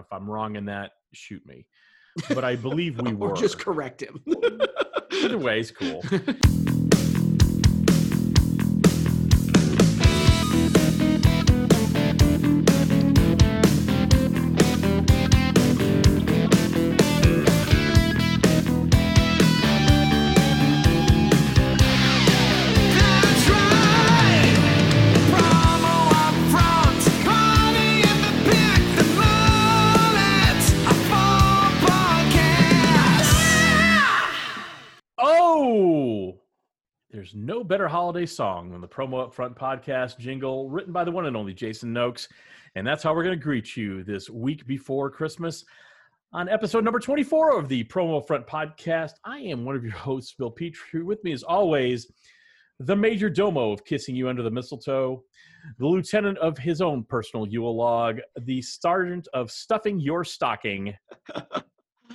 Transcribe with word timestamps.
if 0.00 0.12
I'm 0.12 0.28
wrong 0.28 0.56
in 0.56 0.64
that, 0.66 0.92
shoot 1.12 1.44
me. 1.46 1.66
But 2.28 2.44
I 2.44 2.56
believe 2.56 3.00
we 3.00 3.12
were. 3.12 3.30
or 3.30 3.36
just 3.36 3.58
correct 3.58 4.02
him. 4.02 4.22
Either 5.12 5.38
way 5.38 5.60
is 5.60 5.70
cool. 5.70 6.02
there's 37.30 37.44
no 37.44 37.62
better 37.62 37.86
holiday 37.86 38.26
song 38.26 38.70
than 38.70 38.80
the 38.80 38.88
promo 38.88 39.22
up 39.22 39.34
front 39.34 39.54
podcast 39.54 40.18
jingle 40.18 40.68
written 40.68 40.92
by 40.92 41.04
the 41.04 41.10
one 41.10 41.26
and 41.26 41.36
only 41.36 41.52
Jason 41.52 41.92
Noakes. 41.92 42.28
And 42.74 42.86
that's 42.86 43.02
how 43.02 43.14
we're 43.14 43.22
going 43.22 43.38
to 43.38 43.42
greet 43.42 43.76
you 43.76 44.02
this 44.02 44.30
week 44.30 44.66
before 44.66 45.10
Christmas 45.10 45.64
on 46.32 46.48
episode 46.48 46.82
number 46.82 46.98
24 46.98 47.58
of 47.58 47.68
the 47.68 47.84
promo 47.84 48.18
up 48.18 48.26
front 48.26 48.46
podcast. 48.46 49.12
I 49.24 49.38
am 49.40 49.64
one 49.64 49.76
of 49.76 49.84
your 49.84 49.92
hosts, 49.96 50.34
Bill 50.36 50.50
Petrie. 50.50 51.02
With 51.02 51.22
me, 51.22 51.32
as 51.32 51.42
always, 51.42 52.10
the 52.80 52.96
major 52.96 53.30
domo 53.30 53.72
of 53.72 53.84
kissing 53.84 54.16
you 54.16 54.28
under 54.28 54.42
the 54.42 54.50
mistletoe, 54.50 55.22
the 55.78 55.86
lieutenant 55.86 56.38
of 56.38 56.58
his 56.58 56.80
own 56.80 57.04
personal 57.04 57.46
Yule 57.46 57.76
log, 57.76 58.18
the 58.40 58.62
sergeant 58.62 59.28
of 59.34 59.50
stuffing 59.50 60.00
your 60.00 60.24
stocking, 60.24 60.94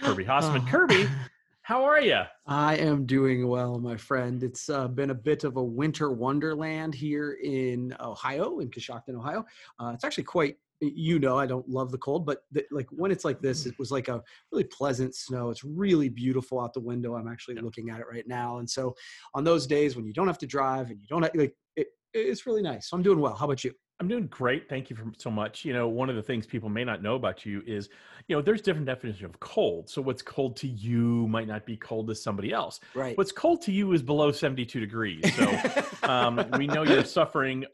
Kirby 0.01 0.25
Hasseman. 0.25 0.63
Oh. 0.67 0.71
Kirby, 0.71 1.07
how 1.65 1.83
are 1.83 1.99
you? 1.99 2.21
I 2.45 2.75
am 2.77 3.07
doing 3.07 3.47
well, 3.47 3.79
my 3.79 3.97
friend. 3.97 4.43
It's 4.43 4.69
uh, 4.69 4.87
been 4.87 5.09
a 5.09 5.15
bit 5.15 5.43
of 5.43 5.57
a 5.57 5.63
winter 5.63 6.11
wonderland 6.11 6.93
here 6.93 7.39
in 7.43 7.91
Ohio, 7.99 8.59
in 8.59 8.69
Coshocton, 8.69 9.15
Ohio. 9.15 9.43
Uh, 9.79 9.89
it's 9.91 10.03
actually 10.03 10.25
quite, 10.25 10.57
you 10.79 11.17
know, 11.17 11.39
I 11.39 11.47
don't 11.47 11.67
love 11.67 11.91
the 11.91 11.97
cold, 11.97 12.23
but 12.23 12.43
the, 12.51 12.63
like 12.69 12.85
when 12.91 13.09
it's 13.09 13.25
like 13.25 13.41
this, 13.41 13.65
it 13.65 13.73
was 13.79 13.89
like 13.89 14.09
a 14.09 14.21
really 14.51 14.65
pleasant 14.65 15.15
snow. 15.15 15.49
It's 15.49 15.63
really 15.63 16.07
beautiful 16.07 16.59
out 16.61 16.71
the 16.75 16.81
window. 16.81 17.15
I'm 17.15 17.27
actually 17.27 17.55
Yeah. 17.55 17.63
looking 17.63 17.89
at 17.89 17.99
it 17.99 18.05
right 18.07 18.27
now. 18.27 18.59
And 18.59 18.69
so 18.69 18.93
on 19.33 19.43
those 19.43 19.65
days 19.65 19.95
when 19.95 20.05
you 20.05 20.13
don't 20.13 20.27
have 20.27 20.37
to 20.37 20.47
drive 20.47 20.91
and 20.91 21.01
you 21.01 21.07
don't 21.07 21.23
have, 21.23 21.31
like, 21.33 21.55
it, 21.75 21.87
it's 22.13 22.45
really 22.45 22.61
nice. 22.61 22.91
So 22.91 22.95
I'm 22.95 23.01
doing 23.01 23.19
well. 23.19 23.33
How 23.33 23.45
about 23.45 23.63
you? 23.63 23.73
I'm 23.99 24.09
doing 24.09 24.27
great. 24.27 24.67
Thank 24.67 24.89
you 24.89 24.95
for 24.95 25.05
so 25.17 25.31
much. 25.31 25.63
You 25.63 25.71
know, 25.71 25.87
one 25.87 26.09
of 26.09 26.17
the 26.17 26.21
things 26.21 26.45
people 26.45 26.67
may 26.67 26.83
not 26.83 27.01
know 27.01 27.15
about 27.15 27.45
you 27.45 27.63
is, 27.65 27.87
you 28.27 28.35
know, 28.35 28.41
there's 28.41 28.61
different 28.61 28.85
definitions 28.85 29.23
of 29.23 29.39
cold. 29.39 29.89
So 29.89 30.01
what's 30.01 30.21
cold 30.21 30.57
to 30.57 30.67
you 30.67 31.27
might 31.29 31.47
not 31.47 31.65
be 31.65 31.77
cold 31.77 32.07
to 32.07 32.15
somebody 32.15 32.51
else. 32.51 32.81
Right. 32.93 33.17
What's 33.17 33.31
cold 33.31 33.61
to 33.63 33.71
you 33.71 33.93
is 33.93 34.01
below 34.01 34.33
72 34.33 34.79
degrees. 34.81 35.23
So 35.35 35.59
um, 36.03 36.45
we 36.57 36.67
know 36.67 36.83
you're 36.83 37.05
suffering. 37.05 37.65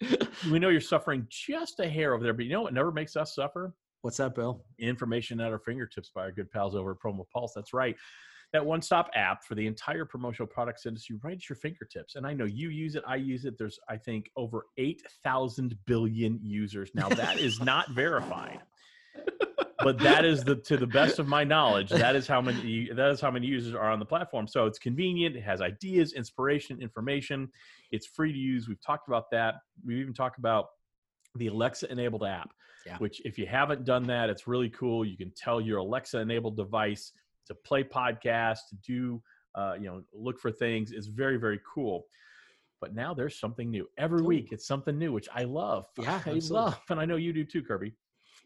We 0.51 0.59
know 0.59 0.69
you're 0.69 0.79
suffering 0.79 1.25
just 1.29 1.79
a 1.79 1.89
hair 1.89 2.13
over 2.13 2.23
there. 2.23 2.33
But 2.33 2.45
you 2.45 2.51
know 2.51 2.61
what 2.61 2.73
never 2.73 2.91
makes 2.91 3.15
us 3.15 3.33
suffer? 3.33 3.73
What's 4.03 4.17
that, 4.17 4.35
Bill? 4.35 4.63
Information 4.77 5.39
at 5.39 5.51
our 5.51 5.59
fingertips 5.59 6.11
by 6.13 6.21
our 6.21 6.31
good 6.31 6.51
pals 6.51 6.75
over 6.75 6.91
at 6.91 6.97
Promo 6.99 7.25
Pulse. 7.33 7.53
That's 7.55 7.73
right. 7.73 7.95
That 8.53 8.65
one 8.65 8.81
stop 8.81 9.09
app 9.15 9.43
for 9.45 9.55
the 9.55 9.65
entire 9.65 10.03
promotional 10.03 10.47
products 10.47 10.85
industry 10.85 11.17
right 11.23 11.35
at 11.35 11.49
your 11.49 11.55
fingertips. 11.55 12.15
And 12.15 12.27
I 12.27 12.33
know 12.33 12.45
you 12.45 12.69
use 12.69 12.95
it. 12.95 13.03
I 13.07 13.15
use 13.15 13.45
it. 13.45 13.57
There's, 13.57 13.79
I 13.87 13.95
think, 13.97 14.29
over 14.35 14.65
8,000 14.77 15.77
billion 15.85 16.39
users. 16.43 16.91
Now, 16.93 17.07
that 17.09 17.39
is 17.39 17.61
not 17.61 17.89
verified. 17.91 18.59
But 19.83 19.97
that 19.99 20.25
is 20.25 20.43
the, 20.43 20.55
to 20.57 20.77
the 20.77 20.85
best 20.87 21.17
of 21.17 21.27
my 21.27 21.43
knowledge, 21.43 21.89
that 21.89 22.15
is 22.15 22.27
how 22.27 22.39
many 22.41 22.89
that 22.93 23.09
is 23.09 23.19
how 23.19 23.31
many 23.31 23.47
users 23.47 23.73
are 23.73 23.89
on 23.89 23.99
the 23.99 24.05
platform. 24.05 24.47
So 24.47 24.65
it's 24.67 24.77
convenient. 24.77 25.35
It 25.35 25.41
has 25.41 25.59
ideas, 25.59 26.13
inspiration, 26.13 26.81
information. 26.81 27.49
It's 27.91 28.05
free 28.05 28.31
to 28.31 28.37
use. 28.37 28.67
We've 28.67 28.81
talked 28.81 29.07
about 29.07 29.31
that. 29.31 29.55
We 29.83 29.99
even 29.99 30.13
talked 30.13 30.37
about 30.37 30.67
the 31.35 31.47
Alexa 31.47 31.91
enabled 31.91 32.23
app, 32.23 32.51
Yeah. 32.85 32.97
which 32.97 33.21
if 33.25 33.39
you 33.39 33.47
haven't 33.47 33.85
done 33.85 34.03
that, 34.07 34.29
it's 34.29 34.47
really 34.47 34.69
cool. 34.69 35.03
You 35.03 35.17
can 35.17 35.31
tell 35.35 35.59
your 35.59 35.79
Alexa 35.79 36.19
enabled 36.19 36.57
device 36.57 37.11
to 37.47 37.55
play 37.55 37.83
podcasts, 37.83 38.69
to 38.69 38.75
do, 38.85 39.21
uh, 39.55 39.73
you 39.79 39.85
know, 39.85 40.03
look 40.13 40.39
for 40.39 40.51
things. 40.51 40.91
It's 40.91 41.07
very, 41.07 41.37
very 41.37 41.59
cool. 41.73 42.05
But 42.79 42.95
now 42.95 43.13
there's 43.13 43.39
something 43.39 43.69
new. 43.69 43.87
Every 43.97 44.23
week 44.23 44.49
it's 44.51 44.65
something 44.65 44.97
new, 44.97 45.13
which 45.13 45.29
I 45.33 45.43
love. 45.43 45.85
Yeah, 45.99 46.13
I 46.13 46.15
absolutely. 46.15 46.49
love. 46.49 46.79
And 46.89 46.99
I 46.99 47.05
know 47.05 47.15
you 47.15 47.31
do 47.31 47.45
too, 47.45 47.61
Kirby. 47.61 47.93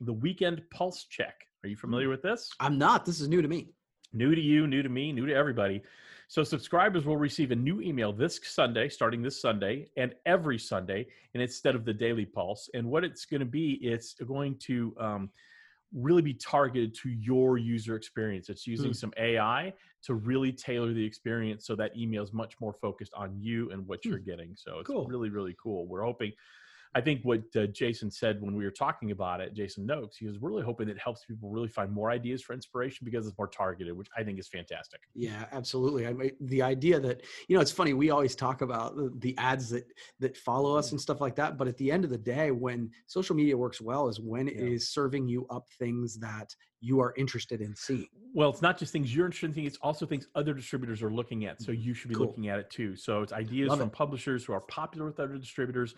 The 0.01 0.13
weekend 0.13 0.61
pulse 0.71 1.05
check. 1.05 1.35
Are 1.63 1.69
you 1.69 1.77
familiar 1.77 2.09
with 2.09 2.21
this? 2.21 2.51
I'm 2.59 2.77
not. 2.77 3.05
This 3.05 3.21
is 3.21 3.29
new 3.29 3.41
to 3.41 3.47
me. 3.47 3.69
New 4.13 4.35
to 4.35 4.41
you, 4.41 4.67
new 4.67 4.83
to 4.83 4.89
me, 4.89 5.11
new 5.11 5.25
to 5.25 5.33
everybody. 5.33 5.81
So 6.27 6.43
subscribers 6.43 7.05
will 7.05 7.17
receive 7.17 7.51
a 7.51 7.55
new 7.55 7.81
email 7.81 8.11
this 8.11 8.39
Sunday, 8.43 8.89
starting 8.89 9.21
this 9.21 9.39
Sunday, 9.39 9.87
and 9.95 10.13
every 10.25 10.57
Sunday, 10.57 11.05
and 11.33 11.41
instead 11.41 11.75
of 11.75 11.85
the 11.85 11.93
daily 11.93 12.25
pulse. 12.25 12.69
And 12.73 12.87
what 12.89 13.03
it's 13.03 13.25
going 13.25 13.41
to 13.41 13.45
be, 13.45 13.79
it's 13.81 14.13
going 14.13 14.57
to 14.63 14.95
um, 14.99 15.29
really 15.93 16.21
be 16.21 16.33
targeted 16.33 16.93
to 16.95 17.09
your 17.09 17.57
user 17.57 17.95
experience. 17.95 18.49
It's 18.49 18.67
using 18.67 18.89
Hmm. 18.89 18.93
some 18.93 19.13
AI 19.17 19.73
to 20.03 20.13
really 20.15 20.51
tailor 20.51 20.93
the 20.93 21.03
experience 21.05 21.65
so 21.65 21.75
that 21.75 21.95
email 21.97 22.23
is 22.23 22.33
much 22.33 22.59
more 22.59 22.73
focused 22.73 23.13
on 23.13 23.39
you 23.39 23.71
and 23.71 23.87
what 23.87 24.03
Hmm. 24.03 24.09
you're 24.09 24.19
getting. 24.19 24.55
So 24.55 24.79
it's 24.79 24.87
Cool. 24.87 25.07
really, 25.07 25.29
really 25.29 25.55
cool. 25.61 25.87
We're 25.87 26.03
hoping. 26.03 26.33
I 26.95 27.01
think 27.01 27.23
what 27.23 27.43
uh, 27.57 27.67
Jason 27.67 28.09
said 28.09 28.41
when 28.41 28.55
we 28.55 28.63
were 28.63 28.71
talking 28.71 29.11
about 29.11 29.41
it, 29.41 29.53
Jason 29.53 29.85
Noakes, 29.85 30.15
he 30.15 30.25
was 30.25 30.41
really 30.41 30.63
hoping 30.63 30.87
it 30.87 30.97
helps 30.97 31.25
people 31.25 31.49
really 31.49 31.67
find 31.67 31.91
more 31.91 32.09
ideas 32.09 32.41
for 32.41 32.53
inspiration 32.53 33.03
because 33.03 33.27
it's 33.27 33.37
more 33.37 33.49
targeted, 33.49 33.95
which 33.97 34.07
I 34.17 34.23
think 34.23 34.39
is 34.39 34.47
fantastic. 34.47 35.01
Yeah, 35.13 35.45
absolutely. 35.51 36.07
I 36.07 36.13
mean, 36.13 36.31
the 36.39 36.61
idea 36.61 37.01
that 37.01 37.23
you 37.49 37.55
know, 37.55 37.61
it's 37.61 37.71
funny. 37.71 37.93
We 37.93 38.11
always 38.11 38.33
talk 38.33 38.61
about 38.61 38.95
the, 38.95 39.11
the 39.19 39.37
ads 39.37 39.69
that 39.71 39.83
that 40.21 40.37
follow 40.37 40.77
us 40.77 40.91
and 40.93 41.01
stuff 41.01 41.19
like 41.19 41.35
that. 41.35 41.57
But 41.57 41.67
at 41.67 41.75
the 41.75 41.91
end 41.91 42.05
of 42.05 42.11
the 42.11 42.17
day, 42.17 42.51
when 42.51 42.89
social 43.07 43.35
media 43.35 43.57
works 43.57 43.81
well, 43.81 44.07
is 44.07 44.21
when 44.21 44.47
it 44.47 44.55
Yeah. 44.55 44.67
is 44.67 44.89
serving 44.89 45.27
you 45.27 45.45
up 45.49 45.67
things 45.77 46.17
that 46.19 46.55
you 46.79 47.01
are 47.01 47.13
interested 47.17 47.59
in 47.59 47.75
seeing. 47.75 48.07
Well, 48.33 48.49
it's 48.49 48.61
not 48.61 48.77
just 48.77 48.93
things 48.93 49.13
you're 49.13 49.25
interested 49.25 49.47
in, 49.47 49.53
seeing; 49.53 49.67
it's 49.67 49.77
also 49.81 50.05
things 50.05 50.27
other 50.35 50.53
distributors 50.53 51.03
are 51.03 51.11
looking 51.11 51.45
at. 51.45 51.61
So 51.61 51.73
you 51.73 51.93
should 51.93 52.09
be 52.09 52.15
Cool. 52.15 52.27
looking 52.27 52.47
at 52.47 52.59
it 52.59 52.69
too. 52.69 52.95
So 52.95 53.21
it's 53.21 53.33
ideas 53.33 53.69
Love 53.69 53.79
from 53.79 53.87
it. 53.89 53.93
publishers 53.93 54.45
who 54.45 54.53
are 54.53 54.61
popular 54.61 55.05
with 55.07 55.19
other 55.19 55.37
distributors 55.37 55.95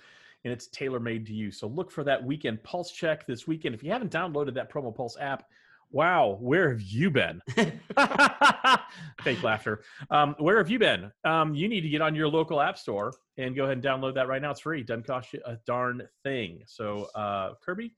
and 0.47 0.53
it's 0.53 0.67
tailor 0.67 1.01
made 1.01 1.25
to 1.25 1.33
you. 1.33 1.51
So 1.51 1.67
look 1.67 1.91
for 1.91 2.05
that 2.05 2.23
weekend 2.23 2.63
pulse 2.63 2.89
check 2.89 3.27
this 3.27 3.45
weekend. 3.45 3.75
If 3.75 3.83
you 3.83 3.91
haven't 3.91 4.13
downloaded 4.13 4.53
that 4.53 4.71
promo 4.71 4.95
pulse 4.95 5.17
app, 5.19 5.43
wow, 5.91 6.37
where 6.39 6.69
have 6.69 6.81
you 6.81 7.11
been? 7.11 7.41
Fake 9.23 9.43
laughter. 9.43 9.83
Um, 10.09 10.35
where 10.39 10.57
have 10.57 10.69
you 10.69 10.79
been? 10.79 11.11
Um, 11.25 11.53
you 11.53 11.67
need 11.67 11.81
to 11.81 11.89
get 11.89 12.01
on 12.01 12.15
your 12.15 12.29
local 12.29 12.61
app 12.61 12.77
store 12.77 13.13
and 13.37 13.57
go 13.57 13.65
ahead 13.65 13.75
and 13.75 13.83
download 13.85 14.15
that 14.15 14.29
right 14.29 14.41
now. 14.41 14.51
It's 14.51 14.61
free. 14.61 14.83
Doesn't 14.83 15.05
cost 15.05 15.33
you 15.33 15.41
a 15.45 15.57
darn 15.65 16.07
thing. 16.23 16.61
So, 16.65 17.09
uh, 17.13 17.55
Kirby, 17.61 17.93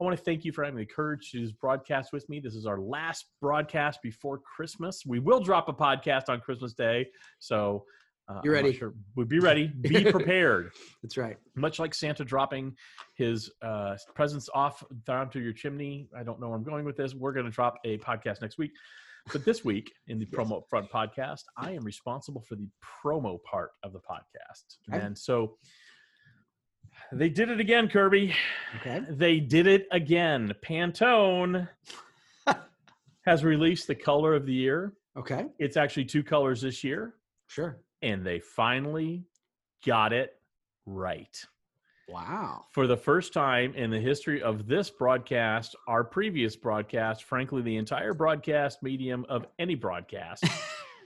I 0.00 0.04
want 0.04 0.18
to 0.18 0.24
thank 0.24 0.44
you 0.44 0.50
for 0.50 0.64
having 0.64 0.80
the 0.80 0.86
courage 0.86 1.30
to 1.30 1.48
broadcast 1.60 2.12
with 2.12 2.28
me. 2.28 2.40
This 2.40 2.56
is 2.56 2.66
our 2.66 2.80
last 2.80 3.26
broadcast 3.40 4.02
before 4.02 4.40
Christmas. 4.40 5.04
We 5.06 5.20
will 5.20 5.38
drop 5.38 5.68
a 5.68 5.72
podcast 5.72 6.28
on 6.28 6.40
Christmas 6.40 6.74
Day. 6.74 7.06
So, 7.38 7.84
uh, 8.28 8.40
You 8.44 8.52
ready? 8.52 8.72
Sure. 8.72 8.94
We'll 9.16 9.26
be 9.26 9.38
ready. 9.38 9.66
Be 9.68 10.04
prepared. 10.10 10.70
That's 11.02 11.16
right. 11.16 11.36
Much 11.56 11.78
like 11.78 11.94
Santa 11.94 12.24
dropping 12.24 12.74
his 13.14 13.50
uh, 13.62 13.96
presents 14.14 14.48
off 14.54 14.82
down 15.06 15.30
to 15.30 15.40
your 15.40 15.52
chimney. 15.52 16.08
I 16.18 16.22
don't 16.22 16.40
know 16.40 16.48
where 16.48 16.56
I'm 16.56 16.64
going 16.64 16.84
with 16.84 16.96
this. 16.96 17.14
We're 17.14 17.32
going 17.32 17.46
to 17.46 17.52
drop 17.52 17.74
a 17.84 17.98
podcast 17.98 18.40
next 18.40 18.56
week. 18.58 18.70
But 19.32 19.44
this 19.44 19.64
week 19.70 19.92
in 20.08 20.18
the 20.18 20.26
Yes. 20.30 20.34
promo 20.40 20.62
front 20.68 20.90
podcast, 20.90 21.42
I 21.56 21.72
am 21.72 21.84
responsible 21.84 22.40
for 22.42 22.56
the 22.56 22.68
promo 23.04 23.42
part 23.42 23.70
of 23.82 23.92
the 23.92 24.00
podcast. 24.00 24.76
Okay. 24.92 25.04
And 25.04 25.16
so 25.16 25.56
they 27.12 27.28
did 27.28 27.50
it 27.50 27.60
again, 27.60 27.88
Kirby. 27.88 28.34
Okay. 28.80 29.00
They 29.10 29.40
did 29.40 29.66
it 29.66 29.86
again. 29.90 30.52
Pantone 30.64 31.68
has 33.26 33.44
released 33.44 33.86
the 33.86 33.94
color 33.94 34.34
of 34.34 34.46
the 34.46 34.52
year. 34.52 34.94
Okay. 35.16 35.46
It's 35.58 35.76
actually 35.76 36.04
two 36.06 36.22
colors 36.22 36.60
this 36.62 36.82
year, 36.84 37.14
Sure. 37.48 37.78
And 38.04 38.24
they 38.24 38.38
finally 38.38 39.24
got 39.84 40.12
it 40.12 40.36
right. 40.84 41.42
Wow. 42.06 42.66
For 42.72 42.86
the 42.86 42.98
first 42.98 43.32
time 43.32 43.74
in 43.74 43.90
the 43.90 43.98
history 43.98 44.42
of 44.42 44.68
this 44.68 44.90
broadcast, 44.90 45.74
our 45.88 46.04
previous 46.04 46.54
broadcast, 46.54 47.24
frankly, 47.24 47.62
the 47.62 47.76
entire 47.76 48.12
broadcast 48.12 48.82
medium 48.82 49.24
of 49.30 49.46
any 49.58 49.74
broadcast, 49.74 50.44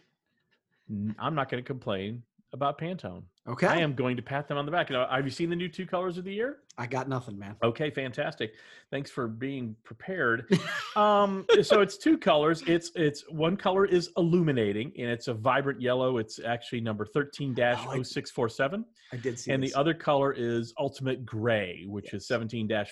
I'm 1.18 1.36
not 1.36 1.48
going 1.48 1.62
to 1.62 1.66
complain 1.66 2.24
about 2.52 2.78
Pantone. 2.78 3.22
Okay. 3.46 3.66
I 3.66 3.76
am 3.76 3.94
going 3.94 4.16
to 4.16 4.22
pat 4.22 4.48
them 4.48 4.56
on 4.56 4.66
the 4.66 4.72
back. 4.72 4.90
Now, 4.90 5.06
have 5.10 5.24
you 5.24 5.30
seen 5.30 5.50
the 5.50 5.56
new 5.56 5.68
two 5.68 5.86
colors 5.86 6.18
of 6.18 6.24
the 6.24 6.32
year? 6.32 6.58
I 6.76 6.86
got 6.86 7.08
nothing, 7.08 7.38
man. 7.38 7.56
Okay, 7.62 7.90
fantastic. 7.90 8.52
Thanks 8.90 9.10
for 9.10 9.28
being 9.28 9.74
prepared. 9.84 10.50
um, 10.96 11.44
so 11.62 11.80
it's 11.80 11.96
two 11.96 12.16
colors. 12.16 12.62
It's 12.66 12.90
it's 12.94 13.24
one 13.28 13.56
color 13.56 13.84
is 13.84 14.10
illuminating 14.16 14.92
and 14.98 15.10
it's 15.10 15.28
a 15.28 15.34
vibrant 15.34 15.80
yellow. 15.80 16.18
It's 16.18 16.40
actually 16.44 16.80
number 16.80 17.06
13-0647. 17.06 18.84
I 19.12 19.16
did 19.16 19.38
see. 19.38 19.50
And 19.50 19.62
this. 19.62 19.72
the 19.72 19.78
other 19.78 19.94
color 19.94 20.32
is 20.32 20.72
ultimate 20.78 21.26
gray, 21.26 21.84
which 21.86 22.14
is 22.14 22.28
Yes. 22.30 22.38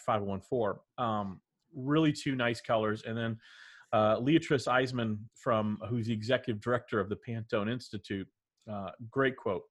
17-514. 0.09 0.79
Um, 0.99 1.41
really 1.75 2.13
two 2.13 2.35
nice 2.35 2.61
colors. 2.61 3.03
And 3.07 3.17
then 3.17 3.39
uh, 3.93 4.17
Leatrice 4.17 4.67
Eisman 4.67 5.19
from 5.35 5.79
who's 5.89 6.07
the 6.07 6.13
executive 6.13 6.61
director 6.61 7.01
of 7.01 7.09
the 7.09 7.17
Pantone 7.17 7.71
Institute. 7.71 8.27
Uh, 8.71 8.91
great 9.11 9.37
quote. 9.37 9.63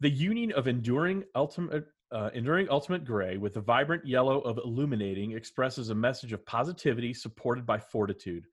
The 0.00 0.10
union 0.10 0.52
of 0.52 0.68
enduring 0.68 1.24
ultimate 1.34 1.86
uh, 2.10 2.30
enduring 2.32 2.68
ultimate 2.70 3.04
gray 3.04 3.36
with 3.36 3.54
the 3.54 3.60
vibrant 3.60 4.06
yellow 4.06 4.40
of 4.40 4.58
illuminating 4.64 5.32
expresses 5.32 5.90
a 5.90 5.94
message 5.94 6.32
of 6.32 6.44
positivity 6.46 7.12
supported 7.12 7.66
by 7.66 7.78
fortitude. 7.78 8.44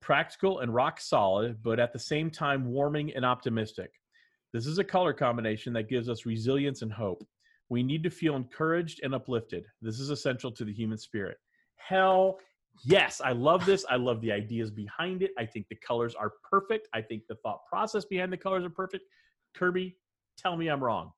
Practical 0.00 0.60
and 0.60 0.72
rock 0.72 1.00
solid 1.00 1.62
but 1.62 1.78
at 1.78 1.92
the 1.92 1.98
same 1.98 2.30
time 2.30 2.66
warming 2.66 3.12
and 3.14 3.24
optimistic. 3.24 3.90
This 4.52 4.66
is 4.66 4.78
a 4.78 4.84
color 4.84 5.12
combination 5.12 5.72
that 5.74 5.88
gives 5.88 6.08
us 6.08 6.24
resilience 6.24 6.82
and 6.82 6.92
hope. 6.92 7.26
We 7.68 7.82
need 7.82 8.02
to 8.04 8.10
feel 8.10 8.36
encouraged 8.36 9.00
and 9.02 9.14
uplifted. 9.14 9.64
This 9.82 9.98
is 9.98 10.10
essential 10.10 10.52
to 10.52 10.64
the 10.64 10.72
human 10.72 10.98
spirit. 10.98 11.36
Hell 11.76 12.38
yes 12.84 13.20
i 13.24 13.32
love 13.32 13.64
this 13.64 13.84
i 13.88 13.96
love 13.96 14.20
the 14.20 14.30
ideas 14.32 14.70
behind 14.70 15.22
it 15.22 15.30
i 15.38 15.44
think 15.46 15.66
the 15.68 15.76
colors 15.76 16.14
are 16.14 16.32
perfect 16.48 16.88
i 16.92 17.00
think 17.00 17.22
the 17.28 17.34
thought 17.36 17.64
process 17.66 18.04
behind 18.04 18.32
the 18.32 18.36
colors 18.36 18.64
are 18.64 18.70
perfect 18.70 19.04
kirby 19.54 19.96
tell 20.36 20.56
me 20.56 20.68
i'm 20.68 20.82
wrong 20.82 21.12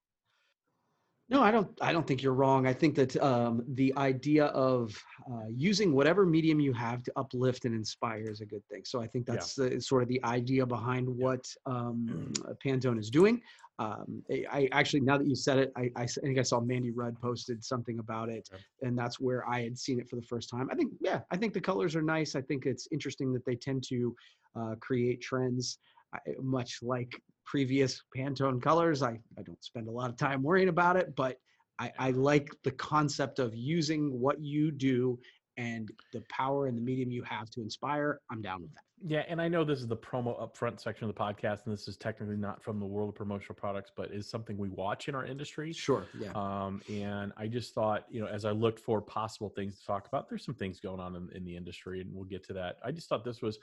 No, 1.30 1.42
I 1.42 1.50
don't. 1.50 1.68
I 1.82 1.92
don't 1.92 2.06
think 2.06 2.22
you're 2.22 2.32
wrong. 2.42 2.66
I 2.66 2.72
think 2.72 2.94
that 2.94 3.14
um, 3.22 3.62
the 3.74 3.92
idea 3.98 4.46
of 4.46 4.96
uh, 5.30 5.48
using 5.68 5.92
whatever 5.92 6.24
medium 6.24 6.58
you 6.58 6.72
have 6.72 7.02
to 7.02 7.12
uplift 7.16 7.66
and 7.66 7.74
inspire 7.74 8.30
is 8.30 8.40
a 8.40 8.46
good 8.46 8.64
thing. 8.70 8.82
So 8.86 9.02
I 9.02 9.06
think 9.06 9.26
Yeah. 9.28 9.34
that's 9.34 9.54
the, 9.54 9.78
sort 9.78 10.02
of 10.02 10.08
the 10.08 10.24
idea 10.24 10.64
behind 10.64 11.06
what 11.06 11.44
um, 11.66 12.32
Pantone 12.64 12.98
is 12.98 13.10
doing. 13.10 13.42
Um, 13.78 14.22
I, 14.30 14.44
I 14.50 14.68
actually, 14.72 15.00
now 15.00 15.18
that 15.18 15.28
you 15.28 15.36
said 15.36 15.58
it, 15.58 15.72
I 15.76 16.06
think 16.06 16.38
I 16.38 16.42
saw 16.42 16.60
Mandy 16.60 16.90
Rudd 16.90 17.20
posted 17.20 17.64
something 17.64 18.00
about 18.00 18.28
it, 18.28 18.48
and 18.82 18.98
that's 18.98 19.20
where 19.20 19.48
I 19.48 19.62
had 19.62 19.78
seen 19.78 20.00
it 20.00 20.08
for 20.08 20.16
the 20.16 20.22
first 20.22 20.50
time. 20.50 20.68
I 20.72 20.74
think, 20.74 20.92
yeah, 21.00 21.20
I 21.30 21.36
think 21.36 21.54
the 21.54 21.60
colors 21.60 21.94
are 21.94 22.02
nice. 22.02 22.34
I 22.34 22.40
think 22.40 22.66
it's 22.66 22.88
interesting 22.90 23.32
that 23.34 23.44
they 23.44 23.54
tend 23.54 23.84
to 23.88 24.16
uh, 24.58 24.74
create 24.80 25.20
trends, 25.20 25.78
I, 26.12 26.18
much 26.40 26.80
like 26.82 27.20
previous 27.46 28.02
Pantone 28.16 28.60
colors. 28.60 29.02
I, 29.02 29.20
I 29.38 29.42
don't 29.42 29.62
spend 29.62 29.88
a 29.88 29.92
lot 29.92 30.10
of 30.10 30.16
time 30.16 30.42
worrying 30.42 30.68
about 30.68 30.96
it, 30.96 31.14
but 31.14 31.36
I, 31.78 31.92
I 31.98 32.10
like 32.10 32.50
the 32.64 32.72
concept 32.72 33.38
of 33.38 33.54
using 33.54 34.18
what 34.20 34.40
you 34.40 34.72
do 34.72 35.18
and 35.56 35.88
the 36.12 36.22
power 36.30 36.66
and 36.66 36.76
the 36.76 36.82
medium 36.82 37.10
you 37.10 37.22
have 37.22 37.48
to 37.50 37.60
inspire. 37.60 38.20
I'm 38.30 38.42
down 38.42 38.62
with 38.62 38.74
that. 38.74 38.87
Yeah, 39.04 39.24
and 39.28 39.40
I 39.40 39.46
know 39.48 39.64
this 39.64 39.80
is 39.80 39.86
the 39.86 39.96
promo 39.96 40.40
upfront 40.40 40.80
section 40.80 41.08
of 41.08 41.14
the 41.14 41.20
podcast, 41.20 41.64
and 41.64 41.72
this 41.72 41.86
is 41.86 41.96
technically 41.96 42.36
not 42.36 42.62
from 42.62 42.80
the 42.80 42.86
world 42.86 43.08
of 43.10 43.14
promotional 43.14 43.54
products, 43.54 43.92
but 43.94 44.10
is 44.10 44.28
something 44.28 44.58
we 44.58 44.70
watch 44.70 45.08
in 45.08 45.14
our 45.14 45.24
industry. 45.24 45.72
Sure. 45.72 46.04
Yeah. 46.18 46.32
Um, 46.34 46.82
and 46.90 47.32
I 47.36 47.46
just 47.46 47.74
thought, 47.74 48.06
you 48.10 48.20
know, 48.20 48.26
as 48.26 48.44
I 48.44 48.50
looked 48.50 48.80
for 48.80 49.00
possible 49.00 49.50
things 49.50 49.78
to 49.78 49.86
talk 49.86 50.08
about, 50.08 50.28
there's 50.28 50.44
some 50.44 50.54
things 50.54 50.80
going 50.80 51.00
on 51.00 51.14
in, 51.14 51.28
in 51.34 51.44
the 51.44 51.56
industry, 51.56 52.00
and 52.00 52.12
we'll 52.12 52.24
get 52.24 52.42
to 52.48 52.52
that. 52.54 52.76
I 52.84 52.90
just 52.90 53.08
thought 53.08 53.24
this 53.24 53.40
was 53.40 53.58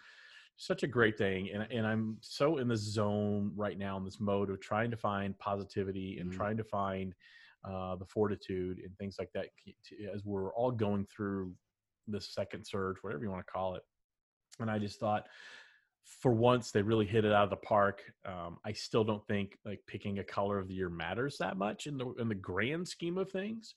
such 0.57 0.83
a 0.83 0.87
great 0.87 1.17
thing, 1.17 1.49
and 1.51 1.67
and 1.69 1.85
I'm 1.85 2.17
so 2.21 2.59
in 2.59 2.69
the 2.69 2.77
zone 2.77 3.51
right 3.57 3.77
now 3.77 3.97
in 3.97 4.05
this 4.05 4.21
mode 4.21 4.49
of 4.49 4.61
trying 4.61 4.89
to 4.91 4.97
find 4.97 5.37
positivity 5.37 6.17
and 6.19 6.31
Mhm. 6.31 6.35
trying 6.35 6.57
to 6.57 6.63
find 6.63 7.13
uh, 7.65 7.95
the 7.95 8.05
fortitude 8.05 8.79
and 8.79 8.95
things 8.97 9.17
like 9.19 9.31
that 9.33 9.49
as 10.13 10.23
we're 10.23 10.53
all 10.53 10.71
going 10.71 11.05
through 11.07 11.53
this 12.07 12.33
second 12.33 12.63
surge, 12.65 12.97
whatever 13.01 13.23
you 13.23 13.31
want 13.31 13.45
to 13.45 13.51
call 13.51 13.75
it. 13.75 13.81
And 14.59 14.69
I 14.69 14.79
just 14.79 14.99
thought, 14.99 15.27
for 16.03 16.31
once, 16.31 16.71
they 16.71 16.81
really 16.81 17.05
hit 17.05 17.25
it 17.25 17.33
out 17.33 17.45
of 17.45 17.49
the 17.49 17.55
park. 17.57 18.03
Um, 18.25 18.57
I 18.63 18.73
still 18.73 19.03
don't 19.03 19.25
think 19.27 19.57
like 19.65 19.81
picking 19.87 20.19
a 20.19 20.23
color 20.23 20.59
of 20.59 20.67
the 20.67 20.75
year 20.75 20.89
matters 20.89 21.37
that 21.39 21.57
much 21.57 21.87
in 21.87 21.97
the 21.97 22.13
in 22.19 22.29
the 22.29 22.35
grand 22.35 22.87
scheme 22.87 23.17
of 23.17 23.31
things. 23.31 23.73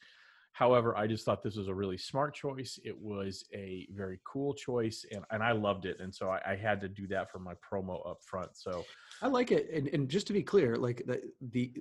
However, 0.52 0.96
I 0.96 1.06
just 1.06 1.24
thought 1.24 1.42
this 1.42 1.56
was 1.56 1.68
a 1.68 1.74
really 1.74 1.96
smart 1.96 2.34
choice. 2.34 2.80
It 2.84 2.98
was 2.98 3.44
a 3.54 3.86
very 3.92 4.18
cool 4.24 4.54
choice, 4.54 5.04
and, 5.12 5.24
and 5.30 5.40
I 5.40 5.52
loved 5.52 5.86
it. 5.86 6.00
And 6.00 6.12
so 6.12 6.30
I, 6.30 6.40
I 6.44 6.56
had 6.56 6.80
to 6.80 6.88
do 6.88 7.06
that 7.08 7.30
for 7.30 7.38
my 7.38 7.54
promo 7.54 8.04
up 8.10 8.18
front. 8.24 8.56
So 8.56 8.84
I 9.22 9.28
like 9.28 9.52
it. 9.52 9.70
And, 9.72 9.88
and 9.88 10.08
just 10.08 10.26
to 10.26 10.32
be 10.32 10.42
clear, 10.42 10.74
like 10.76 11.04
the, 11.06 11.22
the, 11.52 11.72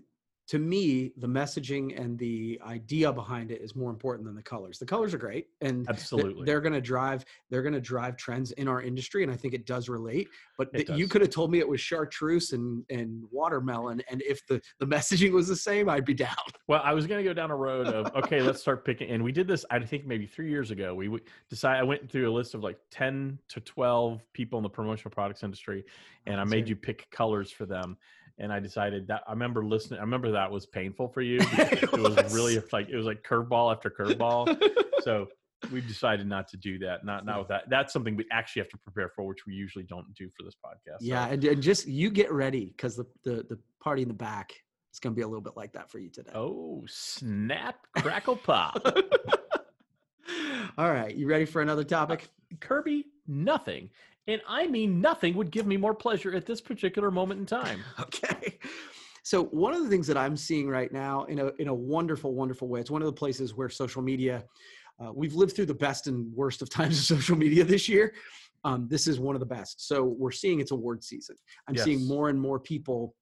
to 0.47 0.59
me, 0.59 1.11
the 1.17 1.27
messaging 1.27 1.99
and 1.99 2.17
the 2.17 2.59
idea 2.65 3.11
behind 3.11 3.51
it 3.51 3.61
is 3.61 3.75
more 3.75 3.89
important 3.89 4.25
than 4.25 4.35
the 4.35 4.41
colors. 4.41 4.79
The 4.79 4.85
colors 4.85 5.13
are 5.13 5.17
great, 5.17 5.47
and 5.59 5.85
Absolutely. 5.89 6.45
they're 6.45 6.61
going 6.61 6.73
to 6.73 6.81
drive 6.81 7.25
they're 7.49 7.61
going 7.61 7.73
to 7.73 7.81
drive 7.81 8.15
trends 8.15 8.51
in 8.53 8.69
our 8.69 8.81
industry, 8.81 9.23
and 9.23 9.31
I 9.31 9.35
think 9.35 9.53
it 9.53 9.65
does 9.65 9.89
relate. 9.89 10.29
But 10.57 10.73
th- 10.73 10.89
you 10.89 11.09
could 11.09 11.21
have 11.21 11.31
told 11.31 11.51
me 11.51 11.59
it 11.59 11.67
was 11.67 11.81
chartreuse 11.81 12.53
and 12.53 12.85
and 12.89 13.23
watermelon, 13.29 14.01
and 14.09 14.21
if 14.21 14.45
the 14.47 14.61
the 14.79 14.85
messaging 14.85 15.33
was 15.33 15.49
the 15.49 15.55
same, 15.55 15.89
I'd 15.89 16.05
be 16.05 16.13
down. 16.13 16.35
Well, 16.67 16.81
I 16.83 16.93
was 16.93 17.07
going 17.07 17.23
to 17.23 17.23
go 17.23 17.33
down 17.33 17.49
a 17.49 17.55
road 17.55 17.87
of 17.87 18.13
okay, 18.25 18.41
let's 18.41 18.59
start 18.59 18.83
picking, 18.83 19.09
and 19.09 19.23
we 19.23 19.31
did 19.31 19.47
this. 19.47 19.63
I 19.71 19.79
think 19.79 20.05
maybe 20.05 20.25
three 20.25 20.49
years 20.49 20.69
ago. 20.69 20.93
We 20.93 21.17
decided. 21.49 21.79
I 21.79 21.83
went 21.83 22.11
through 22.11 22.29
a 22.29 22.33
list 22.33 22.55
of 22.55 22.61
like 22.61 22.77
ten 22.91 23.39
to 23.49 23.61
twelve 23.61 24.21
people 24.33 24.59
in 24.59 24.63
the 24.63 24.69
promotional 24.69 25.11
products 25.11 25.43
industry, 25.43 25.85
oh, 25.87 25.91
and 26.31 26.41
I 26.41 26.43
made 26.43 26.67
you 26.67 26.75
pick 26.75 27.09
colors 27.09 27.51
for 27.51 27.65
them. 27.65 27.95
And 28.39 28.53
I 28.53 28.59
decided 28.59 29.07
that 29.07 29.23
I 29.27 29.31
remember 29.31 29.65
listening. 29.65 29.99
I 29.99 30.03
remember 30.03 30.31
that 30.31 30.51
was 30.51 30.65
painful 30.67 31.07
for 31.09 31.21
you. 31.21 31.39
It 31.57 31.83
it 31.83 31.91
was 31.91 32.15
was. 32.15 32.33
really 32.35 32.61
like 32.71 32.89
it 32.89 32.95
was 32.95 33.05
like 33.05 33.23
curveball 33.23 33.71
after 33.73 33.89
curveball. 33.89 34.55
so 35.01 35.27
we 35.71 35.81
decided 35.81 36.27
not 36.27 36.47
to 36.49 36.57
do 36.57 36.77
that. 36.79 37.03
Not 37.03 37.25
not 37.25 37.39
with 37.39 37.47
that. 37.47 37.63
That's 37.69 37.91
something 37.91 38.15
we 38.15 38.25
actually 38.31 38.61
have 38.61 38.69
to 38.69 38.77
prepare 38.77 39.09
for, 39.15 39.25
which 39.25 39.45
we 39.47 39.53
usually 39.53 39.85
don't 39.85 40.13
do 40.13 40.29
for 40.37 40.43
this 40.43 40.53
podcast. 40.63 40.99
So- 40.99 41.05
Yeah, 41.05 41.25
and, 41.27 41.43
and 41.43 41.61
just 41.63 41.87
you 41.87 42.11
get 42.11 42.31
ready 42.31 42.65
because 42.77 42.95
the, 42.95 43.07
the 43.23 43.43
the 43.49 43.57
party 43.81 44.03
in 44.03 44.07
the 44.07 44.13
back 44.13 44.53
is 44.93 44.99
going 44.99 45.13
to 45.13 45.15
be 45.15 45.23
a 45.23 45.27
little 45.27 45.41
bit 45.41 45.57
like 45.57 45.73
that 45.73 45.89
for 45.89 45.97
you 45.97 46.09
today. 46.09 46.31
Oh 46.35 46.83
snap! 46.87 47.77
Crackle 47.97 48.35
pop. 48.37 48.85
All 50.77 50.91
right, 50.91 51.15
you 51.15 51.27
ready 51.27 51.45
for 51.45 51.61
another 51.61 51.83
topic? 51.83 52.29
Uh, 52.51 52.55
Kirby, 52.59 53.05
nothing. 53.27 53.89
And 54.27 54.41
I 54.47 54.67
mean 54.67 54.99
nothing 55.01 55.35
would 55.35 55.51
give 55.51 55.65
me 55.65 55.77
more 55.77 55.93
pleasure 55.93 56.35
at 56.35 56.45
this 56.45 56.61
particular 56.61 57.11
moment 57.11 57.39
in 57.39 57.45
time. 57.45 57.81
Okay. 57.99 58.59
So 59.23 59.43
one 59.43 59.73
of 59.73 59.83
the 59.83 59.89
things 59.89 60.07
that 60.07 60.15
I'm 60.15 60.37
seeing 60.37 60.69
right 60.69 60.89
now 60.89 61.25
in 61.25 61.39
a 61.39 61.47
in 61.59 61.67
a 61.67 61.73
wonderful, 61.73 62.33
wonderful 62.33 62.69
way, 62.69 62.79
it's 62.79 62.89
one 62.89 63.01
of 63.01 63.07
the 63.07 63.13
places 63.13 63.53
where 63.53 63.67
social 63.67 64.01
media, 64.01 64.45
uh, 65.03 65.11
we've 65.13 65.33
lived 65.33 65.53
through 65.53 65.65
the 65.65 65.73
best 65.73 66.07
and 66.07 66.33
worst 66.33 66.61
of 66.61 66.69
times 66.77 66.97
of 66.97 67.17
social 67.17 67.37
media 67.37 67.65
this 67.65 67.89
year. 67.89 68.13
Um, 68.63 68.87
this 68.89 69.05
is 69.05 69.19
one 69.19 69.35
of 69.35 69.41
the 69.41 69.45
best. 69.45 69.85
So 69.85 70.03
we're 70.03 70.31
seeing 70.31 70.61
it's 70.61 70.71
award 70.71 71.03
season. 71.03 71.35
I'm 71.67 71.75
seeing 71.75 72.07
more 72.07 72.29
and 72.29 72.39
more 72.39 72.57
people 72.57 73.15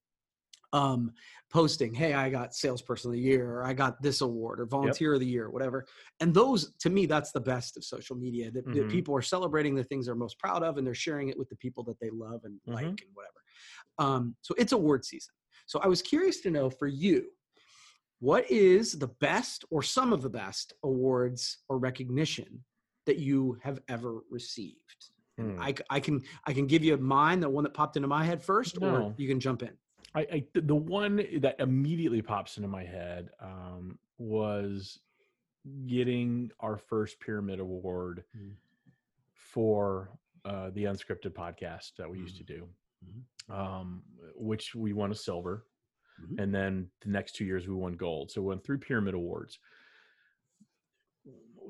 um, 0.75 1.11
posting, 1.49 1.93
"Hey, 1.93 2.13
I 2.13 2.29
got 2.29 2.53
salesperson 2.53 3.09
of 3.09 3.13
the 3.13 3.21
year, 3.21 3.45
or 3.55 3.63
I 3.65 3.73
got 3.73 4.01
this 4.01 4.21
award, 4.21 4.59
or 4.59 4.65
volunteer 4.65 5.13
of 5.13 5.19
the 5.21 5.25
year, 5.25 5.49
whatever." 5.49 5.85
And 6.19 6.33
those, 6.33 6.73
to 6.83 6.89
me, 6.89 7.05
that's 7.05 7.31
the 7.31 7.41
best 7.41 7.77
of 7.77 7.83
social 7.83 8.15
media. 8.15 8.51
That, 8.51 8.65
that 8.73 8.87
Mhm. 8.87 8.89
people 8.89 9.15
are 9.15 9.21
celebrating 9.21 9.75
the 9.75 9.83
things 9.83 10.05
they're 10.05 10.15
most 10.15 10.37
proud 10.39 10.63
of, 10.63 10.77
and 10.77 10.85
they're 10.85 10.93
sharing 11.07 11.29
it 11.29 11.37
with 11.37 11.49
the 11.49 11.55
people 11.57 11.83
that 11.85 11.99
they 11.99 12.09
love 12.09 12.41
and 12.43 12.59
Mhm. 12.67 12.73
like 12.73 13.01
and 13.05 13.11
whatever. 13.13 13.41
Um, 13.97 14.35
so 14.41 14.53
it's 14.57 14.73
award 14.73 15.05
season. 15.05 15.33
So 15.67 15.79
I 15.79 15.87
was 15.87 16.01
curious 16.01 16.41
to 16.41 16.51
know 16.51 16.69
for 16.69 16.87
you, 16.87 17.31
what 18.19 18.49
is 18.49 18.93
the 18.93 19.07
best 19.07 19.65
or 19.69 19.83
some 19.83 20.13
of 20.13 20.21
the 20.21 20.29
best 20.29 20.73
awards 20.83 21.63
or 21.69 21.77
recognition 21.79 22.63
that 23.05 23.17
you 23.19 23.59
have 23.63 23.79
ever 23.87 24.21
received? 24.29 24.79
And 25.37 25.51
Hmm. 25.51 25.57
I, 25.59 25.75
I 25.89 25.99
can 25.99 26.23
I 26.45 26.53
can 26.53 26.67
give 26.67 26.83
you 26.83 26.97
mine, 26.97 27.39
the 27.41 27.49
one 27.49 27.65
that 27.65 27.73
popped 27.73 27.97
into 27.97 28.07
my 28.07 28.23
head 28.23 28.43
first, 28.43 28.77
or 28.81 29.13
you 29.17 29.27
can 29.27 29.39
jump 29.39 29.63
in. 29.63 29.77
I, 30.15 30.19
I 30.31 30.45
the 30.53 30.75
one 30.75 31.17
that 31.41 31.55
immediately 31.59 32.21
pops 32.21 32.57
into 32.57 32.69
my 32.69 32.83
head 32.83 33.29
um, 33.41 33.99
was 34.17 34.99
getting 35.87 36.51
our 36.59 36.77
first 36.77 37.19
pyramid 37.19 37.59
award 37.59 38.23
Mm. 38.35 38.53
for 39.33 40.09
uh, 40.45 40.69
the 40.71 40.83
unscripted 40.85 41.33
podcast 41.33 41.95
that 41.97 42.09
we 42.09 42.19
used 42.19 42.37
to 42.37 42.43
do, 42.43 42.67
Mhm. 43.03 43.53
um, 43.53 44.03
which 44.35 44.75
we 44.75 44.93
won 44.93 45.11
a 45.11 45.15
silver, 45.15 45.65
Mhm. 46.21 46.39
and 46.41 46.53
then 46.53 46.89
the 47.01 47.09
next 47.09 47.33
two 47.35 47.45
years 47.45 47.67
we 47.67 47.73
won 47.75 47.93
gold. 47.93 48.31
So 48.31 48.41
we 48.41 48.47
won 48.49 48.59
three 48.59 48.77
pyramid 48.77 49.15
awards. 49.15 49.59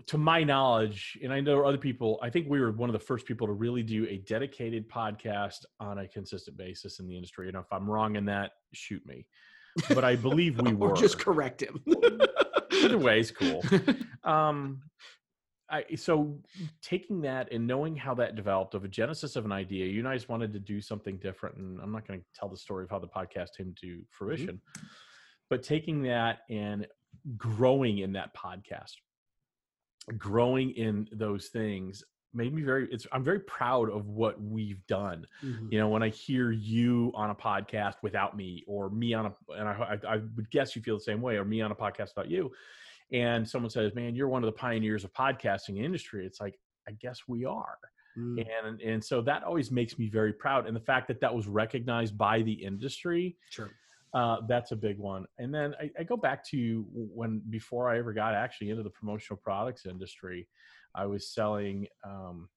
To 0.08 0.18
my 0.18 0.44
knowledge, 0.44 1.18
and 1.24 1.32
I 1.32 1.40
know 1.40 1.66
other 1.66 1.78
people, 1.78 2.20
I 2.22 2.30
think 2.30 2.48
we 2.50 2.60
were 2.60 2.72
one 2.72 2.90
of 2.90 2.94
the 2.94 3.00
first 3.00 3.26
people 3.26 3.48
to 3.48 3.54
really 3.54 3.84
do 3.84 4.06
a 4.08 4.18
dedicated 4.18 4.90
podcast 4.90 5.66
on 5.80 6.00
a 6.00 6.08
consistent 6.08 6.58
basis 6.58 7.00
in 7.00 7.08
the 7.08 7.16
industry. 7.16 7.48
And 7.48 7.58
if 7.58 7.72
I'm 7.72 7.90
wrong 7.90 8.16
in 8.16 8.26
that, 8.26 8.52
shoot 8.74 9.06
me. 9.06 9.26
But 9.90 10.04
I 10.04 10.16
believe 10.16 10.60
we 10.60 10.74
were. 10.76 10.94
just 10.94 11.20
correct 11.20 11.62
him. 11.62 11.84
Either 12.72 12.98
way 12.98 13.20
is 13.20 13.32
cool. 13.32 13.64
um 14.24 14.82
I, 15.70 15.84
so 15.96 16.40
taking 16.82 17.22
that 17.22 17.52
and 17.52 17.66
knowing 17.66 17.96
how 17.96 18.14
that 18.16 18.36
developed 18.36 18.76
of 18.76 18.84
a 18.84 18.88
genesis 18.88 19.36
of 19.36 19.46
an 19.46 19.52
idea, 19.52 19.88
you 19.88 20.04
guys 20.04 20.30
wanted 20.30 20.54
to 20.54 20.60
do 20.60 20.80
something 20.80 21.18
different, 21.18 21.58
and 21.58 21.80
I'm 21.82 21.92
not 21.92 22.08
going 22.08 22.20
to 22.20 22.26
tell 22.40 22.50
the 22.50 22.58
story 22.58 22.84
of 22.84 22.92
how 22.92 23.00
the 23.00 23.08
podcast 23.08 23.50
came 23.58 23.74
to 23.82 24.02
fruition, 24.12 24.62
but 25.50 25.64
taking 25.64 26.04
that 26.04 26.40
and 26.50 26.86
growing 27.36 28.00
in 28.00 28.14
that 28.14 28.36
podcast, 28.36 28.94
growing 30.18 30.72
in 30.72 31.08
those 31.12 31.48
things 31.48 32.04
made 32.34 32.54
me 32.54 32.62
very. 32.62 32.88
It's 32.92 33.08
I'm 33.12 33.24
very 33.24 33.40
proud 33.40 33.90
of 33.90 34.08
what 34.08 34.42
we've 34.42 34.86
done 34.88 35.26
Mhm. 35.44 35.72
you 35.72 35.80
know 35.80 35.88
when 35.90 36.04
i 36.04 36.10
hear 36.10 36.52
you 36.52 37.12
on 37.16 37.30
a 37.30 37.36
podcast 37.36 37.96
without 38.04 38.36
me 38.36 38.64
or 38.68 38.90
me 38.90 39.14
on 39.14 39.28
a 39.28 39.36
and 39.54 39.68
i, 39.70 39.98
I, 40.04 40.16
I 40.16 40.18
would 40.36 40.50
guess 40.52 40.76
you 40.76 40.82
feel 40.82 40.96
the 40.98 41.02
same 41.04 41.22
way 41.22 41.38
or 41.38 41.46
me 41.46 41.62
on 41.62 41.72
a 41.72 41.76
podcast 41.76 42.12
about 42.12 42.30
you 42.30 42.52
and 43.12 43.48
someone 43.48 43.70
says, 43.70 43.94
"Man, 43.94 44.16
you're 44.16 44.28
one 44.28 44.44
of 44.44 44.48
the 44.48 44.58
pioneers 44.58 45.04
of 45.04 45.14
podcasting 45.14 45.78
industry," 45.84 46.26
it's 46.26 46.42
like, 46.42 46.60
I 46.88 46.92
guess 46.94 47.20
we 47.28 47.46
are. 47.46 47.78
Mm, 48.18 48.46
And 48.66 48.82
and 48.82 49.04
so 49.04 49.22
that 49.22 49.44
always 49.44 49.70
makes 49.72 50.00
me 50.00 50.10
very 50.10 50.34
proud. 50.34 50.66
And 50.66 50.76
the 50.76 50.80
fact 50.82 51.08
that 51.10 51.20
that 51.22 51.34
was 51.34 51.48
recognized 51.48 52.18
by 52.18 52.42
the 52.42 52.52
industry, 52.54 53.38
sure. 53.50 53.72
Uh, 54.16 54.38
that's 54.48 54.72
a 54.72 54.76
big 54.76 54.98
one. 54.98 55.26
And 55.38 55.54
then 55.54 55.76
I, 55.80 55.92
I 56.00 56.04
go 56.04 56.16
back 56.16 56.44
to 56.52 56.86
when 56.92 57.42
before 57.50 57.90
I 57.90 58.00
ever 58.00 58.14
got 58.14 58.34
actually 58.34 58.70
into 58.70 58.82
the 58.82 58.90
promotional 58.90 59.40
products 59.44 59.86
industry, 59.86 60.48
I 60.96 61.06
was 61.06 61.34
selling. 61.34 61.88
Um, 62.04 62.50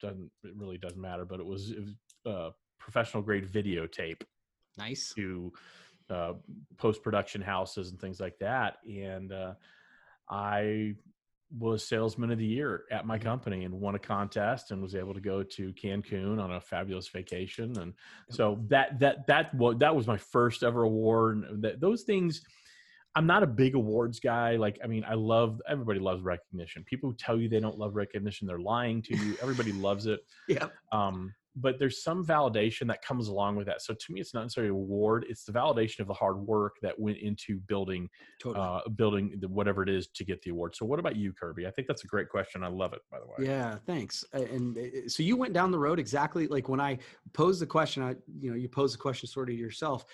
doesn't 0.00 0.30
it 0.44 0.52
really 0.56 0.78
doesn't 0.78 1.00
matter, 1.00 1.24
but 1.24 1.40
it 1.40 1.46
was, 1.46 1.70
it 1.70 1.80
was 1.80 1.94
uh, 2.26 2.50
professional 2.78 3.22
grade 3.22 3.46
videotape 3.46 4.22
Nice. 4.78 5.12
to 5.14 5.52
uh, 6.10 6.34
post 6.76 7.02
production 7.02 7.40
houses 7.42 7.90
and 7.90 8.00
things 8.00 8.20
like 8.20 8.38
that. 8.38 8.78
And 8.86 9.32
uh, 9.32 9.54
I 10.30 10.94
was 11.58 11.86
salesman 11.86 12.30
of 12.30 12.38
the 12.38 12.46
year 12.46 12.84
at 12.90 13.04
my 13.06 13.18
Mhm. 13.18 13.22
company 13.22 13.64
and 13.64 13.74
won 13.74 13.94
a 13.94 13.98
contest 13.98 14.70
and 14.70 14.80
was 14.82 14.94
able 14.94 15.12
to 15.14 15.20
go 15.20 15.42
to 15.42 15.72
Cancun 15.74 16.40
on 16.42 16.52
a 16.52 16.60
fabulous 16.60 17.08
vacation. 17.08 17.78
And 17.78 17.94
so 18.30 18.64
that 18.68 18.98
that 19.00 19.26
that 19.26 19.54
was 19.54 19.76
that 19.78 19.94
was 19.94 20.06
my 20.06 20.16
first 20.16 20.62
ever 20.62 20.82
award. 20.82 21.38
And 21.38 21.62
that, 21.64 21.80
those 21.80 22.02
things. 22.04 22.42
I'm 23.14 23.26
not 23.26 23.42
a 23.42 23.46
big 23.46 23.74
awards 23.74 24.20
guy. 24.20 24.56
Like, 24.56 24.78
I 24.82 24.86
mean, 24.86 25.04
I 25.06 25.12
love 25.12 25.60
everybody 25.68 26.00
loves 26.00 26.22
recognition. 26.22 26.82
People 26.84 27.10
who 27.10 27.16
tell 27.16 27.38
you 27.38 27.46
they 27.46 27.60
don't 27.60 27.76
love 27.76 27.94
recognition, 27.94 28.46
they're 28.46 28.58
lying 28.58 29.02
to 29.02 29.14
you. 29.14 29.36
Everybody 29.42 29.72
loves 29.72 30.06
it 30.06 30.20
Yeah. 30.48 30.68
um, 30.92 31.34
but 31.54 31.78
there's 31.78 32.02
some 32.02 32.24
validation 32.24 32.86
that 32.88 33.02
comes 33.02 33.28
along 33.28 33.56
with 33.56 33.66
that. 33.66 33.82
So 33.82 33.94
to 33.94 34.12
me, 34.12 34.20
it's 34.20 34.32
not 34.32 34.42
necessarily 34.42 34.70
a 34.70 34.74
reward; 34.74 35.26
it's 35.28 35.44
the 35.44 35.52
validation 35.52 36.00
of 36.00 36.06
the 36.06 36.14
hard 36.14 36.38
work 36.38 36.76
that 36.82 36.98
went 36.98 37.18
into 37.18 37.58
building, 37.60 38.08
Totally. 38.40 38.64
uh, 38.64 38.88
building 38.90 39.34
the, 39.40 39.48
whatever 39.48 39.82
it 39.82 39.88
is 39.88 40.08
to 40.08 40.24
get 40.24 40.40
the 40.42 40.50
award. 40.50 40.74
So, 40.74 40.86
what 40.86 40.98
about 40.98 41.16
you, 41.16 41.32
Kirby? 41.32 41.66
I 41.66 41.70
think 41.70 41.88
that's 41.88 42.04
a 42.04 42.06
great 42.06 42.28
question. 42.28 42.62
I 42.62 42.68
love 42.68 42.92
it, 42.92 43.02
by 43.10 43.18
the 43.20 43.26
way. 43.26 43.46
Yeah, 43.46 43.78
thanks. 43.86 44.24
And 44.32 44.78
uh, 44.78 45.08
so 45.08 45.22
you 45.22 45.36
went 45.36 45.52
down 45.52 45.70
the 45.70 45.78
road 45.78 45.98
exactly 45.98 46.46
like 46.46 46.68
when 46.68 46.80
I 46.80 46.98
posed 47.32 47.60
the 47.60 47.66
question. 47.66 48.02
I, 48.02 48.14
you 48.40 48.50
know, 48.50 48.56
you 48.56 48.68
posed 48.68 48.94
the 48.94 48.98
question 48.98 49.28
sort 49.28 49.50
of 49.50 49.56
yourself. 49.56 50.04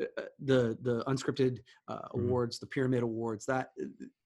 uh, 0.00 0.06
The 0.40 0.76
the 0.82 1.04
unscripted 1.06 1.60
uh, 1.88 2.08
Mhm. 2.14 2.24
awards, 2.24 2.58
the 2.58 2.66
pyramid 2.66 3.02
awards, 3.02 3.46
that 3.46 3.70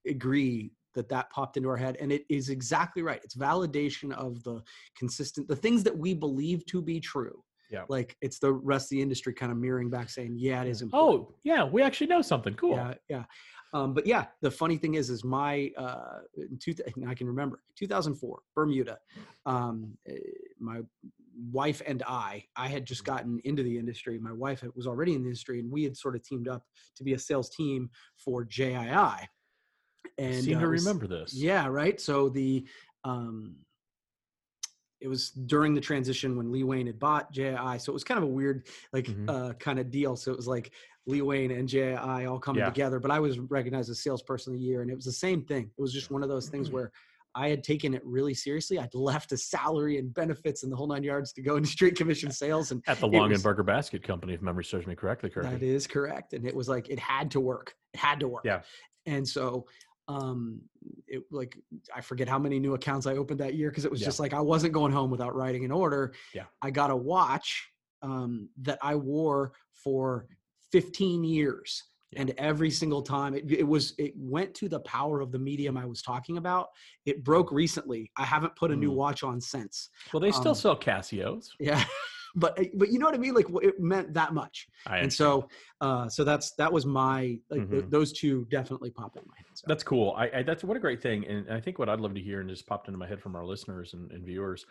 agree 0.07 0.73
that 0.95 1.09
that 1.09 1.31
popped 1.31 1.57
into 1.57 1.69
our 1.69 1.77
head, 1.77 1.97
and 2.01 2.13
it 2.13 2.25
is 2.29 2.49
exactly 2.49 3.03
right. 3.03 3.21
It's 3.23 3.37
validation 3.37 4.13
of 4.13 4.43
the 4.43 4.63
consistent, 4.97 5.49
the 5.49 5.57
things 5.57 5.83
that 5.85 5.97
we 5.97 6.15
believe 6.15 6.65
to 6.67 6.83
be 6.83 7.01
true. 7.01 7.43
Yeah. 7.71 7.85
Like 7.89 8.17
it's 8.21 8.39
the 8.39 8.53
rest 8.53 8.87
of 8.87 8.91
the 8.91 9.03
industry 9.03 9.33
kind 9.33 9.51
of 9.51 9.59
mirroring 9.59 9.91
back, 9.91 10.11
saying, 10.11 10.35
"Yeah, 10.37 10.63
it 10.63 10.69
is 10.69 10.83
important." 10.83 11.29
Oh, 11.29 11.35
yeah, 11.45 11.65
we 11.65 11.83
actually 11.83 12.09
know 12.09 12.23
something 12.23 12.55
cool. 12.55 12.77
Yeah, 12.77 12.95
yeah. 13.09 13.25
Um, 13.75 13.93
but 13.93 14.07
yeah, 14.07 14.27
the 14.41 14.51
funny 14.51 14.77
thing 14.77 14.95
is, 14.95 15.11
is 15.11 15.25
my 15.25 15.73
uh, 15.77 16.21
two, 16.61 16.75
I 17.09 17.15
can 17.15 17.27
remember 17.27 17.61
2004 17.77 18.39
Bermuda. 18.55 18.99
Um, 19.47 19.99
eh, 20.09 20.15
my 20.61 20.83
wife 21.51 21.83
and 21.85 22.03
I, 22.07 22.45
I 22.57 22.69
had 22.69 22.85
just 22.85 23.05
gotten 23.05 23.41
into 23.43 23.65
the 23.65 23.77
industry. 23.77 24.17
My 24.19 24.33
wife 24.33 24.65
was 24.77 24.87
already 24.87 25.15
in 25.15 25.23
the 25.23 25.29
industry, 25.29 25.59
and 25.59 25.73
we 25.73 25.83
had 25.83 25.97
sort 25.97 26.15
of 26.15 26.23
teamed 26.23 26.47
up 26.47 26.63
to 26.97 27.03
be 27.03 27.15
a 27.15 27.19
sales 27.19 27.51
team 27.51 27.91
for 28.17 28.45
JII. 28.45 29.27
I 30.19 30.23
And 30.23 30.45
seem 30.45 30.59
uh, 30.59 30.61
to 30.61 30.69
was- 30.69 30.85
remember 30.85 31.07
this. 31.07 31.35
yeah, 31.35 31.67
right. 31.67 32.01
So 32.01 32.29
the 32.29 32.67
um 33.05 33.57
it 35.01 35.09
was 35.09 35.31
during 35.31 35.75
the 35.75 35.81
transition 35.81 36.37
when 36.37 36.51
Lee 36.51 36.65
Wayne 36.65 36.87
had 36.87 36.99
bought 36.99 37.31
JI. 37.31 37.79
So 37.79 37.91
it 37.91 37.93
was 37.93 38.05
kind 38.05 38.17
of 38.19 38.25
a 38.25 38.33
weird, 38.33 38.67
like 38.93 39.07
Mhm. 39.07 39.29
uh 39.29 39.53
kind 39.55 39.79
of 39.79 39.91
deal. 39.91 40.17
So 40.17 40.31
it 40.33 40.37
was 40.37 40.47
like 40.49 40.73
Lee 41.07 41.21
Wayne 41.21 41.51
and 41.51 41.69
JI 41.69 42.25
all 42.25 42.39
coming 42.39 42.61
Yeah. 42.61 42.71
together. 42.71 42.99
But 42.99 43.11
I 43.11 43.21
was 43.21 43.39
recognized 43.39 43.91
as 43.91 44.01
salesperson 44.03 44.55
of 44.55 44.59
the 44.61 44.65
year, 44.65 44.81
and 44.81 44.91
it 44.91 44.95
was 44.95 45.05
the 45.05 45.13
same 45.13 45.43
thing. 45.45 45.65
It 45.77 45.81
was 45.83 45.93
just 45.93 46.11
one 46.11 46.23
of 46.23 46.29
those 46.31 46.49
things 46.49 46.71
where 46.71 46.91
I 47.35 47.49
had 47.49 47.63
taken 47.65 47.93
it 47.95 48.03
really 48.07 48.33
seriously. 48.33 48.79
I'd 48.79 48.95
left 48.95 49.33
a 49.33 49.37
salary 49.37 49.99
and 49.99 50.15
benefits 50.15 50.63
and 50.63 50.71
the 50.73 50.77
whole 50.77 50.87
nine 50.87 51.03
yards 51.03 51.33
to 51.35 51.43
go 51.43 51.57
into 51.57 51.69
straight 51.69 51.97
commission 51.97 52.31
sales. 52.31 52.71
And 52.71 52.81
At 52.87 53.01
the 53.01 53.09
Long 53.09 53.29
was- 53.31 53.39
and 53.39 53.43
Burger 53.43 53.65
Basket 53.65 54.03
Company, 54.05 54.33
if 54.35 54.41
memory 54.41 54.65
serves 54.65 54.87
me 54.87 54.95
correctly, 54.95 55.29
Kirby. 55.31 55.49
That 55.49 55.63
is 55.63 55.87
correct. 55.89 56.33
And 56.33 56.47
it 56.47 56.55
was 56.55 56.69
like 56.69 56.89
it 56.89 56.99
had 57.01 57.33
to 57.33 57.41
work. 57.41 57.75
It 57.93 57.99
had 58.01 58.21
to 58.21 58.29
work. 58.29 58.45
Yeah. 58.47 58.63
And 59.05 59.29
so 59.29 59.67
um 60.09 60.61
it 61.07 61.23
like 61.31 61.57
I 61.95 62.01
forget 62.03 62.29
how 62.29 62.39
many 62.39 62.59
new 62.59 62.75
accounts 62.75 63.07
I 63.07 63.17
opened 63.17 63.41
that 63.41 63.55
year 63.55 63.71
because 63.71 63.85
it 63.85 63.91
was 63.91 64.01
Yeah. 64.01 64.07
just 64.07 64.21
like 64.21 64.35
I 64.35 64.41
wasn't 64.41 64.73
going 64.75 64.93
home 64.93 65.11
without 65.11 65.35
writing 65.35 65.65
an 65.65 65.73
order. 65.73 66.13
Yeah. 66.35 66.45
I 66.61 66.71
got 66.71 66.91
a 66.91 66.97
watch 66.97 67.69
um 68.03 68.49
that 68.63 68.79
I 68.83 68.97
wore 68.97 69.53
for 69.73 70.27
15 70.73 71.25
years. 71.25 71.83
Yeah. 72.13 72.21
And 72.23 72.35
every 72.37 72.71
single 72.71 73.01
time 73.03 73.35
it, 73.35 73.51
it 73.51 73.67
was 73.67 73.95
it 73.99 74.13
went 74.17 74.55
to 74.57 74.69
the 74.69 74.81
power 74.81 75.21
of 75.21 75.33
the 75.33 75.39
medium 75.39 75.77
I 75.77 75.87
was 75.87 76.03
talking 76.03 76.37
about. 76.37 76.69
It 77.07 77.25
broke 77.25 77.51
recently. 77.51 78.11
I 78.19 78.25
haven't 78.25 78.55
put 78.57 78.71
a 78.71 78.77
new 78.77 78.91
Mm. 78.93 78.97
watch 78.97 79.23
on 79.23 79.41
since. 79.41 79.89
well, 80.13 80.21
they 80.21 80.33
still 80.33 80.49
um, 80.51 80.55
sell 80.55 80.77
Casios. 80.79 81.49
Yeah. 81.59 81.83
But 82.35 82.59
but 82.75 82.91
you 82.91 82.99
know 82.99 83.07
what 83.07 83.15
I 83.15 83.19
mean? 83.19 83.35
Like 83.35 83.47
it 83.63 83.79
meant 83.81 84.15
that 84.15 84.35
much 84.35 84.67
I 84.87 84.99
and 84.99 85.13
so 85.13 85.49
uh 85.81 86.09
so 86.09 86.25
that's 86.25 86.53
that 86.57 86.73
was 86.73 86.85
my 86.85 87.39
like 87.51 87.71
th- 87.71 87.85
Mhm. 87.85 87.91
those 87.91 88.13
two 88.13 88.47
definitely 88.51 88.91
pop 88.91 89.17
in 89.17 89.23
my 89.27 89.35
head 89.37 89.47
so. 89.55 89.65
That's 89.69 89.85
cool. 89.85 90.15
I, 90.17 90.31
I 90.39 90.43
that's 90.43 90.65
what 90.65 90.77
a 90.77 90.81
great 90.81 91.01
thing, 91.01 91.27
and 91.27 91.51
I 91.51 91.61
think 91.61 91.79
what 91.79 91.89
I'd 91.89 92.01
love 92.01 92.15
to 92.15 92.21
hear, 92.21 92.41
and 92.41 92.49
just 92.51 92.67
popped 92.67 92.89
into 92.89 92.99
my 92.99 93.07
head 93.07 93.21
from 93.23 93.37
our 93.37 93.45
listeners 93.47 93.95
and, 93.95 94.11
and 94.11 94.25
viewers. 94.25 94.67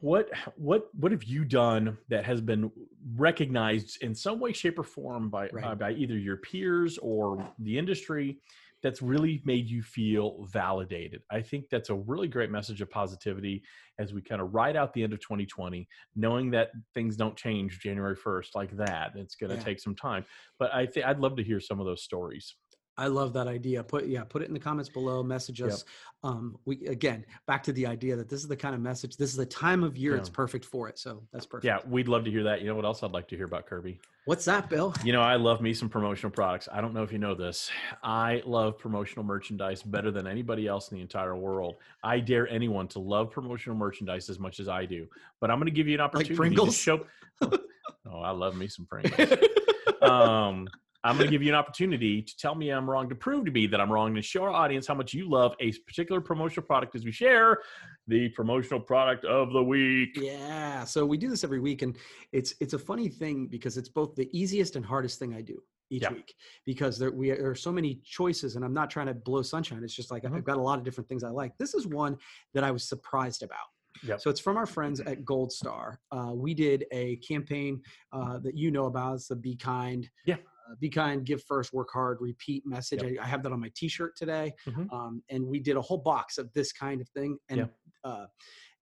What 0.00 0.30
what 0.56 0.88
what 0.94 1.12
have 1.12 1.24
you 1.24 1.44
done 1.44 1.98
that 2.08 2.24
has 2.24 2.40
been 2.40 2.70
recognized 3.16 4.02
in 4.02 4.14
some 4.14 4.40
way, 4.40 4.52
shape, 4.54 4.78
or 4.78 4.82
form 4.82 5.28
by 5.28 5.50
Right. 5.52 5.64
uh, 5.64 5.74
by 5.74 5.92
either 5.92 6.16
your 6.16 6.38
peers 6.38 6.96
or 6.98 7.46
the 7.58 7.76
industry 7.76 8.38
that's 8.82 9.02
really 9.02 9.42
made 9.44 9.68
you 9.68 9.82
feel 9.82 10.46
validated? 10.50 11.22
I 11.30 11.42
think 11.42 11.66
that's 11.70 11.90
a 11.90 11.94
really 11.94 12.28
great 12.28 12.50
message 12.50 12.80
of 12.80 12.90
positivity 12.90 13.62
as 13.98 14.12
we 14.12 14.22
kind 14.22 14.40
of 14.40 14.54
ride 14.54 14.76
out 14.76 14.92
the 14.94 15.02
end 15.02 15.12
of 15.12 15.20
2020, 15.20 15.86
knowing 16.16 16.50
that 16.52 16.70
things 16.94 17.16
don't 17.16 17.36
change 17.36 17.80
January 17.80 18.16
1st 18.16 18.54
like 18.54 18.76
that. 18.76 19.12
It's 19.16 19.34
going 19.34 19.50
to 19.50 19.56
Yeah. 19.56 19.64
take 19.64 19.80
some 19.80 19.94
time, 19.94 20.24
but 20.58 20.72
I 20.72 20.86
think 20.86 21.06
I'd 21.06 21.20
love 21.20 21.36
to 21.36 21.44
hear 21.44 21.60
some 21.60 21.80
of 21.80 21.86
those 21.86 22.02
stories. 22.02 22.54
I 23.00 23.06
love 23.06 23.32
that 23.32 23.48
idea 23.48 23.82
put 23.82 24.06
yeah 24.06 24.22
put 24.22 24.42
it 24.42 24.48
in 24.48 24.54
the 24.54 24.60
comments 24.60 24.88
below 24.88 25.22
message 25.22 25.60
Yep. 25.60 25.70
us 25.70 25.84
um 26.22 26.56
we 26.66 26.86
again 26.86 27.24
back 27.46 27.62
to 27.64 27.72
the 27.72 27.86
idea 27.86 28.14
that 28.14 28.28
this 28.28 28.40
is 28.40 28.46
the 28.48 28.56
kind 28.56 28.74
of 28.74 28.80
message 28.80 29.16
this 29.16 29.30
is 29.30 29.36
the 29.36 29.46
time 29.46 29.82
of 29.82 29.96
year 29.96 30.14
it's 30.16 30.28
perfect 30.28 30.64
for 30.64 30.88
it 30.88 30.98
so 30.98 31.22
that's 31.32 31.46
perfect 31.46 31.64
Yeah, 31.64 31.78
we'd 31.88 32.08
love 32.08 32.24
to 32.24 32.30
hear 32.30 32.44
that. 32.44 32.60
You 32.60 32.68
know 32.68 32.74
what 32.74 32.84
else 32.84 33.02
I'd 33.02 33.12
like 33.12 33.26
to 33.28 33.36
hear 33.36 33.46
about 33.46 33.66
Kirby? 33.66 34.00
what's 34.26 34.44
that 34.44 34.68
bill 34.68 34.94
You 35.02 35.12
know, 35.14 35.22
I 35.22 35.36
love 35.36 35.60
me 35.62 35.72
some 35.74 35.88
promotional 35.88 36.30
products. 36.30 36.68
I 36.70 36.80
don't 36.82 36.92
know 36.94 37.02
if 37.02 37.10
you 37.10 37.18
know 37.18 37.34
this. 37.34 37.70
I 38.04 38.42
love 38.44 38.78
promotional 38.78 39.24
merchandise 39.24 39.82
better 39.82 40.10
than 40.10 40.26
anybody 40.26 40.66
else 40.68 40.90
in 40.90 40.96
the 40.98 41.02
entire 41.02 41.34
world. 41.36 41.76
I 42.04 42.20
dare 42.20 42.46
anyone 42.48 42.86
to 42.88 42.98
love 43.00 43.30
promotional 43.30 43.76
merchandise 43.76 44.28
as 44.28 44.38
much 44.38 44.60
as 44.60 44.68
I 44.68 44.84
do. 44.84 45.06
But 45.40 45.50
I'm 45.50 45.56
going 45.58 45.66
to 45.72 45.72
give 45.72 45.88
you 45.88 45.94
an 45.94 46.00
opportunity 46.02 46.34
like 46.34 46.36
Pringles? 46.38 46.76
to 46.76 46.80
show. 46.82 47.06
oh, 47.42 48.20
I 48.20 48.30
love 48.30 48.54
me 48.56 48.68
some 48.68 48.86
Pringles. 48.86 49.38
um, 50.02 50.68
I'm 51.02 51.16
going 51.16 51.26
to 51.26 51.30
give 51.30 51.42
you 51.42 51.48
an 51.50 51.54
opportunity 51.54 52.20
to 52.20 52.36
tell 52.36 52.54
me 52.54 52.70
I'm 52.70 52.88
wrong, 52.88 53.08
to 53.08 53.14
prove 53.14 53.46
to 53.46 53.50
me 53.50 53.66
that 53.68 53.80
I'm 53.80 53.90
wrong, 53.90 54.08
and 54.08 54.16
to 54.16 54.22
show 54.22 54.42
our 54.42 54.50
audience 54.50 54.86
how 54.86 54.94
much 54.94 55.14
you 55.14 55.28
love 55.30 55.54
a 55.60 55.72
particular 55.86 56.20
promotional 56.20 56.66
product 56.66 56.94
as 56.94 57.04
we 57.04 57.12
share 57.12 57.58
the 58.06 58.28
promotional 58.30 58.80
product 58.80 59.24
of 59.24 59.52
the 59.52 59.62
week. 59.62 60.10
yeah 60.16 60.84
so 60.84 61.06
we 61.06 61.16
do 61.16 61.28
this 61.30 61.44
every 61.44 61.60
week 61.60 61.82
and 61.82 61.96
it's 62.32 62.54
it's 62.60 62.74
a 62.74 62.78
funny 62.78 63.08
thing 63.08 63.46
because 63.46 63.76
it's 63.76 63.88
both 63.88 64.14
the 64.16 64.28
easiest 64.36 64.74
and 64.76 64.84
hardest 64.84 65.18
thing 65.18 65.32
i 65.34 65.40
do 65.40 65.62
each 65.90 66.02
Yeah. 66.02 66.12
week 66.12 66.34
because 66.66 66.98
there 66.98 67.10
we 67.12 67.30
there 67.30 67.50
are 67.50 67.54
so 67.54 67.70
many 67.70 68.00
choices 68.04 68.56
and 68.56 68.64
i'm 68.64 68.72
not 68.74 68.90
trying 68.90 69.06
to 69.06 69.14
blow 69.14 69.42
sunshine 69.42 69.84
it's 69.84 69.94
just 69.94 70.10
like 70.10 70.24
Mhm. 70.24 70.34
i've 70.36 70.44
got 70.44 70.56
a 70.56 70.62
lot 70.62 70.78
of 70.78 70.84
different 70.84 71.08
things 71.08 71.22
i 71.22 71.28
like 71.30 71.56
this 71.58 71.74
is 71.74 71.86
one 71.86 72.16
that 72.54 72.64
i 72.64 72.70
was 72.70 72.88
surprised 72.88 73.42
about 73.42 73.68
Yep. 74.02 74.20
so 74.20 74.30
it's 74.30 74.40
from 74.40 74.56
our 74.56 74.66
friends 74.66 75.00
at 75.00 75.24
gold 75.24 75.52
star 75.52 76.00
uh, 76.10 76.32
we 76.34 76.54
did 76.54 76.86
a 76.92 77.16
campaign 77.16 77.80
uh, 78.12 78.38
that 78.38 78.56
you 78.56 78.70
know 78.70 78.86
about 78.86 79.14
it's 79.16 79.28
the 79.28 79.36
be 79.36 79.54
kind 79.56 80.08
Yeah. 80.26 80.36
Uh, 80.70 80.74
be 80.78 80.88
kind 80.88 81.24
give 81.24 81.42
first 81.44 81.72
work 81.72 81.88
hard 81.92 82.18
repeat 82.20 82.64
message 82.66 83.02
I, 83.02 83.16
I 83.22 83.26
have 83.26 83.42
that 83.42 83.52
on 83.52 83.60
my 83.60 83.70
t-shirt 83.74 84.16
today 84.16 84.52
Mhm. 84.66 84.92
um, 84.92 85.22
and 85.28 85.44
we 85.46 85.58
did 85.60 85.76
a 85.76 85.80
whole 85.82 85.98
box 85.98 86.38
of 86.38 86.52
this 86.52 86.72
kind 86.72 87.00
of 87.00 87.08
thing 87.10 87.38
and 87.48 87.58
Yeah. 87.60 87.66
uh, 88.04 88.26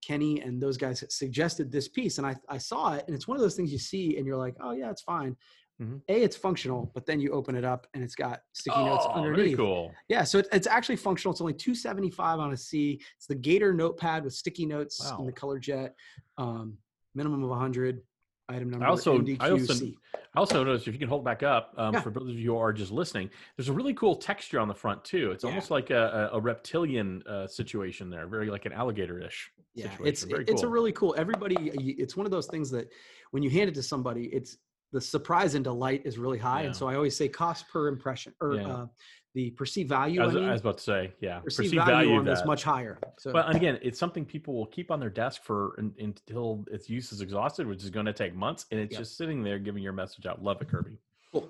kenny 0.03 0.41
and 0.43 0.63
those 0.63 0.77
guys 0.77 1.03
suggested 1.09 1.73
this 1.73 1.89
piece 1.89 2.19
and 2.19 2.27
I, 2.27 2.37
I 2.49 2.59
saw 2.59 2.95
it 2.95 3.05
and 3.07 3.15
it's 3.17 3.27
one 3.27 3.37
of 3.37 3.41
those 3.43 3.57
things 3.57 3.73
you 3.73 3.79
see 3.79 4.17
and 4.17 4.27
you're 4.27 4.37
like 4.37 4.57
oh 4.61 4.73
yeah 4.73 4.91
it's 4.91 5.03
fine 5.03 5.37
Mhm. 5.81 6.01
a 6.09 6.23
it's 6.23 6.35
functional 6.37 6.91
but 6.93 7.07
then 7.07 7.21
you 7.21 7.31
open 7.31 7.55
it 7.55 7.65
up 7.65 7.87
and 7.95 8.03
it's 8.03 8.17
got 8.17 8.41
sticky 8.53 8.83
notes 8.83 9.07
Oh, 9.11 9.15
very 9.23 9.27
underneath 9.29 9.57
cool. 9.57 9.95
yeah 10.09 10.25
so 10.25 10.39
it, 10.39 10.49
it's 10.53 10.67
actually 10.67 10.97
functional 10.97 11.31
it's 11.33 11.41
only 11.41 11.53
275 11.55 12.41
on 12.41 12.53
a 12.53 12.57
c 12.57 13.01
it's 13.17 13.27
the 13.27 13.35
gator 13.37 13.73
notepad 13.73 14.25
with 14.25 14.33
sticky 14.35 14.67
notes 14.67 15.01
in 15.21 15.27
the 15.27 15.33
color 15.33 15.59
jet 15.61 15.95
um, 16.37 16.77
minimum 17.15 17.45
of 17.45 17.51
100 17.51 18.03
item 18.49 18.71
number 18.71 18.87
also- 18.87 19.19
MDQC. 19.19 19.37
I 19.41 19.51
also- 19.51 19.87
I 20.35 20.41
also 20.41 20.63
noticed 20.63 20.87
if 20.87 20.95
you 20.95 20.99
can 21.01 21.09
hold 21.09 21.25
back 21.25 21.43
up 21.43 21.75
um, 21.77 21.95
Yeah. 21.95 22.01
for 22.01 22.11
those 22.11 22.29
of 22.31 22.39
you 22.39 22.53
who 22.53 22.57
are 22.59 22.73
just 22.73 22.93
listening, 22.93 23.31
there's 23.57 23.69
a 23.69 23.73
really 23.73 23.95
cool 23.95 24.15
texture 24.15 24.61
on 24.61 24.69
the 24.69 24.75
front 24.75 25.05
too. 25.05 25.33
It's 25.33 25.43
Yeah. 25.43 25.51
almost 25.51 25.71
like 25.71 25.91
a, 25.91 26.31
a, 26.33 26.41
reptilian 26.41 27.23
uh, 27.27 27.47
situation 27.47 28.09
there, 28.11 28.27
very 28.27 28.51
like 28.51 28.65
an 28.67 28.73
alligator-ish 28.73 29.53
yeah 29.75 29.85
situation. 29.91 30.07
it's 30.07 30.23
very 30.25 30.45
it's 30.49 30.63
a 30.63 30.69
really 30.69 30.93
cool 30.93 31.15
everybody 31.19 31.57
it's 32.01 32.17
one 32.17 32.25
of 32.27 32.33
those 32.33 32.47
things 32.47 32.71
that 32.71 32.89
when 33.33 33.43
you 33.43 33.51
hand 33.51 33.69
it 33.69 33.75
to 33.75 33.83
somebody 33.83 34.25
it's 34.33 34.57
the 34.93 35.01
surprise 35.01 35.55
and 35.55 35.63
delight 35.63 36.03
is 36.07 36.19
really 36.19 36.39
high 36.39 36.63
Yeah. 36.63 36.67
and 36.69 36.75
so 36.77 36.89
i 36.89 36.95
always 36.97 37.15
say 37.15 37.29
cost 37.29 37.69
per 37.69 37.87
impression 37.89 38.33
or 38.41 38.59
uh, 38.61 38.87
the 39.35 39.51
perceived 39.51 39.89
value. 39.89 40.21
I 40.21 40.25
I, 40.25 40.27
was, 40.27 40.35
mean, 40.35 40.45
I 40.45 40.53
was 40.53 40.61
about 40.61 40.79
to 40.79 40.85
say, 40.85 41.13
yeah, 41.21 41.41
perceived, 41.41 41.73
perceived 41.73 41.85
value, 41.87 42.09
value 42.09 42.19
on 42.19 42.25
this 42.25 42.45
much 42.45 42.63
higher. 42.63 42.99
So 43.19 43.33
But 43.33 43.55
again, 43.55 43.79
it's 43.83 43.99
something 43.99 44.25
people 44.25 44.55
will 44.55 44.67
keep 44.67 44.91
on 44.91 45.01
their 45.01 45.11
desk 45.11 45.43
for 45.45 45.75
un, 45.79 45.93
until 45.99 46.65
its 46.71 46.89
use 46.89 47.13
is 47.13 47.21
exhausted, 47.21 47.67
which 47.67 47.85
is 47.85 47.91
going 47.91 48.07
to 48.07 48.13
take 48.13 48.35
months, 48.35 48.67
and 48.71 48.81
it's 48.81 48.93
Yep. 48.93 49.01
just 49.01 49.17
sitting 49.17 49.43
there 49.43 49.59
giving 49.59 49.83
your 49.83 49.93
message 49.93 50.27
out. 50.27 50.43
Love 50.43 50.61
it, 50.63 50.69
Kirby. 50.69 50.97
Cool. 51.33 51.49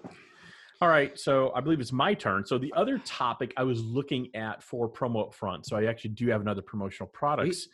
All 0.80 0.88
right, 0.88 1.18
so 1.18 1.52
I 1.54 1.60
believe 1.60 1.80
it's 1.80 1.92
my 1.92 2.14
turn. 2.14 2.46
So 2.46 2.56
the 2.58 2.72
other 2.76 2.98
topic 3.04 3.52
I 3.56 3.64
was 3.64 3.82
looking 3.82 4.34
at 4.34 4.62
for 4.62 4.88
promo 4.88 5.26
up 5.26 5.34
front, 5.34 5.66
so 5.66 5.76
I 5.76 5.84
actually 5.86 6.10
do 6.10 6.28
have 6.28 6.40
another 6.40 6.62
promotional 6.62 7.08
products. 7.08 7.68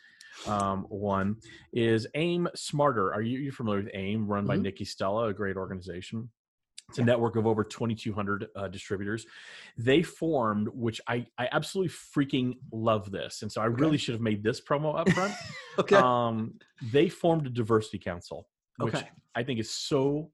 Um, 0.47 0.85
one 0.89 1.37
is 1.71 2.07
AIM 2.13 2.49
Smarter. 2.55 3.13
Are 3.13 3.21
you 3.21 3.39
you 3.39 3.51
familiar 3.51 3.83
with 3.83 3.91
AIM, 3.93 4.27
run 4.27 4.45
by 4.45 4.57
Mhm. 4.57 4.63
Nikki 4.63 4.85
Stella, 4.85 5.27
a 5.27 5.33
great 5.33 5.55
organization? 5.55 6.29
It's 6.89 6.99
a 6.99 7.03
network 7.03 7.35
of 7.35 7.47
over 7.47 7.63
2,200 7.63 8.47
uh, 8.55 8.67
distributors. 8.67 9.25
They 9.77 10.03
formed, 10.03 10.67
which 10.69 11.01
I 11.07 11.25
I 11.37 11.49
absolutely 11.51 11.89
freaking 11.93 12.57
love 12.71 13.11
this, 13.11 13.41
and 13.41 13.51
so 13.51 13.61
I 13.61 13.65
Okay. 13.65 13.81
really 13.81 13.97
should 13.97 14.13
have 14.13 14.21
made 14.21 14.43
this 14.43 14.61
promo 14.61 14.97
up 14.97 15.11
front. 15.13 15.33
okay, 15.79 15.95
um, 15.97 16.59
they 16.81 17.09
formed 17.09 17.47
a 17.47 17.49
diversity 17.49 17.97
council, 17.99 18.47
which 18.77 18.95
Okay. 18.95 19.09
I 19.33 19.43
think 19.43 19.59
is 19.59 19.69
so 19.69 20.31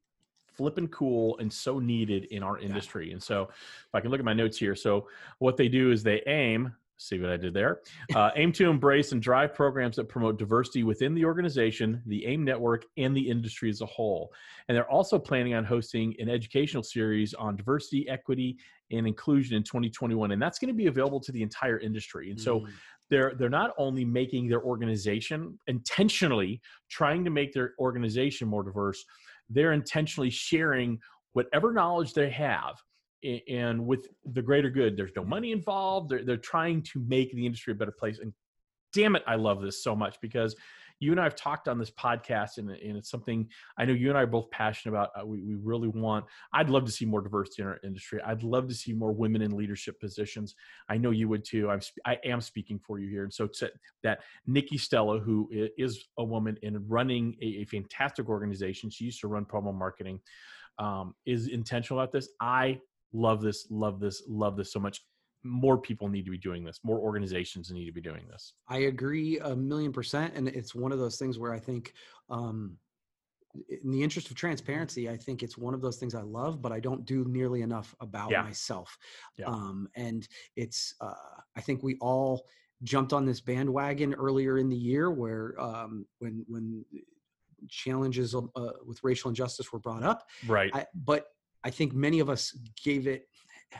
flippin' 0.48 0.90
cool 0.90 1.38
and 1.40 1.52
so 1.52 1.80
needed 1.80 2.26
in 2.26 2.44
our 2.44 2.60
industry. 2.60 3.14
And 3.14 3.24
so, 3.24 3.44
if 3.44 3.90
I 3.96 4.02
can 4.02 4.12
look 4.12 4.20
at 4.20 4.26
my 4.26 4.34
notes 4.34 4.58
here, 4.58 4.76
so 4.76 5.08
what 5.40 5.56
they 5.58 5.70
do 5.70 5.92
is 5.92 6.04
they 6.04 6.22
aim. 6.28 6.76
See 7.02 7.20
what 7.20 7.32
I 7.32 7.38
did 7.38 7.56
there? 7.56 7.80
Uh, 8.14 8.30
aim 8.36 8.52
to 8.54 8.70
embrace 8.70 9.12
and 9.12 9.22
drive 9.22 9.56
programs 9.56 9.96
that 9.96 10.08
promote 10.08 10.38
diversity 10.38 10.84
within 10.84 11.16
the 11.16 11.26
organization, 11.26 12.00
the 12.06 12.24
AIM 12.28 12.44
network, 12.44 12.86
and 12.98 13.18
the 13.18 13.28
industry 13.28 13.72
as 13.72 13.82
a 13.82 13.88
whole. 13.88 14.32
And 14.68 14.76
they're 14.76 14.90
also 14.90 15.18
planning 15.18 15.56
on 15.56 15.66
hosting 15.66 16.14
an 16.20 16.30
educational 16.30 16.84
series 16.84 17.34
on 17.34 17.56
diversity, 17.56 18.08
equity, 18.08 18.58
and 18.92 19.08
inclusion 19.08 19.58
in 19.58 19.64
2021. 19.64 20.32
And 20.32 20.40
that's 20.40 20.60
going 20.60 20.68
to 20.68 20.78
be 20.78 20.86
available 20.88 21.20
to 21.22 21.32
the 21.32 21.42
entire 21.42 21.80
industry. 21.80 22.30
And 22.30 22.40
so, 22.40 22.60
Mm. 22.60 22.70
they're 23.10 23.34
they're 23.36 23.50
not 23.50 23.74
only 23.78 24.06
making 24.06 24.48
their 24.48 24.62
organization 24.62 25.58
intentionally 25.68 26.62
trying 26.90 27.26
to 27.26 27.32
make 27.32 27.52
their 27.52 27.74
organization 27.80 28.48
more 28.48 28.64
diverse 28.64 29.04
they're 29.50 29.74
intentionally 29.74 30.30
sharing 30.30 30.98
whatever 31.34 31.74
knowledge 31.74 32.14
they 32.14 32.30
have 32.30 32.76
and 33.48 33.86
with 33.86 34.08
the 34.26 34.42
greater 34.42 34.70
good 34.70 34.98
there's 34.98 35.12
no 35.16 35.24
money 35.24 35.52
involved. 35.52 36.10
They're, 36.10 36.24
they're 36.24 36.38
trying 36.38 36.84
to 36.94 37.00
make 37.08 37.34
the 37.34 37.46
industry 37.46 37.74
a 37.74 37.76
better 37.76 37.92
place. 37.92 38.20
And 38.20 38.34
damn 38.94 39.16
it 39.16 39.24
i 39.28 39.36
love 39.36 39.62
this 39.62 39.84
so 39.84 39.96
much 39.96 40.20
because 40.22 40.56
you 41.00 41.12
and 41.12 41.20
i 41.20 41.24
have 41.24 41.36
talked 41.36 41.68
on 41.68 41.80
this 41.80 41.92
podcast 41.92 42.58
and, 42.58 42.70
and 42.70 42.98
it's 42.98 43.10
something 43.10 43.48
i 43.78 43.86
know 43.86 43.94
you 43.94 44.10
and 44.10 44.18
i 44.18 44.22
are 44.22 44.28
both 44.28 44.50
passionate 44.52 44.94
about. 44.94 45.10
Uh, 45.20 45.26
we, 45.26 45.42
we 45.42 45.56
really 45.56 45.88
want 45.88 46.26
i'd 46.54 46.70
love 46.70 46.86
to 46.86 46.92
see 46.92 47.06
more 47.06 47.22
diversity 47.22 47.62
in 47.62 47.68
our 47.68 47.80
industry. 47.84 48.20
I'd 48.26 48.44
love 48.44 48.68
to 48.68 48.74
see 48.74 48.94
more 48.94 49.12
women 49.12 49.42
in 49.42 49.56
leadership 49.56 50.00
positions. 50.00 50.56
I 50.90 50.98
know 50.98 51.12
you 51.12 51.28
would 51.30 51.44
too. 51.44 51.70
I'm 51.70 51.82
I 52.06 52.18
am 52.24 52.42
speaking 52.42 52.80
for 52.80 53.00
you 53.00 53.10
here, 53.10 53.24
and 53.24 53.34
so 53.34 53.48
to, 53.48 53.72
that 54.04 54.20
Nikki 54.46 54.78
Stella, 54.78 55.20
who 55.20 55.50
is 55.52 56.06
a 56.18 56.24
woman 56.24 56.58
and 56.64 56.78
running 56.90 57.36
a, 57.42 57.62
a 57.62 57.66
fantastic 57.66 58.30
organization, 58.30 58.90
she 58.90 59.06
used 59.06 59.22
to 59.22 59.28
run 59.28 59.46
promo 59.46 59.74
marketing, 59.74 60.20
um, 60.78 61.16
is 61.26 61.48
intentional 61.48 62.00
about 62.00 62.12
this. 62.12 62.30
I 62.40 62.80
love 63.14 63.42
this, 63.42 63.68
love 63.70 64.00
this, 64.00 64.24
love 64.28 64.56
this 64.58 64.72
so 64.72 64.80
much. 64.80 65.02
More 65.44 65.78
people 65.78 66.08
need 66.08 66.26
to 66.26 66.32
be 66.32 66.38
doing 66.38 66.64
this. 66.64 66.80
More 66.84 67.00
organizations 67.00 67.72
need 67.72 67.86
to 67.86 67.92
be 67.92 68.02
doing 68.02 68.28
this. 68.30 68.54
I 68.68 68.80
agree 68.80 69.40
a 69.40 69.56
million 69.56 69.92
percent, 69.92 70.34
and 70.36 70.48
it's 70.48 70.76
one 70.76 70.92
of 70.92 71.00
those 71.00 71.18
things 71.18 71.40
where 71.40 71.54
I 71.54 71.60
think, 71.60 71.94
um, 72.30 72.78
in 73.84 73.92
the 73.92 74.02
interest 74.02 74.30
of 74.30 74.38
transparency, 74.38 75.10
I 75.10 75.18
think 75.18 75.44
it's 75.44 75.58
one 75.58 75.74
of 75.74 75.82
those 75.82 75.98
things 75.98 76.16
I 76.16 76.22
love, 76.22 76.62
but 76.62 76.72
I 76.72 76.80
don't 76.80 77.04
do 77.06 77.26
nearly 77.26 77.64
enough 77.64 77.94
about 78.00 78.32
Yeah. 78.32 78.44
myself. 78.44 78.98
Yeah. 79.38 79.48
Um, 79.48 79.90
and 79.96 80.26
it's, 80.56 80.94
uh, 81.02 81.14
I 81.58 81.62
think 81.62 81.84
we 81.84 81.98
all 82.00 82.48
jumped 82.84 83.12
on 83.12 83.26
this 83.26 83.42
bandwagon 83.42 84.14
earlier 84.14 84.58
in 84.58 84.70
the 84.70 84.78
year, 84.78 85.12
where 85.12 85.60
um, 85.60 86.06
when 86.20 86.46
when 86.48 86.86
challenges 87.68 88.34
uh, 88.34 88.42
with 88.86 89.04
racial 89.04 89.30
injustice 89.30 89.72
were 89.74 89.80
brought 89.80 90.04
up, 90.04 90.28
Right. 90.48 90.72
I, 90.74 90.86
but 90.96 91.26
I 91.64 91.70
think 91.70 91.94
many 91.94 92.20
of 92.20 92.30
us 92.30 92.58
gave 92.84 93.08
it, 93.08 93.28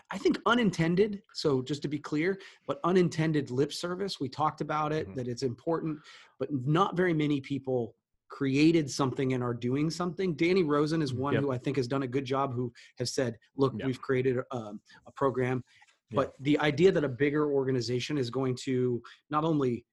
I 0.10 0.18
think 0.18 0.40
unintended. 0.46 1.22
So 1.34 1.62
just 1.62 1.82
to 1.82 1.88
be 1.88 2.00
clear, 2.00 2.40
but 2.68 2.80
unintended 2.84 3.52
lip 3.52 3.74
service. 3.74 4.20
We 4.20 4.30
talked 4.30 4.62
about 4.62 4.94
it 4.94 5.08
Mhm. 5.08 5.16
that 5.16 5.28
it's 5.28 5.44
important, 5.44 6.00
but 6.40 6.50
not 6.52 6.96
very 6.96 7.14
many 7.14 7.42
people 7.42 7.96
created 8.30 8.90
something 8.90 9.34
and 9.34 9.44
are 9.44 9.54
doing 9.54 9.90
something. 9.90 10.36
Danny 10.36 10.64
Rosin 10.64 11.02
is 11.02 11.14
one 11.14 11.34
Yep. 11.34 11.44
who 11.44 11.52
I 11.52 11.58
think 11.58 11.76
has 11.76 11.88
done 11.88 12.04
a 12.04 12.08
good 12.08 12.24
job. 12.24 12.54
Who 12.54 12.72
has 12.98 13.14
said, 13.14 13.38
"Look, 13.58 13.74
Yeah. 13.78 13.86
we've 13.88 14.02
created 14.02 14.38
um, 14.52 14.80
a 15.06 15.12
program." 15.12 15.64
Yeah. 16.12 16.16
But 16.16 16.36
the 16.40 16.58
idea 16.60 16.94
that 16.94 17.04
a 17.04 17.10
bigger 17.10 17.52
organization 17.52 18.18
is 18.18 18.30
going 18.30 18.56
to 18.64 19.04
not 19.30 19.44
only 19.44 19.86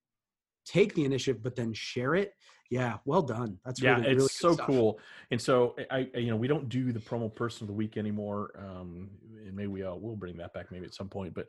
take 0.65 0.95
the 0.95 1.05
initiative 1.05 1.43
but 1.43 1.57
then 1.57 1.73
share 1.73 2.15
it, 2.15 2.33
yeah, 2.71 2.99
well 3.05 3.23
done. 3.23 3.59
That's 3.65 3.81
yeah, 3.81 3.97
really, 3.97 4.09
it's 4.09 4.17
really 4.17 4.29
so 4.29 4.53
stuff. 4.55 4.67
cool. 4.67 5.01
And 5.31 5.41
so 5.41 5.75
I, 5.91 6.09
I, 6.15 6.19
you 6.19 6.31
know, 6.31 6.37
we 6.37 6.49
don't 6.49 6.69
do 6.69 6.93
the 6.93 7.01
promo 7.01 7.35
person 7.35 7.65
of 7.65 7.69
the 7.69 7.75
week 7.75 7.97
anymore. 7.97 8.51
Um, 8.59 9.11
and 9.47 9.55
maybe 9.55 9.69
we 9.69 9.83
uh, 9.83 9.95
will 9.95 10.17
bring 10.17 10.37
that 10.39 10.53
back 10.53 10.71
maybe 10.71 10.85
at 10.85 10.95
some 10.95 11.09
point. 11.09 11.35
But 11.35 11.49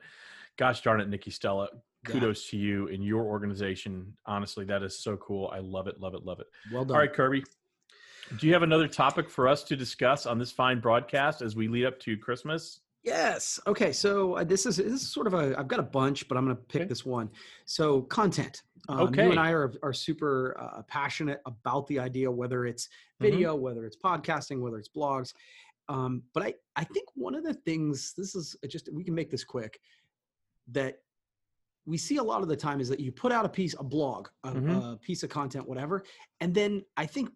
gosh 0.58 0.82
darn 0.82 1.02
it, 1.02 1.10
Nikki 1.10 1.32
Stella, 1.32 1.68
Yeah. 2.08 2.14
kudos 2.14 2.48
to 2.50 2.58
you 2.58 2.88
and 2.88 3.04
your 3.04 3.24
organization. 3.26 4.16
Honestly, 4.26 4.66
that 4.66 4.84
is 4.84 4.98
so 4.98 5.18
cool. 5.18 5.52
I 5.54 5.60
love 5.60 5.88
it, 5.88 6.00
love 6.00 6.14
it, 6.16 6.24
love 6.26 6.40
it. 6.40 6.48
Well 6.72 6.86
done. 6.86 6.96
All 6.96 7.02
right, 7.02 7.12
Kirby. 7.14 7.44
Do 8.38 8.46
you 8.48 8.54
have 8.54 8.64
another 8.64 8.88
topic 8.88 9.30
for 9.30 9.48
us 9.48 9.64
to 9.64 9.76
discuss 9.76 10.26
on 10.26 10.38
this 10.38 10.52
fine 10.52 10.80
broadcast 10.80 11.42
as 11.42 11.56
we 11.56 11.68
lead 11.68 11.86
up 11.86 12.00
to 12.02 12.16
Christmas? 12.16 12.80
Yes. 13.04 13.60
Okay. 13.66 13.92
So 13.92 14.36
uh, 14.36 14.44
this 14.44 14.66
is 14.66 14.76
this 14.78 14.86
is 15.02 15.10
sort 15.12 15.26
of 15.26 15.34
a. 15.34 15.58
I've 15.58 15.68
got 15.70 15.80
a 15.80 15.84
bunch, 15.84 16.28
but 16.28 16.38
I'm 16.38 16.46
going 16.46 16.56
to 16.56 16.62
pick 16.64 16.82
Okay. 16.82 16.90
this 16.90 17.06
one. 17.06 17.30
So 17.66 18.02
content. 18.04 18.62
Um, 18.88 19.14
You 19.14 19.32
and 19.32 19.40
I 19.40 19.52
are 19.52 19.74
are 19.84 19.94
super 19.94 20.56
uh, 20.60 20.82
passionate 20.84 21.42
about 21.46 21.88
the 21.88 22.00
idea, 22.00 22.32
whether 22.32 22.66
it's 22.66 22.88
Mhm. 22.88 22.92
video, 23.22 23.56
whether 23.56 23.86
it's 23.86 23.98
podcasting, 23.98 24.62
whether 24.62 24.78
it's 24.80 24.90
blogs. 24.90 25.34
Um, 25.88 26.24
but 26.34 26.44
I 26.44 26.56
I 26.76 26.84
think 26.84 27.08
one 27.16 27.36
of 27.36 27.44
the 27.44 27.54
things 27.54 28.14
this 28.14 28.36
is 28.36 28.56
just 28.68 28.92
we 28.94 29.04
can 29.04 29.14
make 29.16 29.30
this 29.30 29.44
quick 29.44 29.80
that 30.68 31.04
we 31.86 31.98
see 31.98 32.18
a 32.18 32.24
lot 32.24 32.42
of 32.44 32.48
the 32.48 32.56
time 32.56 32.80
is 32.80 32.90
that 32.90 33.00
you 33.00 33.12
put 33.12 33.32
out 33.32 33.46
a 33.46 33.50
piece, 33.50 33.74
a 33.80 33.84
blog, 33.84 34.28
a, 34.44 34.52
Mhm. 34.52 34.94
a 34.94 34.98
piece 34.98 35.24
of 35.24 35.30
content, 35.30 35.68
whatever, 35.68 36.04
and 36.40 36.54
then 36.54 36.86
I 36.96 37.06
think 37.08 37.32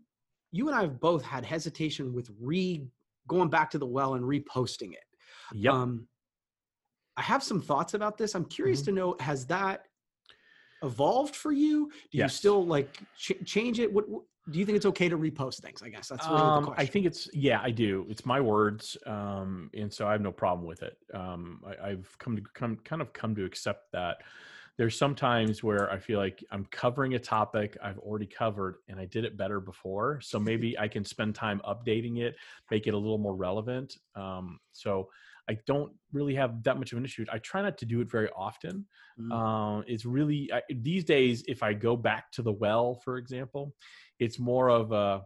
you 0.52 0.68
and 0.68 0.76
I 0.78 0.82
have 0.82 1.00
both 1.00 1.24
had 1.24 1.44
hesitation 1.44 2.14
with 2.14 2.30
re 2.40 2.88
going 3.28 3.50
back 3.50 3.72
to 3.72 3.80
the 3.80 3.88
well 3.88 4.14
and 4.14 4.24
reposting 4.24 4.94
it. 4.94 5.06
Yep. 5.54 5.74
Um, 5.74 6.08
I 7.18 7.22
have 7.24 7.42
some 7.44 7.62
thoughts 7.62 7.94
about 7.96 8.18
this. 8.18 8.36
I'm 8.36 8.46
curious 8.46 8.82
Mhm. 8.82 8.86
to 8.86 8.92
know 8.92 9.16
has 9.20 9.48
that 9.48 9.88
evolved 10.84 11.36
for 11.36 11.52
you? 11.52 11.90
Do 12.12 12.18
you 12.18 12.30
still 12.30 12.66
like 12.66 13.00
ch- 13.18 13.44
change 13.46 13.80
it? 13.80 13.92
What, 13.92 14.08
what 14.10 14.24
do 14.52 14.60
you 14.60 14.66
think 14.66 14.76
it's 14.76 14.86
okay 14.86 15.10
to 15.10 15.18
repost 15.18 15.62
things? 15.62 15.82
I 15.82 15.90
guess 15.90 16.10
that's 16.10 16.28
really 16.28 16.42
um, 16.42 16.66
the 16.66 16.72
I 16.72 16.86
think 16.86 17.06
it's 17.06 17.30
yeah, 17.34 17.62
I 17.64 17.72
do. 17.72 18.06
It's 18.10 18.26
my 18.26 18.42
words, 18.42 18.98
um, 19.06 19.70
and 19.74 19.92
so 19.92 20.08
I 20.08 20.12
have 20.12 20.22
no 20.22 20.32
problem 20.32 20.68
with 20.68 20.84
it. 20.84 20.98
Um, 21.14 21.62
I, 21.66 21.90
I've 21.90 22.16
come 22.20 22.36
to 22.36 22.44
come 22.54 22.78
kind 22.84 23.02
of 23.02 23.14
come 23.14 23.36
to 23.36 23.46
accept 23.46 23.92
that. 23.94 24.18
There's 24.76 24.98
sometimes 24.98 25.64
where 25.64 25.92
I 25.92 26.00
feel 26.00 26.18
like 26.18 26.44
I'm 26.52 26.66
covering 26.72 27.14
a 27.14 27.20
topic 27.20 27.78
I've 27.82 28.00
already 28.00 28.26
covered, 28.26 28.78
and 28.90 29.00
I 29.00 29.06
did 29.06 29.24
it 29.24 29.38
better 29.38 29.60
before. 29.60 30.20
So 30.22 30.40
maybe 30.40 30.78
I 30.80 30.88
can 30.88 31.06
spend 31.06 31.36
time 31.36 31.62
updating 31.68 32.20
it, 32.20 32.36
make 32.72 32.88
it 32.88 32.96
a 32.96 32.98
little 32.98 33.20
more 33.20 33.36
relevant. 33.36 33.98
Um, 34.16 34.60
so 34.72 35.10
I 35.50 35.58
don't 35.68 35.92
really 36.12 36.36
have 36.36 36.64
that 36.64 36.78
much 36.78 36.92
of 36.92 36.98
an 36.98 37.06
issue. 37.06 37.26
I 37.32 37.38
try 37.40 37.62
not 37.62 37.78
to 37.80 37.86
do 37.86 38.02
it 38.02 38.10
very 38.10 38.30
often. 38.36 38.86
Mm. 39.20 39.32
Um, 39.32 39.84
it's 39.88 40.06
really 40.06 40.50
I, 40.54 40.62
these 40.74 41.04
days. 41.04 41.44
If 41.48 41.64
I 41.64 41.74
go 41.74 41.96
back 41.96 42.32
to 42.34 42.42
the 42.42 42.52
well, 42.52 42.96
for 43.04 43.18
example, 43.18 43.74
it's 44.20 44.40
more 44.40 44.70
of 44.70 44.92
a 44.92 45.22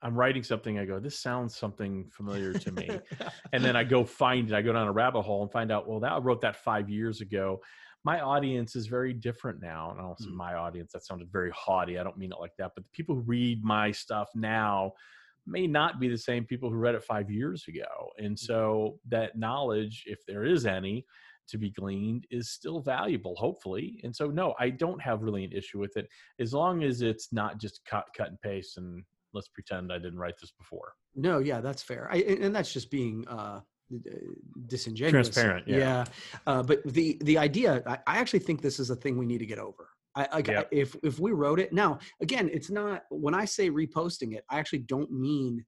I'm 0.00 0.14
writing 0.14 0.44
something. 0.44 0.78
I 0.78 0.84
go, 0.84 1.00
this 1.00 1.18
sounds 1.18 1.56
something 1.56 2.08
familiar 2.10 2.52
to 2.54 2.72
me, 2.72 2.88
and 3.52 3.64
then 3.64 3.76
I 3.76 3.84
go 3.84 4.04
find 4.04 4.48
it. 4.48 4.54
I 4.54 4.62
go 4.62 4.72
down 4.72 4.86
a 4.86 4.92
rabbit 4.92 5.22
hole 5.22 5.42
and 5.42 5.52
find 5.52 5.72
out. 5.72 5.88
Well, 5.88 6.00
that 6.00 6.12
I 6.12 6.18
wrote 6.18 6.40
that 6.42 6.56
five 6.56 6.88
years 6.88 7.20
ago. 7.20 7.60
My 8.04 8.20
audience 8.20 8.76
is 8.76 8.86
very 8.86 9.12
different 9.12 9.60
now. 9.60 9.90
And 9.90 10.00
I 10.00 10.04
don't 10.04 10.18
say 10.18 10.28
Mm. 10.30 10.34
my 10.36 10.54
audience. 10.54 10.92
That 10.92 11.04
sounded 11.04 11.30
very 11.32 11.50
haughty. 11.50 11.98
I 11.98 12.04
don't 12.04 12.16
mean 12.16 12.30
it 12.32 12.38
like 12.40 12.56
that. 12.58 12.70
But 12.74 12.84
the 12.84 12.90
people 12.92 13.16
who 13.16 13.22
read 13.22 13.64
my 13.64 13.90
stuff 13.90 14.28
now 14.36 14.92
may 15.48 15.66
not 15.66 15.98
be 15.98 16.08
the 16.08 16.18
same 16.18 16.44
people 16.44 16.70
who 16.70 16.76
read 16.76 16.94
it 16.94 17.02
five 17.02 17.30
years 17.30 17.64
ago. 17.68 18.10
And 18.18 18.38
so 18.38 18.98
that 19.08 19.36
knowledge, 19.36 20.04
if 20.06 20.18
there 20.26 20.44
is 20.44 20.66
any, 20.66 21.04
to 21.48 21.58
be 21.58 21.70
gleaned 21.70 22.26
is 22.30 22.50
still 22.50 22.80
valuable, 22.80 23.34
hopefully. 23.36 24.00
And 24.04 24.14
so, 24.14 24.26
no, 24.26 24.54
I 24.60 24.70
don't 24.70 25.00
have 25.00 25.22
really 25.22 25.44
an 25.44 25.52
issue 25.52 25.78
with 25.78 25.96
it 25.96 26.06
as 26.38 26.52
long 26.52 26.82
as 26.84 27.00
it's 27.00 27.32
not 27.32 27.58
just 27.58 27.80
cut, 27.86 28.04
cut 28.16 28.28
and 28.28 28.40
paste 28.42 28.76
and 28.76 29.02
let's 29.34 29.48
pretend 29.48 29.92
I 29.92 29.98
didn't 29.98 30.18
write 30.18 30.38
this 30.40 30.52
before. 30.52 30.92
no, 31.14 31.38
yeah, 31.38 31.60
that's 31.60 31.82
fair. 31.82 32.08
I, 32.10 32.16
and 32.18 32.54
that's 32.54 32.72
just 32.72 32.90
being 32.90 33.26
uh, 33.28 33.60
disingenuous. 34.66 35.28
Transparent, 35.28 35.66
yeah. 35.68 36.04
Uh, 36.46 36.62
but 36.62 36.82
the 36.84 37.18
the 37.22 37.38
idea, 37.38 37.82
I, 37.86 37.98
I 38.06 38.18
actually 38.18 38.40
think 38.40 38.62
this 38.62 38.78
is 38.78 38.90
a 38.90 38.96
thing 38.96 39.16
we 39.16 39.26
need 39.26 39.38
to 39.38 39.46
get 39.46 39.58
over. 39.58 39.88
I, 40.18 40.28
I 40.38 40.42
Yeah. 40.46 40.62
if 40.72 40.96
if 41.02 41.18
we 41.20 41.30
wrote 41.32 41.60
it 41.60 41.72
now, 41.72 41.98
again, 42.20 42.50
it's 42.52 42.70
not 42.70 43.04
when 43.10 43.34
I 43.34 43.44
say 43.44 43.70
reposting 43.70 44.34
it, 44.34 44.44
I 44.50 44.58
actually 44.58 44.80
don't 44.80 45.10
mean 45.12 45.64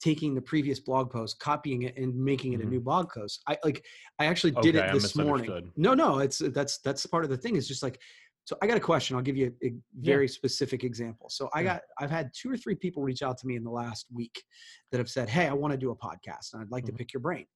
taking 0.00 0.34
the 0.34 0.42
previous 0.42 0.78
blog 0.80 1.10
post, 1.10 1.38
copying 1.38 1.82
it, 1.82 1.96
and 1.96 2.14
making 2.14 2.52
it 2.52 2.60
Mhm. 2.60 2.64
a 2.64 2.66
new 2.66 2.80
blog 2.80 3.08
post. 3.10 3.42
I 3.46 3.56
like 3.64 3.84
I 4.18 4.26
actually 4.26 4.50
did 4.62 4.76
Okay, 4.76 4.88
it 4.88 4.92
this 4.92 5.16
morning. 5.16 5.72
No, 5.76 5.94
no, 5.94 6.18
it's 6.18 6.38
that's 6.38 6.78
that's 6.80 7.06
part 7.06 7.24
of 7.24 7.30
the 7.30 7.36
thing. 7.38 7.56
Is 7.56 7.66
just 7.66 7.82
like 7.82 7.98
so. 8.44 8.58
I 8.60 8.66
got 8.66 8.76
a 8.76 8.80
question. 8.80 9.16
I'll 9.16 9.22
give 9.22 9.38
you 9.38 9.54
a, 9.62 9.66
a 9.68 9.74
very 9.94 10.28
specific 10.28 10.84
example. 10.84 11.30
So 11.30 11.48
I 11.54 11.60
Yeah. 11.60 11.74
got 11.74 11.82
I've 11.98 12.10
had 12.10 12.30
two 12.38 12.50
or 12.50 12.58
three 12.58 12.74
people 12.74 13.02
reach 13.02 13.22
out 13.22 13.38
to 13.38 13.46
me 13.46 13.56
in 13.56 13.64
the 13.64 13.70
last 13.70 14.06
week 14.12 14.44
that 14.90 14.98
have 14.98 15.08
said, 15.08 15.30
"Hey, 15.30 15.46
I 15.48 15.54
want 15.54 15.72
to 15.72 15.78
do 15.78 15.90
a 15.92 15.96
podcast, 15.96 16.52
and 16.52 16.60
I'd 16.60 16.70
like 16.70 16.84
Mhm. 16.84 16.88
to 16.88 16.92
pick 16.92 17.12
your 17.14 17.20
brain." 17.20 17.46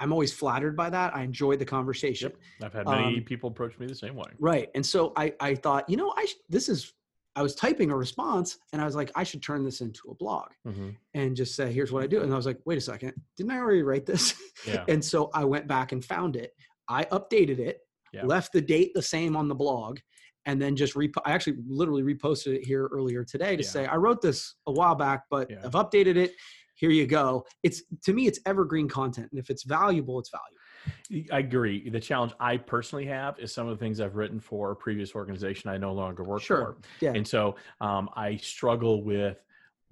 I'm 0.00 0.12
always 0.12 0.32
flattered 0.32 0.76
by 0.76 0.90
that. 0.90 1.14
I 1.14 1.22
enjoy 1.22 1.56
the 1.56 1.64
conversation. 1.64 2.32
Yep. 2.60 2.66
I've 2.66 2.72
had 2.72 2.86
many 2.86 3.18
Um, 3.18 3.24
people 3.24 3.48
approach 3.50 3.78
me 3.78 3.86
the 3.86 3.94
same 3.94 4.16
way. 4.16 4.26
Right. 4.38 4.68
And 4.74 4.84
so 4.84 5.12
I, 5.16 5.32
I 5.40 5.54
thought, 5.54 5.88
you 5.88 5.96
know, 5.96 6.12
I 6.16 6.26
sh- 6.26 6.34
this 6.48 6.68
is, 6.68 6.92
I 7.36 7.42
was 7.42 7.54
typing 7.54 7.90
a 7.90 7.96
response 7.96 8.58
and 8.72 8.82
I 8.82 8.84
was 8.84 8.96
like, 8.96 9.10
I 9.14 9.24
should 9.24 9.42
turn 9.42 9.64
this 9.64 9.80
into 9.80 10.08
a 10.10 10.14
blog 10.14 10.48
Mhm. 10.66 10.96
and 11.14 11.36
just 11.36 11.54
say, 11.54 11.72
here's 11.72 11.92
what 11.92 12.02
I 12.02 12.06
do. 12.06 12.22
And 12.22 12.32
I 12.32 12.36
was 12.36 12.46
like, 12.46 12.58
wait 12.64 12.78
a 12.78 12.80
second, 12.80 13.12
didn't 13.36 13.52
I 13.52 13.58
already 13.58 13.82
write 13.82 14.06
this? 14.06 14.34
Yeah. 14.66 14.84
and 14.88 15.04
so 15.04 15.30
I 15.32 15.44
went 15.44 15.66
back 15.66 15.92
and 15.92 16.04
found 16.04 16.36
it. 16.36 16.54
I 16.88 17.04
updated 17.06 17.58
it, 17.60 17.80
Yeah. 18.12 18.24
left 18.24 18.52
the 18.52 18.60
date 18.60 18.92
the 18.94 19.02
same 19.02 19.36
on 19.36 19.48
the 19.48 19.54
blog, 19.54 19.98
and 20.46 20.60
then 20.60 20.76
just 20.76 20.94
repo- 20.94 21.22
I 21.24 21.32
actually 21.32 21.56
literally 21.66 22.02
reposted 22.02 22.54
it 22.56 22.64
here 22.66 22.88
earlier 22.92 23.24
today 23.24 23.56
to 23.56 23.62
Yeah. 23.62 23.68
say 23.68 23.86
I 23.86 23.96
wrote 23.96 24.20
this 24.20 24.54
a 24.66 24.72
while 24.72 24.94
back, 24.94 25.22
but 25.30 25.50
Yeah. 25.50 25.62
I've 25.64 25.72
updated 25.72 26.16
it. 26.16 26.34
Here 26.74 26.90
you 26.90 27.06
go. 27.06 27.46
It's 27.62 27.82
to 28.04 28.12
me, 28.12 28.26
it's 28.26 28.40
evergreen 28.46 28.88
content, 28.88 29.28
and 29.30 29.38
if 29.38 29.50
it's 29.50 29.62
valuable, 29.62 30.18
it's 30.18 30.30
valuable. 30.30 31.30
I 31.32 31.38
agree. 31.38 31.88
The 31.88 32.00
challenge 32.00 32.32
I 32.40 32.56
personally 32.58 33.06
have 33.06 33.38
is 33.38 33.52
some 33.54 33.68
of 33.68 33.78
the 33.78 33.82
things 33.82 34.00
I've 34.00 34.16
written 34.16 34.38
for 34.38 34.72
a 34.72 34.76
previous 34.76 35.14
organization 35.14 35.70
I 35.70 35.78
no 35.78 35.92
longer 35.92 36.24
work 36.24 36.42
Sure. 36.42 36.58
for. 36.58 36.76
Yeah. 37.00 37.12
And 37.14 37.26
so 37.26 37.56
um, 37.80 38.10
I 38.14 38.36
struggle 38.36 39.02
with 39.02 39.38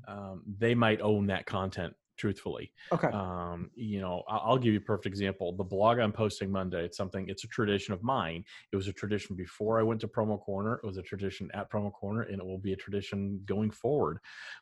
um, 0.07 0.43
they 0.59 0.75
might 0.75 1.01
own 1.01 1.27
that 1.29 1.47
content 1.47 1.95
truthfully. 2.23 2.73
Okay. 2.93 3.09
Um, 3.09 3.69
you 3.75 4.01
know, 4.01 4.23
I'll 4.29 4.57
give 4.57 4.73
you 4.73 4.79
a 4.79 4.83
perfect 4.83 5.07
example. 5.07 5.53
The 5.57 5.65
blog 5.65 5.99
I'm 5.99 6.13
posting 6.13 6.53
Monday, 6.53 6.85
it's 6.85 6.97
something, 6.97 7.29
it's 7.29 7.43
a 7.43 7.49
tradition 7.49 7.93
of 7.95 8.05
mine. 8.05 8.45
It 8.71 8.77
was 8.77 8.87
a 8.87 8.93
tradition 8.93 9.35
before 9.35 9.81
I 9.81 9.83
went 9.83 10.01
to 10.03 10.07
Promo 10.07 10.41
Corner. 10.41 10.79
It 10.85 10.87
was 10.87 10.99
a 10.99 11.03
tradition 11.03 11.51
at 11.53 11.69
Promo 11.69 11.93
Corner, 11.93 12.23
and 12.23 12.39
it 12.39 12.47
will 12.47 12.61
be 12.61 12.75
a 12.75 12.77
tradition 12.77 13.41
going 13.45 13.73
forward, 13.73 14.19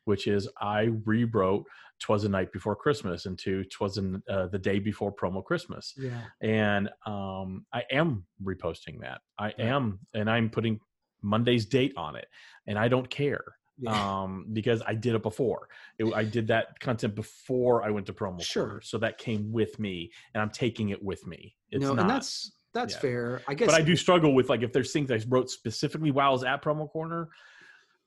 which 0.06 0.26
is 0.26 0.48
I 0.58 0.88
rewrote 1.04 1.66
Twas 1.98 2.24
a 2.24 2.30
Night 2.30 2.50
Before 2.50 2.74
Christmas 2.74 3.26
into 3.26 3.62
Twas 3.64 3.98
an, 3.98 4.22
uh, 4.26 4.46
the 4.46 4.58
Day 4.58 4.78
Before 4.78 5.14
Promo 5.14 5.44
Christmas 5.44 5.92
yeah. 5.98 6.22
and 6.40 6.88
um, 7.04 7.66
I 7.74 7.82
am 7.92 8.24
reposting 8.42 9.02
that. 9.02 9.20
I 9.38 9.52
am, 9.58 9.98
and 10.14 10.30
I'm 10.30 10.48
putting 10.48 10.80
Monday's 11.20 11.66
date 11.66 11.92
on 11.98 12.16
it, 12.16 12.26
and 12.66 12.78
I 12.78 12.88
don't 12.88 13.10
care 13.10 13.44
Yeah. 13.80 14.22
um, 14.22 14.46
because 14.52 14.82
I 14.86 14.94
did 14.94 15.14
it 15.14 15.22
before. 15.22 15.68
It, 15.98 16.12
I 16.14 16.24
did 16.24 16.48
that 16.48 16.78
content 16.80 17.14
before 17.14 17.82
I 17.82 17.90
went 17.90 18.06
to 18.06 18.12
promo. 18.12 18.42
Sure. 18.42 18.64
Corner, 18.66 18.80
so 18.82 18.98
that 18.98 19.18
came 19.18 19.52
with 19.52 19.78
me, 19.78 20.10
and 20.34 20.42
I'm 20.42 20.50
taking 20.50 20.90
it 20.90 21.02
with 21.02 21.26
me. 21.26 21.54
It's 21.70 21.82
no, 21.82 21.94
not. 21.94 22.02
and 22.02 22.10
that's 22.10 22.52
that's 22.74 22.94
yeah. 22.94 23.00
fair. 23.00 23.42
I 23.48 23.54
guess. 23.54 23.66
but 23.66 23.74
I 23.74 23.82
do 23.82 23.96
struggle 23.96 24.34
with 24.34 24.48
like 24.48 24.62
if 24.62 24.72
there's 24.72 24.92
things 24.92 25.10
I 25.10 25.20
wrote 25.28 25.50
specifically 25.50 26.10
while 26.10 26.28
I 26.28 26.32
was 26.32 26.44
at 26.44 26.62
promo 26.62 26.90
corner. 26.90 27.28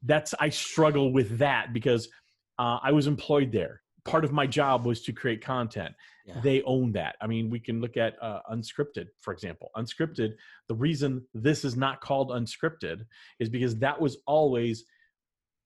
That's 0.05 0.33
I 0.39 0.49
struggle 0.49 1.13
with 1.13 1.37
that 1.37 1.71
because 1.73 2.09
uh, 2.59 2.77
I 2.83 2.91
was 2.91 3.07
employed 3.07 3.51
there. 3.51 3.81
Part 4.05 4.25
of 4.25 4.33
my 4.33 4.45
job 4.45 4.85
was 4.85 5.01
to 5.03 5.13
create 5.13 5.41
content 5.41 5.95
Yeah. 6.25 6.41
they 6.41 6.61
own 6.63 6.91
that. 6.91 7.15
I 7.21 7.27
mean, 7.27 7.49
we 7.49 7.59
can 7.59 7.79
look 7.79 7.95
at 7.95 8.21
uh, 8.21 8.41
unscripted, 8.51 9.07
for 9.21 9.31
example. 9.31 9.71
Unscripted, 9.77 10.33
the 10.67 10.75
reason 10.75 11.25
this 11.33 11.63
is 11.63 11.77
not 11.77 12.01
called 12.01 12.29
unscripted 12.31 13.05
is 13.39 13.47
because 13.47 13.77
that 13.79 13.99
was 13.99 14.17
always 14.27 14.83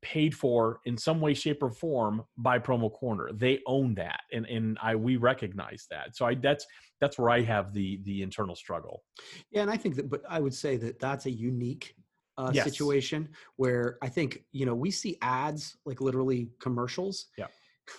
paid 0.02 0.36
for 0.36 0.80
in 0.86 0.98
some 0.98 1.20
way, 1.22 1.34
shape, 1.34 1.62
or 1.64 1.72
form 1.72 2.24
by 2.38 2.60
Promo 2.60 2.92
Corner. 2.92 3.32
They 3.34 3.62
own 3.66 3.96
that, 3.96 4.22
and 4.32 4.46
and 4.46 4.78
I 4.82 4.96
we 4.96 5.18
recognize 5.18 5.88
that. 5.90 6.16
So 6.16 6.26
I 6.26 6.36
that's 6.36 6.66
that's 7.00 7.18
where 7.18 7.30
I 7.30 7.42
have 7.42 7.74
the 7.74 8.00
the 8.04 8.22
internal 8.22 8.56
struggle. 8.56 9.04
Yeah, 9.52 9.62
and 9.62 9.72
I 9.72 9.78
think 9.78 9.96
that, 9.96 10.10
but 10.10 10.22
I 10.28 10.40
would 10.40 10.54
say 10.54 10.78
that 10.78 11.00
that's 11.00 11.26
a 11.26 11.32
unique 11.32 11.96
uh, 12.38 12.54
Yes. 12.54 12.66
situation 12.66 13.30
where 13.56 13.98
I 14.02 14.10
think 14.10 14.44
you 14.52 14.66
know 14.66 14.76
we 14.76 14.92
see 14.92 15.18
ads 15.22 15.78
like 15.86 16.02
literally 16.02 16.50
commercials. 16.60 17.28
Yeah. 17.38 17.48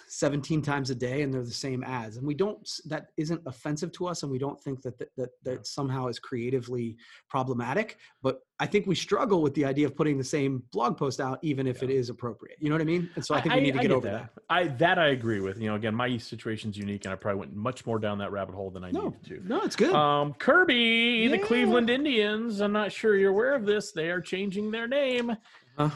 17 0.08 0.62
times 0.62 0.90
a 0.90 0.94
day 0.94 1.22
and 1.22 1.32
they're 1.32 1.42
the 1.44 1.50
same 1.50 1.82
ads 1.84 2.16
and 2.16 2.26
we 2.26 2.34
don't 2.34 2.68
that 2.86 3.08
isn't 3.16 3.40
offensive 3.46 3.90
to 3.92 4.06
us 4.06 4.22
and 4.22 4.30
we 4.32 4.38
don't 4.38 4.60
think 4.60 4.82
that 4.82 4.98
that, 4.98 5.08
that, 5.16 5.30
that 5.44 5.66
somehow 5.66 6.06
is 6.08 6.18
creatively 6.18 6.96
problematic 7.28 7.98
but 8.22 8.40
i 8.60 8.66
think 8.66 8.86
we 8.86 8.94
struggle 8.94 9.42
with 9.42 9.54
the 9.54 9.64
idea 9.64 9.86
of 9.86 9.94
putting 9.96 10.16
the 10.18 10.24
same 10.24 10.62
blog 10.72 10.96
post 10.96 11.20
out 11.20 11.38
even 11.42 11.66
if 11.66 11.82
it 11.82 11.90
Yeah. 11.90 11.96
is 11.96 12.08
appropriate 12.10 12.56
you 12.60 12.68
know 12.68 12.74
what 12.74 12.82
i 12.82 12.84
mean 12.84 13.08
and 13.16 13.24
so 13.24 13.34
i 13.34 13.40
think 13.40 13.54
we 13.54 13.60
need 13.60 13.74
to 13.74 13.78
get, 13.80 13.90
over 13.90 14.08
that. 14.10 14.30
I 14.50 14.68
that 14.68 14.98
I 14.98 15.08
agree 15.08 15.40
with. 15.40 15.60
You 15.60 15.68
know, 15.68 15.74
again, 15.74 15.94
my 15.94 16.16
situation's 16.16 16.76
unique, 16.78 17.04
and 17.04 17.12
I 17.12 17.16
probably 17.16 17.40
went 17.40 17.54
much 17.54 17.84
more 17.86 17.98
down 17.98 18.18
that 18.18 18.32
rabbit 18.32 18.54
hole 18.54 18.70
than 18.70 18.82
I 18.84 18.90
no 18.90 19.04
needed 19.04 19.24
to. 19.26 19.48
no 19.48 19.60
it's 19.62 19.76
good 19.76 19.92
Um, 19.94 20.34
Kirby, 20.34 21.28
the 21.28 21.38
Cleveland 21.38 21.90
Indians. 21.90 22.60
I'm 22.60 22.72
not 22.72 22.90
sure 22.92 23.16
you're 23.16 23.30
aware 23.30 23.54
of 23.54 23.66
this. 23.66 23.92
They 23.92 24.10
are 24.10 24.20
changing 24.20 24.70
their 24.70 24.88
name. 24.88 25.36
Uh, 25.76 25.90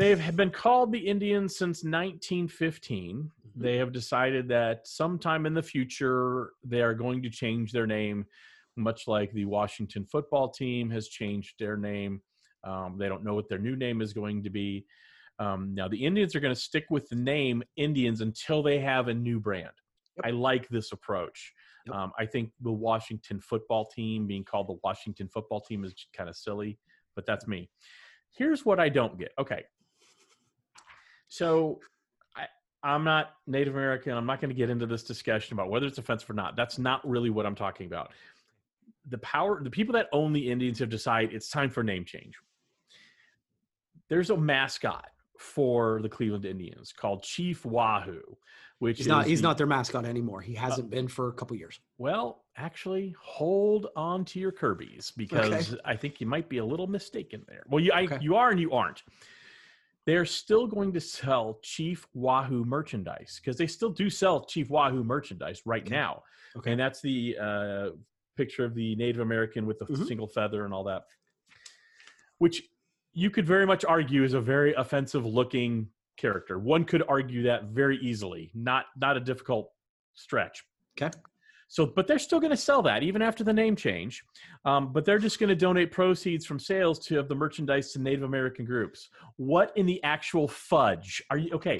They 0.00 0.16
have 0.16 0.34
been 0.34 0.50
called 0.50 0.92
the 0.92 0.98
Indians 0.98 1.58
since 1.58 1.84
1915. 1.84 3.16
Mm-hmm. 3.16 3.62
They 3.62 3.76
have 3.76 3.92
decided 3.92 4.48
that 4.48 4.86
sometime 4.88 5.44
in 5.44 5.52
the 5.52 5.62
future 5.62 6.52
they 6.64 6.80
are 6.80 6.94
going 6.94 7.22
to 7.22 7.28
change 7.28 7.70
their 7.70 7.86
name, 7.86 8.24
much 8.76 9.06
like 9.06 9.30
the 9.32 9.44
Washington 9.44 10.06
football 10.10 10.48
team 10.48 10.88
has 10.88 11.08
changed 11.08 11.56
their 11.58 11.76
name. 11.76 12.22
Um, 12.64 12.96
they 12.98 13.10
don't 13.10 13.22
know 13.22 13.34
what 13.34 13.50
their 13.50 13.58
new 13.58 13.76
name 13.76 14.00
is 14.00 14.14
going 14.14 14.42
to 14.44 14.48
be. 14.48 14.86
Um, 15.38 15.74
now, 15.74 15.86
the 15.86 16.02
Indians 16.02 16.34
are 16.34 16.40
going 16.40 16.54
to 16.54 16.58
stick 16.58 16.86
with 16.88 17.06
the 17.10 17.16
name 17.16 17.62
Indians 17.76 18.22
until 18.22 18.62
they 18.62 18.78
have 18.78 19.08
a 19.08 19.14
new 19.14 19.38
brand. 19.38 19.68
Yep. 20.16 20.24
I 20.24 20.30
like 20.30 20.66
this 20.70 20.92
approach. 20.92 21.52
Yep. 21.88 21.94
Um, 21.94 22.12
I 22.18 22.24
think 22.24 22.52
the 22.62 22.72
Washington 22.72 23.38
football 23.38 23.84
team 23.84 24.26
being 24.26 24.44
called 24.44 24.68
the 24.68 24.78
Washington 24.82 25.28
football 25.28 25.60
team 25.60 25.84
is 25.84 25.94
kind 26.16 26.30
of 26.30 26.36
silly, 26.36 26.78
but 27.14 27.26
that's 27.26 27.46
me. 27.46 27.68
Here's 28.34 28.64
what 28.64 28.80
I 28.80 28.88
don't 28.88 29.18
get. 29.18 29.32
Okay. 29.38 29.64
So 31.30 31.78
I, 32.36 32.46
I'm 32.82 33.04
not 33.04 33.30
Native 33.46 33.74
American. 33.74 34.12
I'm 34.12 34.26
not 34.26 34.40
going 34.40 34.50
to 34.50 34.54
get 34.54 34.68
into 34.68 34.84
this 34.84 35.04
discussion 35.04 35.54
about 35.54 35.70
whether 35.70 35.86
it's 35.86 35.96
offensive 35.96 36.28
or 36.28 36.34
not. 36.34 36.56
That's 36.56 36.76
not 36.78 37.08
really 37.08 37.30
what 37.30 37.46
I'm 37.46 37.54
talking 37.54 37.86
about. 37.86 38.10
The 39.08 39.18
power, 39.18 39.62
the 39.62 39.70
people 39.70 39.94
that 39.94 40.08
own 40.12 40.32
the 40.34 40.50
Indians 40.50 40.80
have 40.80 40.90
decided 40.90 41.32
it's 41.32 41.48
time 41.48 41.70
for 41.70 41.82
name 41.82 42.04
change. 42.04 42.34
There's 44.10 44.30
a 44.30 44.36
mascot 44.36 45.06
for 45.38 46.02
the 46.02 46.08
Cleveland 46.08 46.44
Indians 46.44 46.92
called 46.92 47.22
Chief 47.22 47.64
Wahoo, 47.64 48.20
which 48.80 48.98
he's 48.98 49.06
is 49.06 49.08
not 49.08 49.26
he's 49.26 49.40
the- 49.40 49.46
not 49.48 49.56
their 49.56 49.68
mascot 49.68 50.04
anymore 50.04 50.42
he 50.42 50.52
hasn't 50.54 50.88
uh, 50.88 50.90
been 50.90 51.08
for 51.08 51.28
a 51.28 51.32
couple 51.32 51.56
years 51.56 51.78
well, 51.96 52.44
actually, 52.56 53.14
hold 53.20 53.86
on 53.94 54.24
to 54.26 54.38
your 54.40 54.52
Kirby's 54.52 55.12
because 55.16 55.76
I 55.84 55.96
think 55.96 56.20
you 56.20 56.26
might 56.26 56.48
be 56.48 56.58
a 56.58 56.64
little 56.64 56.86
mistaken 56.88 57.44
there. 57.46 57.62
Well, 57.68 57.82
you 57.82 57.92
I, 57.92 58.02
Okay. 58.02 58.18
you 58.20 58.34
are 58.36 58.50
and 58.50 58.58
you 58.60 58.72
aren't. 58.72 59.02
They're 60.06 60.24
still 60.26 60.66
going 60.66 60.92
to 60.94 61.00
sell 61.00 61.58
Chief 61.62 62.06
Wahoo 62.14 62.64
merchandise 62.64 63.40
because 63.40 63.56
they 63.56 63.66
still 63.66 63.90
do 63.90 64.08
sell 64.08 64.44
Chief 64.44 64.70
Wahoo 64.70 65.04
merchandise 65.04 65.62
right 65.66 65.82
Okay. 65.82 65.90
now, 65.94 66.22
Okay. 66.56 66.72
and 66.72 66.80
that's 66.80 67.00
the 67.00 67.36
uh, 67.38 67.90
picture 68.36 68.64
of 68.64 68.74
the 68.74 68.96
Native 68.96 69.20
American 69.20 69.66
with 69.66 69.78
the 69.78 69.84
Mhm. 69.86 70.06
single 70.06 70.26
feather 70.26 70.64
and 70.64 70.72
all 70.72 70.84
that, 70.84 71.04
which 72.38 72.62
you 73.12 73.30
could 73.30 73.46
very 73.46 73.66
much 73.66 73.84
argue 73.84 74.24
is 74.24 74.32
a 74.34 74.40
very 74.40 74.72
offensive 74.74 75.26
looking 75.26 75.90
character. 76.16 76.58
One 76.58 76.84
could 76.84 77.02
argue 77.08 77.42
that 77.44 77.64
very 77.64 77.98
easily, 77.98 78.50
not 78.54 78.86
not 78.96 79.16
a 79.16 79.20
difficult 79.20 79.72
stretch. 80.14 80.64
okay 81.00 81.10
So, 81.72 81.86
but 81.86 82.08
they're 82.08 82.18
still 82.18 82.40
going 82.40 82.50
to 82.50 82.56
sell 82.56 82.82
that 82.82 83.04
even 83.04 83.22
after 83.22 83.44
the 83.44 83.52
name 83.52 83.76
change. 83.76 84.24
Um, 84.64 84.92
but 84.92 85.04
they're 85.04 85.20
just 85.20 85.38
going 85.38 85.50
to 85.50 85.54
donate 85.54 85.92
proceeds 85.92 86.44
from 86.44 86.58
sales 86.58 86.98
to 87.06 87.20
of 87.20 87.28
the 87.28 87.34
merchandise 87.36 87.92
to 87.92 88.00
Native 88.00 88.24
American 88.24 88.64
groups. 88.64 89.08
What 89.36 89.72
in 89.76 89.86
the 89.86 90.02
actual 90.02 90.48
fudge 90.48 91.22
are 91.30 91.38
you? 91.38 91.52
Okay, 91.54 91.78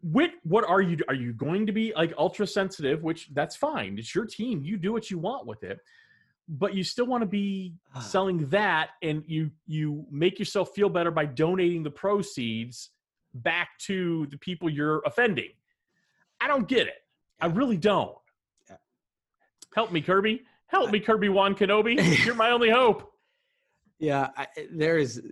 what 0.00 0.30
what 0.44 0.64
are 0.68 0.80
you? 0.80 0.96
Are 1.08 1.14
you 1.14 1.32
going 1.32 1.66
to 1.66 1.72
be 1.72 1.92
like 1.96 2.14
ultra 2.16 2.46
sensitive? 2.46 3.02
Which 3.02 3.30
that's 3.34 3.56
fine. 3.56 3.98
It's 3.98 4.14
your 4.14 4.26
team. 4.26 4.62
You 4.62 4.76
do 4.76 4.92
what 4.92 5.10
you 5.10 5.18
want 5.18 5.44
with 5.44 5.64
it. 5.64 5.80
But 6.48 6.74
you 6.74 6.84
still 6.84 7.06
want 7.06 7.22
to 7.22 7.26
be 7.26 7.74
Ah. 7.96 7.98
selling 7.98 8.48
that, 8.50 8.90
and 9.02 9.24
you 9.26 9.50
you 9.66 10.06
make 10.08 10.38
yourself 10.38 10.70
feel 10.72 10.88
better 10.88 11.10
by 11.10 11.26
donating 11.26 11.82
the 11.82 11.90
proceeds 11.90 12.90
back 13.34 13.70
to 13.88 14.28
the 14.30 14.38
people 14.38 14.70
you're 14.70 15.00
offending. 15.04 15.50
I 16.40 16.46
don't 16.46 16.68
get 16.68 16.86
it. 16.86 17.02
I 17.40 17.46
really 17.46 17.76
don't. 17.76 18.14
Help 19.74 19.92
me, 19.92 20.00
Kirby. 20.00 20.42
Help 20.66 20.90
me, 20.90 21.00
Kirby 21.00 21.28
Wan 21.28 21.54
Kenobi. 21.54 22.24
You're 22.24 22.34
my 22.34 22.50
only 22.50 22.70
hope. 22.70 23.10
Yeah, 24.00 24.30
I, 24.36 24.48
there 24.72 24.98
is. 24.98 25.22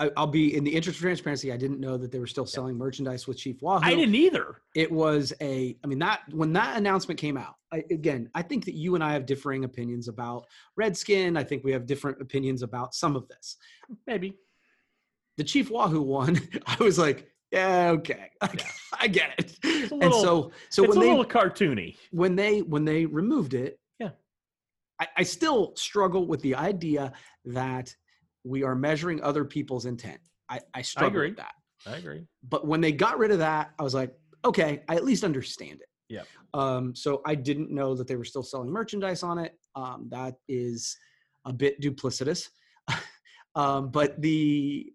I, 0.00 0.10
I'll 0.16 0.26
be 0.26 0.56
in 0.56 0.64
the 0.64 0.74
interest 0.74 0.98
of 0.98 1.02
transparency. 1.02 1.52
I 1.52 1.56
didn't 1.56 1.78
know 1.78 1.96
that 1.96 2.10
they 2.10 2.18
were 2.18 2.26
still 2.26 2.44
selling 2.44 2.76
merchandise 2.76 3.28
with 3.28 3.38
Chief 3.38 3.62
Wahoo. 3.62 3.86
I 3.86 3.94
didn't 3.94 4.16
either. 4.16 4.60
It 4.74 4.90
was 4.90 5.32
a. 5.40 5.76
I 5.82 5.86
mean 5.86 6.00
that 6.00 6.22
when 6.32 6.52
that 6.54 6.76
announcement 6.76 7.18
came 7.20 7.36
out. 7.36 7.54
I, 7.72 7.84
again, 7.92 8.28
I 8.34 8.42
think 8.42 8.64
that 8.64 8.74
you 8.74 8.96
and 8.96 9.04
I 9.04 9.12
have 9.12 9.24
differing 9.24 9.64
opinions 9.64 10.08
about 10.08 10.46
Redskin. 10.76 11.36
I 11.36 11.44
think 11.44 11.62
we 11.62 11.70
have 11.72 11.86
different 11.86 12.20
opinions 12.20 12.62
about 12.62 12.92
some 12.92 13.14
of 13.14 13.28
this. 13.28 13.56
Maybe. 14.04 14.36
The 15.36 15.44
Chief 15.44 15.70
Wahoo 15.70 16.02
one, 16.02 16.40
I 16.66 16.82
was 16.82 16.98
like, 16.98 17.30
yeah, 17.54 17.90
okay, 17.90 18.30
I 19.00 19.06
get 19.06 19.30
it. 19.38 19.58
a 19.64 19.92
and 19.92 20.00
little- 20.02 20.20
so, 20.22 20.52
so 20.70 20.84
it's 20.84 20.88
when 20.88 20.98
a 20.98 21.00
they 21.00 21.10
little 21.10 21.24
cartoony. 21.24 21.96
when 22.10 22.34
they 22.36 22.62
when 22.62 22.84
they 22.84 23.06
removed 23.06 23.54
it, 23.54 23.78
Yeah. 23.98 24.10
I, 25.00 25.06
I 25.18 25.22
still 25.22 25.74
struggle 25.76 26.26
with 26.26 26.40
the 26.42 26.54
idea 26.56 27.12
that 27.46 27.94
we 28.44 28.62
are 28.64 28.74
measuring 28.74 29.22
other 29.22 29.44
people's 29.44 29.86
intent. 29.86 30.20
I, 30.48 30.60
I 30.74 30.82
struggle 30.82 31.08
agree. 31.20 31.28
with 31.30 31.38
that. 31.38 31.54
I 31.86 31.96
agree. 31.96 32.26
But 32.48 32.66
when 32.66 32.80
they 32.80 32.92
got 32.92 33.18
rid 33.18 33.30
of 33.30 33.38
that, 33.38 33.72
I 33.78 33.82
was 33.82 33.94
like, 33.94 34.12
okay, 34.44 34.82
I 34.88 34.96
at 34.96 35.04
least 35.04 35.24
understand 35.24 35.80
it. 35.80 35.88
Yeah. 36.08 36.22
Um, 36.52 36.94
so 36.94 37.22
I 37.26 37.34
didn't 37.34 37.70
know 37.70 37.94
that 37.94 38.06
they 38.06 38.16
were 38.16 38.24
still 38.24 38.42
selling 38.42 38.70
merchandise 38.70 39.22
on 39.22 39.38
it. 39.38 39.52
Um, 39.74 40.08
that 40.10 40.34
is 40.48 40.96
a 41.46 41.52
bit 41.52 41.80
duplicitous. 41.80 42.48
um, 43.54 43.90
but 43.90 44.20
the 44.20 44.92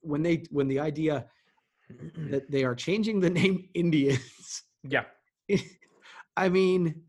when 0.00 0.22
they 0.22 0.44
when 0.50 0.68
the 0.68 0.80
idea 0.80 1.26
that 2.30 2.50
they 2.50 2.64
are 2.64 2.74
changing 2.74 3.20
the 3.20 3.30
name 3.30 3.68
Indians, 3.74 4.62
Yeah. 4.82 5.04
I 6.36 6.48
mean, 6.48 7.02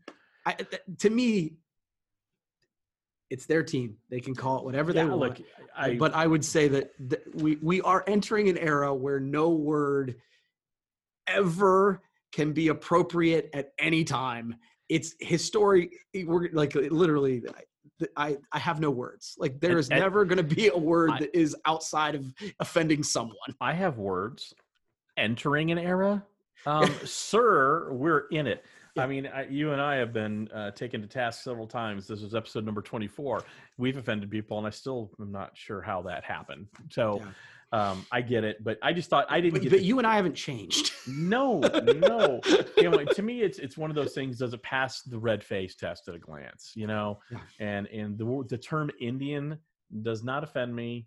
I, 0.44 0.52
th- 0.52 0.82
to 0.98 1.10
me, 1.10 1.56
it's 3.28 3.46
their 3.46 3.64
team. 3.64 3.96
They 4.08 4.20
can 4.20 4.34
call 4.36 4.58
it 4.58 4.64
whatever 4.64 4.92
yeah 4.92 5.02
they 5.02 5.08
want. 5.08 5.20
look, 5.20 5.40
I, 5.76 5.96
but 5.96 6.14
I 6.14 6.26
would 6.26 6.44
say 6.44 6.68
that 6.68 6.92
th- 7.10 7.22
we 7.34 7.56
we 7.60 7.80
are 7.80 8.04
entering 8.06 8.48
an 8.48 8.56
era 8.56 8.94
where 8.94 9.18
no 9.18 9.50
word 9.50 10.16
ever 11.26 12.02
can 12.32 12.52
be 12.52 12.68
appropriate 12.68 13.50
at 13.52 13.72
any 13.78 14.04
time. 14.04 14.54
It's 14.88 15.16
history. 15.18 15.90
We're 16.14 16.50
like 16.52 16.74
literally. 16.74 17.42
I, 18.00 18.06
I, 18.16 18.36
I 18.52 18.58
have 18.58 18.80
no 18.80 18.90
words. 18.90 19.34
Like 19.38 19.60
there 19.60 19.78
is 19.78 19.88
And- 19.88 19.94
and- 19.94 20.02
never 20.02 20.24
going 20.24 20.38
to 20.46 20.54
be 20.54 20.68
a 20.68 20.76
word 20.76 21.10
I- 21.12 21.18
that 21.20 21.36
is 21.38 21.56
outside 21.64 22.14
of 22.14 22.24
offending 22.60 23.02
someone. 23.02 23.36
I 23.60 23.72
have 23.72 23.98
words. 23.98 24.54
Entering 25.18 25.70
an 25.72 25.78
era, 25.78 26.22
um, 26.66 26.90
sir, 27.04 27.90
we're 27.92 28.26
in 28.30 28.46
it. 28.46 28.64
I 28.98 29.06
mean, 29.06 29.26
I, 29.26 29.46
you 29.46 29.72
and 29.72 29.80
I 29.80 29.96
have 29.96 30.12
been 30.12 30.48
uh, 30.54 30.72
taken 30.72 31.00
to 31.00 31.06
task 31.06 31.42
several 31.42 31.66
times. 31.66 32.06
This 32.06 32.20
is 32.22 32.34
episode 32.34 32.64
number 32.66 32.82
twenty-four. 32.82 33.42
We've 33.78 33.96
offended 33.96 34.30
people, 34.30 34.58
and 34.58 34.66
I 34.66 34.70
still 34.70 35.10
am 35.20 35.32
not 35.32 35.50
sure 35.54 35.80
how 35.80 36.02
that 36.02 36.22
happened. 36.24 36.66
So, 36.90 37.22
um, 37.72 38.06
I 38.12 38.20
get 38.22 38.44
it, 38.44 38.62
but 38.62 38.78
I 38.82 38.92
just 38.92 39.10
thought 39.10 39.26
I 39.28 39.40
didn't 39.40 39.54
But, 39.54 39.62
get. 39.62 39.70
but 39.72 39.78
the- 39.80 39.84
you 39.84 39.98
and 39.98 40.06
I 40.06 40.16
haven't 40.16 40.34
changed. 40.34 40.92
no, 41.08 41.58
no. 41.60 42.40
You 42.76 42.90
know, 42.90 43.04
to 43.04 43.22
me, 43.22 43.42
it's 43.42 43.58
it's 43.58 43.76
one 43.76 43.90
of 43.90 43.96
those 43.96 44.14
things. 44.14 44.38
Does 44.38 44.54
it 44.54 44.62
pass 44.62 45.02
the 45.02 45.18
red 45.18 45.42
face 45.42 45.74
test 45.74 46.08
at 46.08 46.14
a 46.14 46.18
glance? 46.18 46.72
You 46.76 46.86
know, 46.86 47.18
Yeah. 47.30 47.38
and 47.58 47.86
and 47.88 48.16
the 48.16 48.44
the 48.48 48.58
term 48.58 48.90
Indian 49.00 49.58
does 50.02 50.22
not 50.22 50.44
offend 50.44 50.74
me. 50.74 51.06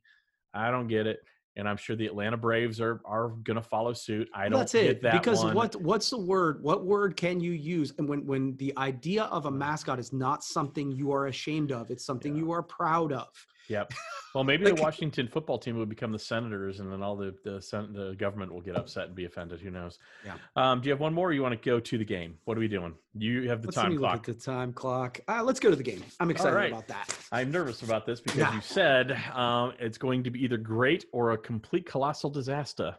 I 0.54 0.70
don't 0.72 0.88
get 0.88 1.08
it, 1.08 1.20
and 1.56 1.68
I'm 1.68 1.78
sure 1.78 1.96
the 1.96 2.08
Atlanta 2.08 2.36
Braves 2.38 2.82
are 2.82 3.00
are 3.06 3.30
going 3.30 3.56
to 3.56 3.62
follow 3.64 3.94
suit. 3.94 4.28
I 4.34 4.50
don't 4.50 4.60
That's 4.60 4.74
get 4.74 4.86
it. 4.86 5.02
that 5.04 5.14
because 5.14 5.44
one. 5.44 5.56
what 5.56 5.76
what's 5.78 6.10
the 6.10 6.20
word? 6.20 6.62
What 6.62 6.86
word 6.86 7.16
can 7.16 7.40
you 7.40 7.52
use? 7.52 7.94
And 7.98 8.08
when 8.10 8.26
when 8.26 8.58
the 8.58 8.74
idea 8.78 9.24
of 9.26 9.46
a 9.46 9.52
mascot 9.52 9.98
is 10.00 10.12
not 10.12 10.44
something 10.44 10.92
you 10.92 11.12
are 11.14 11.28
ashamed 11.28 11.72
of, 11.72 11.90
it's 11.90 12.06
something 12.06 12.36
Yeah. 12.36 12.42
you 12.44 12.52
are 12.52 12.64
proud 12.64 13.14
of. 13.14 13.28
Yep. 13.70 13.94
Well, 14.36 14.44
maybe 14.44 14.66
Like- 14.66 14.76
the 14.76 14.82
Washington 14.84 15.28
football 15.28 15.58
team 15.58 15.78
would 15.78 15.90
become 15.90 16.12
the 16.12 16.20
Senators, 16.20 16.80
and 16.80 16.92
then 16.92 17.02
all 17.02 17.16
the 17.16 17.34
the, 17.44 17.60
sen- 17.62 17.94
the 17.94 18.16
government 18.16 18.54
will 18.54 18.62
get 18.62 18.76
upset 18.76 19.08
and 19.08 19.16
be 19.16 19.26
offended. 19.26 19.60
Who 19.60 19.72
knows? 19.72 19.98
Yeah. 20.24 20.36
Um, 20.56 20.82
do 20.82 20.88
you 20.88 20.92
have 20.92 21.00
one 21.00 21.14
more? 21.16 21.30
Or 21.30 21.34
you 21.34 21.42
want 21.42 21.60
to 21.60 21.66
go 21.70 21.80
to 21.80 21.98
the 21.98 22.06
game? 22.06 22.36
What 22.46 22.56
are 22.56 22.60
we 22.60 22.68
doing? 22.68 22.94
You 23.16 23.50
have 23.50 23.62
the 23.64 23.70
Let's 23.70 23.78
let 23.78 23.84
time 23.84 23.92
me 23.94 23.98
clock. 23.98 24.14
look 24.28 24.30
at 24.30 24.36
the 24.40 24.44
time 24.46 24.74
clock. 24.74 25.20
Uh, 25.28 25.42
let's 25.44 25.60
go 25.60 25.70
to 25.72 25.76
the 25.76 25.82
game. 25.84 26.04
I'm 26.20 26.30
excited 26.30 26.56
right. 26.56 26.72
about 26.72 26.88
that. 26.90 27.18
I'm 27.32 27.50
nervous 27.52 27.82
about 27.82 28.06
this 28.06 28.22
because 28.22 28.38
Yeah. 28.40 28.54
you 28.54 28.62
said 28.62 29.12
um, 29.34 29.74
it's 29.80 29.98
going 29.98 30.24
to 30.26 30.30
be 30.30 30.44
either 30.44 30.58
great 30.58 31.06
or 31.12 31.32
a 31.32 31.38
complete 31.38 31.86
colossal 31.88 32.30
disaster. 32.30 32.96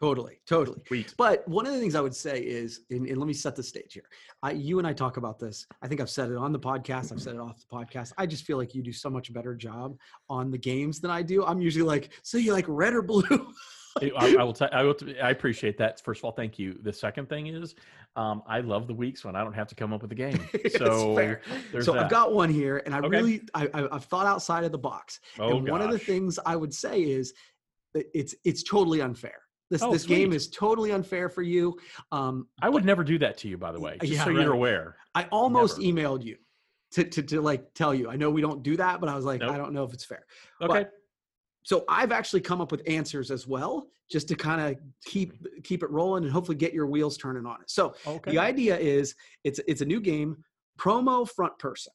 Totally, 0.00 0.40
totally. 0.46 0.80
Sweet. 0.86 1.12
But 1.18 1.46
one 1.48 1.66
of 1.66 1.72
the 1.72 1.80
things 1.80 1.96
I 1.96 2.00
would 2.00 2.14
say 2.14 2.38
is, 2.40 2.82
and, 2.90 3.06
and 3.08 3.18
let 3.18 3.26
me 3.26 3.32
set 3.32 3.56
the 3.56 3.62
stage 3.64 3.94
here. 3.94 4.04
I, 4.44 4.52
you 4.52 4.78
and 4.78 4.86
I 4.86 4.92
talk 4.92 5.16
about 5.16 5.40
this. 5.40 5.66
I 5.82 5.88
think 5.88 6.00
I've 6.00 6.08
said 6.10 6.30
it 6.30 6.36
on 6.36 6.52
the 6.52 6.58
podcast. 6.60 7.10
I've 7.10 7.20
said 7.20 7.34
it 7.34 7.40
off 7.40 7.58
the 7.68 7.76
podcast. 7.76 8.12
I 8.16 8.24
just 8.26 8.44
feel 8.44 8.58
like 8.58 8.74
you 8.76 8.82
do 8.82 8.92
so 8.92 9.10
much 9.10 9.32
better 9.32 9.56
job 9.56 9.96
on 10.30 10.52
the 10.52 10.58
games 10.58 11.00
than 11.00 11.10
I 11.10 11.22
do. 11.22 11.44
I'm 11.44 11.60
usually 11.60 11.84
like, 11.84 12.10
so 12.22 12.38
you 12.38 12.52
like 12.52 12.64
red 12.68 12.94
or 12.94 13.02
blue? 13.02 13.24
I, 14.00 14.36
I 14.38 14.44
will. 14.44 14.52
T- 14.52 14.66
I 14.70 14.84
will. 14.84 14.94
T- 14.94 15.18
I 15.18 15.30
appreciate 15.30 15.76
that. 15.78 16.00
First 16.04 16.20
of 16.20 16.26
all, 16.26 16.30
thank 16.32 16.56
you. 16.56 16.78
The 16.82 16.92
second 16.92 17.28
thing 17.28 17.48
is, 17.48 17.74
um, 18.14 18.44
I 18.46 18.60
love 18.60 18.86
the 18.86 18.94
weeks 18.94 19.24
when 19.24 19.34
I 19.34 19.42
don't 19.42 19.54
have 19.54 19.66
to 19.68 19.74
come 19.74 19.92
up 19.92 20.02
with 20.02 20.12
a 20.12 20.14
game. 20.14 20.38
So 20.78 21.16
so 21.80 21.92
that. 21.94 22.04
I've 22.04 22.10
got 22.10 22.32
one 22.32 22.50
here, 22.50 22.80
and 22.86 22.94
I 22.94 22.98
Okay. 22.98 23.08
really 23.08 23.42
I, 23.54 23.68
I, 23.74 23.88
I've 23.96 24.04
thought 24.04 24.26
outside 24.26 24.62
of 24.62 24.70
the 24.70 24.78
box. 24.78 25.18
oh, 25.40 25.56
and 25.56 25.68
one 25.68 25.80
of 25.80 25.90
the 25.90 25.98
things 25.98 26.38
I 26.46 26.54
would 26.54 26.72
say 26.72 27.00
is 27.02 27.32
it's 27.94 28.36
it's 28.44 28.62
totally 28.62 29.00
unfair. 29.00 29.40
This 29.70 29.82
Oh, 29.82 29.92
this 29.92 30.06
game 30.06 30.32
is 30.32 30.48
totally 30.48 30.92
unfair 30.92 31.28
for 31.28 31.42
you. 31.42 31.78
Um, 32.10 32.48
I 32.62 32.68
would 32.68 32.84
never 32.84 33.04
do 33.04 33.18
that 33.18 33.36
to 33.38 33.48
you, 33.48 33.58
by 33.58 33.72
the 33.72 33.80
way. 33.80 33.98
Just 34.00 34.12
Yeah, 34.12 34.24
so 34.24 34.30
right. 34.30 34.40
you're 34.42 34.54
aware. 34.54 34.96
I 35.14 35.24
almost 35.24 35.78
Never. 35.78 35.92
emailed 36.00 36.24
you 36.24 36.36
to, 36.92 37.04
to 37.04 37.22
to 37.22 37.40
like 37.40 37.74
tell 37.74 37.94
you. 37.94 38.08
I 38.08 38.16
know 38.16 38.30
we 38.30 38.40
don't 38.40 38.62
do 38.62 38.76
that, 38.78 39.00
but 39.00 39.08
I 39.08 39.14
was 39.14 39.24
like, 39.24 39.40
Nope. 39.40 39.52
I 39.52 39.58
don't 39.58 39.72
know 39.72 39.84
if 39.84 39.92
it's 39.92 40.04
fair. 40.04 40.24
Okay. 40.62 40.86
So 41.64 41.84
I've 41.88 42.12
actually 42.12 42.40
come 42.40 42.62
up 42.62 42.70
with 42.72 42.82
answers 42.86 43.30
as 43.30 43.46
well, 43.46 43.88
just 44.10 44.26
to 44.28 44.34
kind 44.34 44.60
of 44.62 44.80
keep 45.04 45.34
keep 45.64 45.82
it 45.82 45.90
rolling 45.90 46.24
and 46.24 46.32
hopefully 46.32 46.56
get 46.56 46.72
your 46.72 46.86
wheels 46.86 47.18
turning 47.18 47.44
on 47.44 47.60
it. 47.60 47.68
So 47.70 47.94
okay. 48.06 48.30
the 48.30 48.38
idea 48.38 48.78
is 48.78 49.14
it's 49.44 49.60
it's 49.68 49.82
a 49.82 49.84
new 49.84 50.00
game, 50.00 50.42
promo 50.78 51.28
front 51.28 51.58
person. 51.58 51.92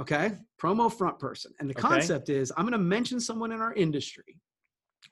Okay, 0.00 0.32
promo 0.58 0.90
front 0.90 1.18
person, 1.18 1.52
and 1.60 1.68
the 1.68 1.74
Okay. 1.74 1.86
concept 1.88 2.30
is 2.30 2.50
I'm 2.56 2.64
going 2.64 2.72
to 2.72 2.78
mention 2.78 3.20
someone 3.20 3.52
in 3.52 3.60
our 3.60 3.74
industry, 3.74 4.40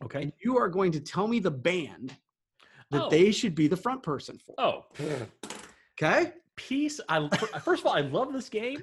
okay. 0.05 0.23
and 0.23 0.33
you 0.43 0.57
are 0.59 0.69
going 0.69 0.93
to 0.93 1.01
tell 1.01 1.27
me 1.29 1.39
the 1.41 1.51
band 1.51 2.17
that 2.91 3.05
Oh. 3.05 3.11
they 3.11 3.31
should 3.33 3.55
be 3.55 3.69
the 3.69 3.77
front 3.77 4.03
person 4.03 4.39
for. 4.39 4.55
Oh, 4.59 4.87
Okay, 6.01 6.33
peace. 6.57 7.01
I 7.09 7.29
first 7.65 7.81
of 7.83 7.87
all, 7.87 7.93
I 7.95 8.03
love 8.03 8.33
this 8.33 8.49
game. 8.49 8.83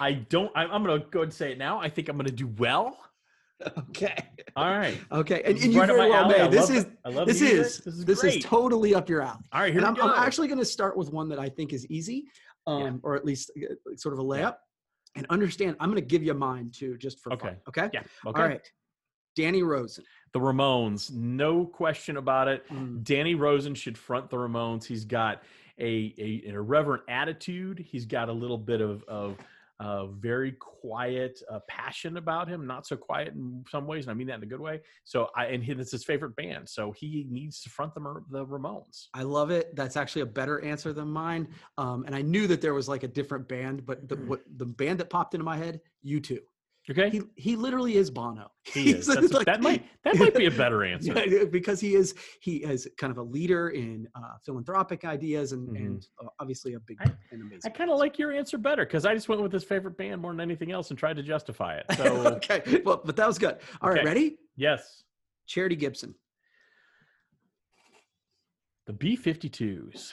I 0.00 0.12
don't. 0.12 0.50
I, 0.54 0.64
I'm 0.64 0.84
going 0.84 1.00
to 1.00 1.06
go 1.08 1.22
and 1.22 1.32
say 1.32 1.50
it 1.52 1.58
now. 1.58 1.80
I 1.80 1.88
think 1.88 2.08
I'm 2.08 2.16
going 2.16 2.26
to 2.28 2.32
do 2.32 2.46
well. 2.58 2.96
okay, 3.90 4.16
All 4.56 4.66
right. 4.76 4.96
okay, 5.12 5.42
and, 5.44 5.56
and 5.58 5.72
you 5.72 5.80
right 5.80 5.86
very 5.88 6.08
well 6.10 6.28
may. 6.28 6.48
This 6.48 6.70
is 6.70 6.84
the- 6.84 6.92
I 7.04 7.08
love 7.10 7.26
this 7.28 7.40
is 7.42 7.78
this 7.78 7.86
is 7.94 8.04
this 8.04 8.24
is 8.24 8.44
totally 8.44 8.94
up 8.94 9.08
your 9.08 9.22
alley. 9.22 9.40
All 9.52 9.60
right, 9.60 9.72
here 9.72 9.84
And 9.84 9.96
we 9.96 10.00
I'm, 10.02 10.08
go. 10.08 10.14
I'm 10.14 10.24
actually 10.24 10.48
going 10.48 10.58
to 10.60 10.64
start 10.64 10.96
with 10.96 11.12
one 11.12 11.28
that 11.30 11.38
I 11.38 11.48
think 11.48 11.72
is 11.72 11.86
easy, 11.86 12.24
um, 12.66 13.00
or 13.02 13.14
at 13.16 13.24
least 13.24 13.50
uh, 13.56 13.74
sort 13.96 14.14
of 14.14 14.20
a 14.20 14.24
layup. 14.24 14.56
And 15.14 15.26
understand, 15.28 15.76
I'm 15.78 15.90
going 15.90 16.00
to 16.02 16.06
give 16.08 16.22
you 16.22 16.34
mine 16.34 16.70
too, 16.74 16.96
just 16.96 17.20
for 17.20 17.30
fun. 17.30 17.38
Okay. 17.38 17.56
Okay. 17.68 17.90
yeah. 17.92 18.00
Okay. 18.26 18.40
All 18.40 18.48
right. 18.48 18.72
Danny 19.36 19.62
Rosin. 19.62 20.04
The 20.32 20.40
Ramones, 20.40 21.12
no 21.12 21.66
question 21.66 22.16
about 22.16 22.48
it. 22.48 22.66
Mm, 22.68 23.02
Danny 23.04 23.34
Rosin 23.34 23.74
should 23.74 23.98
front 23.98 24.30
the 24.30 24.36
Ramones. 24.36 24.84
He's 24.84 25.04
got 25.04 25.42
a, 25.78 26.14
a 26.18 26.48
an 26.48 26.54
irreverent 26.54 27.02
attitude. 27.08 27.84
He's 27.86 28.06
got 28.06 28.28
a 28.28 28.32
little 28.32 28.58
bit 28.58 28.80
of 28.80 29.04
of 29.04 29.36
uh, 29.82 30.06
very 30.06 30.52
quiet 30.52 31.42
uh, 31.50 31.58
passion 31.66 32.16
about 32.16 32.48
him. 32.48 32.66
Not 32.66 32.86
so 32.86 32.96
quiet 32.96 33.34
in 33.34 33.64
some 33.68 33.86
ways, 33.86 34.04
and 34.04 34.12
I 34.12 34.14
mean 34.14 34.28
that 34.28 34.36
in 34.36 34.42
a 34.44 34.46
good 34.46 34.60
way. 34.60 34.80
So 35.02 35.30
I 35.34 35.46
and 35.46 35.62
he, 35.62 35.72
that's 35.74 35.90
his 35.90 36.04
favorite 36.04 36.36
band. 36.36 36.68
So 36.68 36.92
he 36.92 37.26
needs 37.28 37.60
to 37.62 37.70
front 37.70 37.92
the 37.94 38.00
the 38.30 38.46
Ramones. 38.46 39.08
I 39.12 39.24
love 39.24 39.50
it. 39.50 39.74
That's 39.74 39.96
actually 39.96 40.22
a 40.22 40.26
better 40.26 40.64
answer 40.64 40.92
than 40.92 41.08
mine. 41.08 41.48
Um, 41.78 42.04
and 42.06 42.14
I 42.14 42.22
knew 42.22 42.46
that 42.46 42.60
there 42.60 42.74
was 42.74 42.88
like 42.88 43.02
a 43.02 43.08
different 43.08 43.48
band, 43.48 43.84
but 43.84 44.08
the 44.08 44.16
what, 44.16 44.42
the 44.56 44.66
band 44.66 45.00
that 45.00 45.10
popped 45.10 45.34
into 45.34 45.44
my 45.44 45.56
head, 45.56 45.80
U2. 46.06 46.38
Okay, 46.90 47.10
He 47.10 47.22
he 47.36 47.54
literally 47.56 47.96
is 47.96 48.10
Bono. 48.10 48.50
he 48.64 48.90
is. 48.90 49.06
He's 49.06 49.14
That's 49.14 49.30
a- 49.30 49.36
like- 49.36 49.46
that 49.46 49.60
might 49.62 49.86
that 50.02 50.16
might 50.16 50.34
be 50.34 50.46
a 50.46 50.50
better 50.50 50.84
answer. 50.84 51.12
Yeah, 51.28 51.44
because 51.44 51.78
he 51.80 51.94
is 51.94 52.14
he 52.40 52.56
is 52.56 52.88
kind 52.98 53.12
of 53.12 53.18
a 53.18 53.22
leader 53.22 53.68
in 53.68 54.08
uh, 54.16 54.34
philanthropic 54.44 55.04
ideas 55.04 55.52
and, 55.52 55.68
Mhm. 55.68 55.76
and 55.76 56.06
uh, 56.20 56.26
obviously 56.40 56.74
a 56.74 56.80
big 56.80 56.96
I- 57.00 57.12
and 57.30 57.40
amazing. 57.42 57.60
I 57.64 57.68
kind 57.70 57.90
of 57.90 57.98
like 57.98 58.18
your 58.18 58.32
answer 58.32 58.58
better 58.58 58.84
because 58.84 59.06
I 59.06 59.14
just 59.14 59.28
went 59.28 59.40
with 59.40 59.52
his 59.52 59.62
favorite 59.62 59.96
band 59.96 60.20
more 60.20 60.32
than 60.32 60.40
anything 60.40 60.72
else 60.72 60.90
and 60.90 60.98
tried 60.98 61.16
to 61.16 61.22
justify 61.22 61.76
it. 61.76 61.84
So 61.96 62.04
okay, 62.36 62.82
well, 62.84 63.00
but 63.04 63.14
that 63.14 63.28
was 63.28 63.38
good. 63.38 63.58
All 63.80 63.90
right, 63.90 63.98
Okay. 64.00 64.06
ready? 64.08 64.38
yes, 64.56 65.04
Charity 65.46 65.76
Gibson. 65.76 66.16
the 68.86 68.92
B 68.92 69.16
52s. 69.16 70.10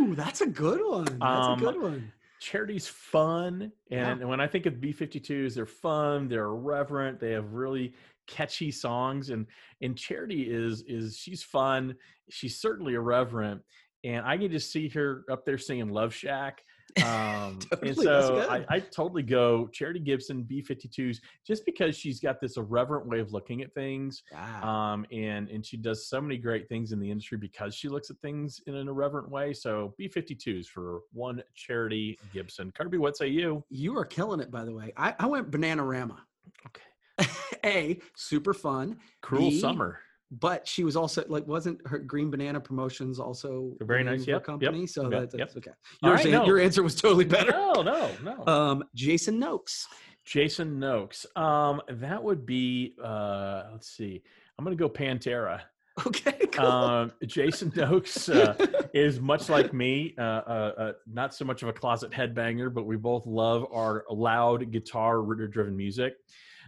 Ooh, 0.00 0.14
that's 0.14 0.42
a 0.42 0.46
good 0.46 0.82
one. 0.86 1.04
That's 1.06 1.46
Um, 1.46 1.52
a 1.54 1.56
good 1.72 1.80
one. 1.80 2.12
Charity's 2.40 2.88
fun 2.88 3.70
Yeah. 3.90 4.10
and 4.10 4.28
when 4.28 4.40
i 4.40 4.46
think 4.46 4.66
of 4.66 4.74
b52s 4.74 5.54
they're 5.54 5.66
fun 5.66 6.26
they're 6.26 6.46
irreverent 6.46 7.20
they 7.20 7.32
have 7.32 7.52
really 7.52 7.92
catchy 8.26 8.70
songs 8.70 9.30
and 9.30 9.46
and 9.82 9.96
charity 9.96 10.42
is 10.50 10.82
is 10.86 11.16
she's 11.16 11.42
fun 11.42 11.94
she's 12.30 12.58
certainly 12.60 12.94
irreverent 12.94 13.60
and 14.04 14.24
i 14.24 14.38
can 14.38 14.50
just 14.50 14.72
see 14.72 14.88
her 14.88 15.24
up 15.30 15.44
there 15.44 15.58
singing 15.58 15.90
love 15.90 16.14
shack 16.14 16.64
um 17.04 17.58
and 17.60 17.60
Totally, 17.70 18.06
that's 18.06 18.26
so. 18.26 18.46
I, 18.48 18.64
I 18.68 18.80
totally 18.80 19.22
go 19.22 19.68
charity 19.68 20.00
gibson 20.00 20.44
b52s 20.44 21.18
just 21.46 21.64
because 21.64 21.96
she's 21.96 22.20
got 22.20 22.40
this 22.40 22.56
irreverent 22.56 23.06
way 23.06 23.20
of 23.20 23.32
looking 23.32 23.62
at 23.62 23.72
things 23.74 24.22
um, 24.62 25.06
and 25.12 25.48
and 25.48 25.64
she 25.64 25.76
does 25.76 26.08
so 26.08 26.20
many 26.20 26.36
great 26.36 26.68
things 26.68 26.92
in 26.92 27.00
the 27.00 27.10
industry 27.10 27.38
because 27.38 27.74
she 27.74 27.88
looks 27.88 28.10
at 28.10 28.18
things 28.18 28.60
in 28.66 28.74
an 28.74 28.88
irreverent 28.88 29.30
way. 29.30 29.52
So 29.52 29.94
B52s 30.00 30.66
for 30.66 31.00
one 31.12 31.42
charity 31.54 32.18
Gibson. 32.32 32.70
Kirby, 32.72 32.98
what 32.98 33.16
say 33.16 33.28
you? 33.28 33.64
you 33.70 33.96
are 33.96 34.04
killing 34.04 34.40
it, 34.40 34.50
by 34.50 34.64
the 34.64 34.72
way. 34.72 34.92
I, 34.96 35.14
I 35.18 35.26
went 35.26 35.50
Bananarama. 35.50 36.18
Okay. 36.66 37.30
A, 37.64 38.00
super 38.16 38.54
fun. 38.54 38.98
Cruel 39.20 39.50
B- 39.50 39.60
Summer. 39.60 40.00
But 40.30 40.66
she 40.66 40.84
was 40.84 40.96
also 40.96 41.24
like, 41.28 41.46
wasn't 41.46 41.80
her 41.86 41.98
Green 41.98 42.30
Banana 42.30 42.60
Promotions 42.60 43.18
also 43.18 43.72
a 43.80 43.84
Very 43.84 44.04
nice, 44.04 44.26
yep, 44.26 44.44
company? 44.44 44.86
So 44.86 45.02
yep, 45.02 45.10
that, 45.10 45.38
yep. 45.38 45.48
that's 45.48 45.56
okay. 45.56 45.72
All 46.02 46.12
right, 46.12 46.26
no. 46.26 46.44
Your 46.44 46.60
answer 46.60 46.82
was 46.82 46.94
totally 46.94 47.24
better. 47.24 47.50
No, 47.50 47.82
no, 47.82 48.10
no. 48.22 48.46
Um, 48.46 48.84
Jason 48.94 49.38
Noakes. 49.38 49.88
Jason 50.24 50.78
Noakes. 50.78 51.26
Um, 51.34 51.82
that 51.88 52.22
would 52.22 52.46
be. 52.46 52.94
Uh, 53.02 53.64
let's 53.72 53.88
see. 53.88 54.22
I'm 54.58 54.64
gonna 54.64 54.76
go 54.76 54.88
Pantera. 54.88 55.62
Okay, 56.06 56.46
cool. 56.52 56.66
Um, 56.66 57.12
Jason 57.26 57.72
Noakes 57.74 58.28
uh, 58.28 58.54
is 58.94 59.20
much 59.20 59.48
like 59.48 59.72
me. 59.72 60.14
Uh, 60.18 60.22
uh, 60.22 60.72
uh, 60.78 60.92
not 61.06 61.34
so 61.34 61.44
much 61.44 61.62
of 61.62 61.68
a 61.68 61.72
closet 61.72 62.10
headbanger, 62.10 62.72
but 62.72 62.86
we 62.86 62.96
both 62.96 63.26
love 63.26 63.66
our 63.72 64.04
loud 64.10 64.70
guitar-driven 64.70 65.76
music. 65.76 66.14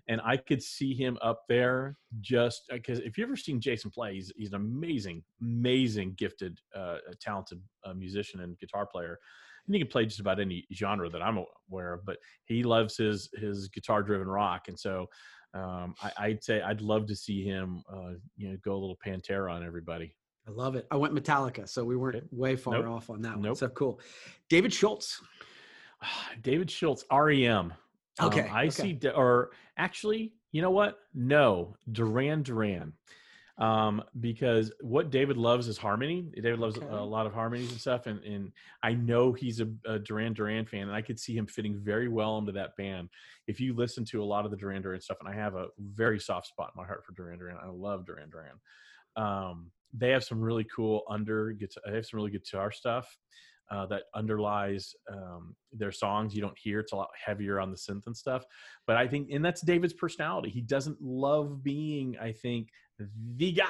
And 0.08 0.20
I 0.24 0.36
could 0.36 0.62
see 0.62 0.94
him 0.94 1.16
up 1.22 1.42
there 1.48 1.96
just 2.20 2.62
because 2.70 2.98
if 2.98 3.16
you've 3.16 3.28
ever 3.28 3.36
seen 3.36 3.60
Jason 3.60 3.90
play, 3.90 4.14
he's, 4.14 4.32
he's 4.36 4.48
an 4.48 4.56
amazing, 4.56 5.22
amazing, 5.40 6.14
gifted, 6.18 6.58
uh, 6.74 6.98
talented 7.20 7.60
uh, 7.84 7.94
musician 7.94 8.40
and 8.40 8.58
guitar 8.58 8.84
player. 8.84 9.18
And 9.66 9.74
he 9.74 9.80
can 9.80 9.88
play 9.88 10.04
just 10.06 10.18
about 10.18 10.40
any 10.40 10.66
genre 10.74 11.08
that 11.08 11.22
I'm 11.22 11.44
aware 11.70 11.94
of, 11.94 12.04
but 12.04 12.18
he 12.46 12.64
loves 12.64 12.96
his 12.96 13.30
his 13.34 13.68
guitar 13.68 14.02
driven 14.02 14.26
rock. 14.26 14.62
And 14.66 14.78
so 14.78 15.06
um, 15.54 15.94
I, 16.02 16.12
I'd 16.18 16.44
say 16.44 16.60
I'd 16.62 16.80
love 16.80 17.06
to 17.06 17.16
see 17.16 17.44
him, 17.44 17.82
uh, 17.92 18.12
you 18.36 18.50
know, 18.50 18.56
go 18.64 18.72
a 18.72 18.80
little 18.80 18.98
Pantera 19.04 19.52
on 19.52 19.64
everybody. 19.64 20.14
I 20.46 20.50
love 20.50 20.74
it. 20.74 20.86
I 20.90 20.96
went 20.96 21.14
Metallica, 21.14 21.68
so 21.68 21.84
we 21.84 21.96
weren't 21.96 22.16
Okay. 22.16 22.26
way 22.32 22.56
far 22.56 22.74
Nope. 22.82 22.86
off 22.88 23.10
on 23.10 23.22
that 23.22 23.34
one. 23.34 23.42
Nope. 23.42 23.56
So 23.58 23.68
cool. 23.68 24.00
David 24.48 24.72
Schultz. 24.72 25.20
David 26.42 26.70
Schultz, 26.70 27.04
REM. 27.12 27.72
Um, 28.18 28.26
Okay, 28.28 28.48
I 28.48 28.62
okay. 28.66 28.70
see, 29.00 29.08
or 29.14 29.50
actually, 29.78 30.34
you 30.52 30.60
know 30.62 30.70
what? 30.70 30.98
No, 31.14 31.76
Duran 31.92 32.42
Duran. 32.42 32.92
Um, 33.58 34.02
because 34.18 34.72
what 34.80 35.10
David 35.10 35.36
loves 35.36 35.68
is 35.68 35.76
harmony. 35.76 36.32
David 36.34 36.58
loves 36.58 36.78
Okay. 36.78 36.86
a 36.88 37.02
lot 37.02 37.26
of 37.26 37.34
harmonies 37.34 37.70
and 37.70 37.80
stuff, 37.80 38.06
and 38.06 38.22
and 38.24 38.50
I 38.82 38.94
know 38.94 39.32
he's 39.32 39.60
a, 39.60 39.68
a 39.84 39.98
Duran 39.98 40.32
Duran 40.32 40.64
fan, 40.64 40.82
and 40.88 40.92
I 40.92 41.02
could 41.02 41.20
see 41.20 41.36
him 41.36 41.46
fitting 41.46 41.78
very 41.78 42.08
well 42.08 42.38
into 42.38 42.52
that 42.52 42.76
band. 42.76 43.10
If 43.46 43.60
you 43.60 43.74
listen 43.74 44.04
to 44.06 44.22
a 44.22 44.24
lot 44.24 44.46
of 44.46 44.50
the 44.50 44.56
Duran 44.56 44.80
Duran 44.82 45.00
stuff, 45.02 45.18
and 45.20 45.28
I 45.28 45.34
have 45.38 45.54
a 45.54 45.66
very 45.78 46.18
soft 46.18 46.46
spot 46.46 46.72
in 46.74 46.80
my 46.80 46.86
heart 46.86 47.04
for 47.04 47.12
Duran 47.12 47.38
Duran. 47.38 47.58
I 47.62 47.68
love 47.68 48.06
Duran 48.06 48.30
Duran. 48.30 48.58
Um, 49.16 49.70
they 49.92 50.08
have 50.10 50.24
some 50.24 50.40
really 50.40 50.66
cool 50.74 51.02
under 51.08 51.52
guitar. 51.52 51.82
They 51.86 51.96
have 51.96 52.06
some 52.06 52.18
really 52.18 52.30
good 52.30 52.44
guitar 52.44 52.72
stuff 52.72 53.14
uh, 53.70 53.84
that 53.86 54.04
underlies 54.14 54.94
um, 55.10 55.54
their 55.72 55.92
songs. 55.92 56.34
You 56.34 56.40
don't 56.40 56.58
hear 56.58 56.80
it's 56.80 56.92
a 56.92 56.96
lot 56.96 57.10
heavier 57.22 57.60
on 57.60 57.70
the 57.70 57.76
synth 57.76 58.06
and 58.06 58.16
stuff. 58.16 58.44
But 58.86 58.96
I 58.96 59.06
think, 59.06 59.30
and 59.30 59.44
that's 59.44 59.60
David's 59.60 59.92
personality. 59.92 60.48
He 60.48 60.62
doesn't 60.62 61.00
love 61.02 61.62
being, 61.62 62.16
I 62.20 62.32
think, 62.32 62.68
the 63.36 63.52
guy. 63.52 63.66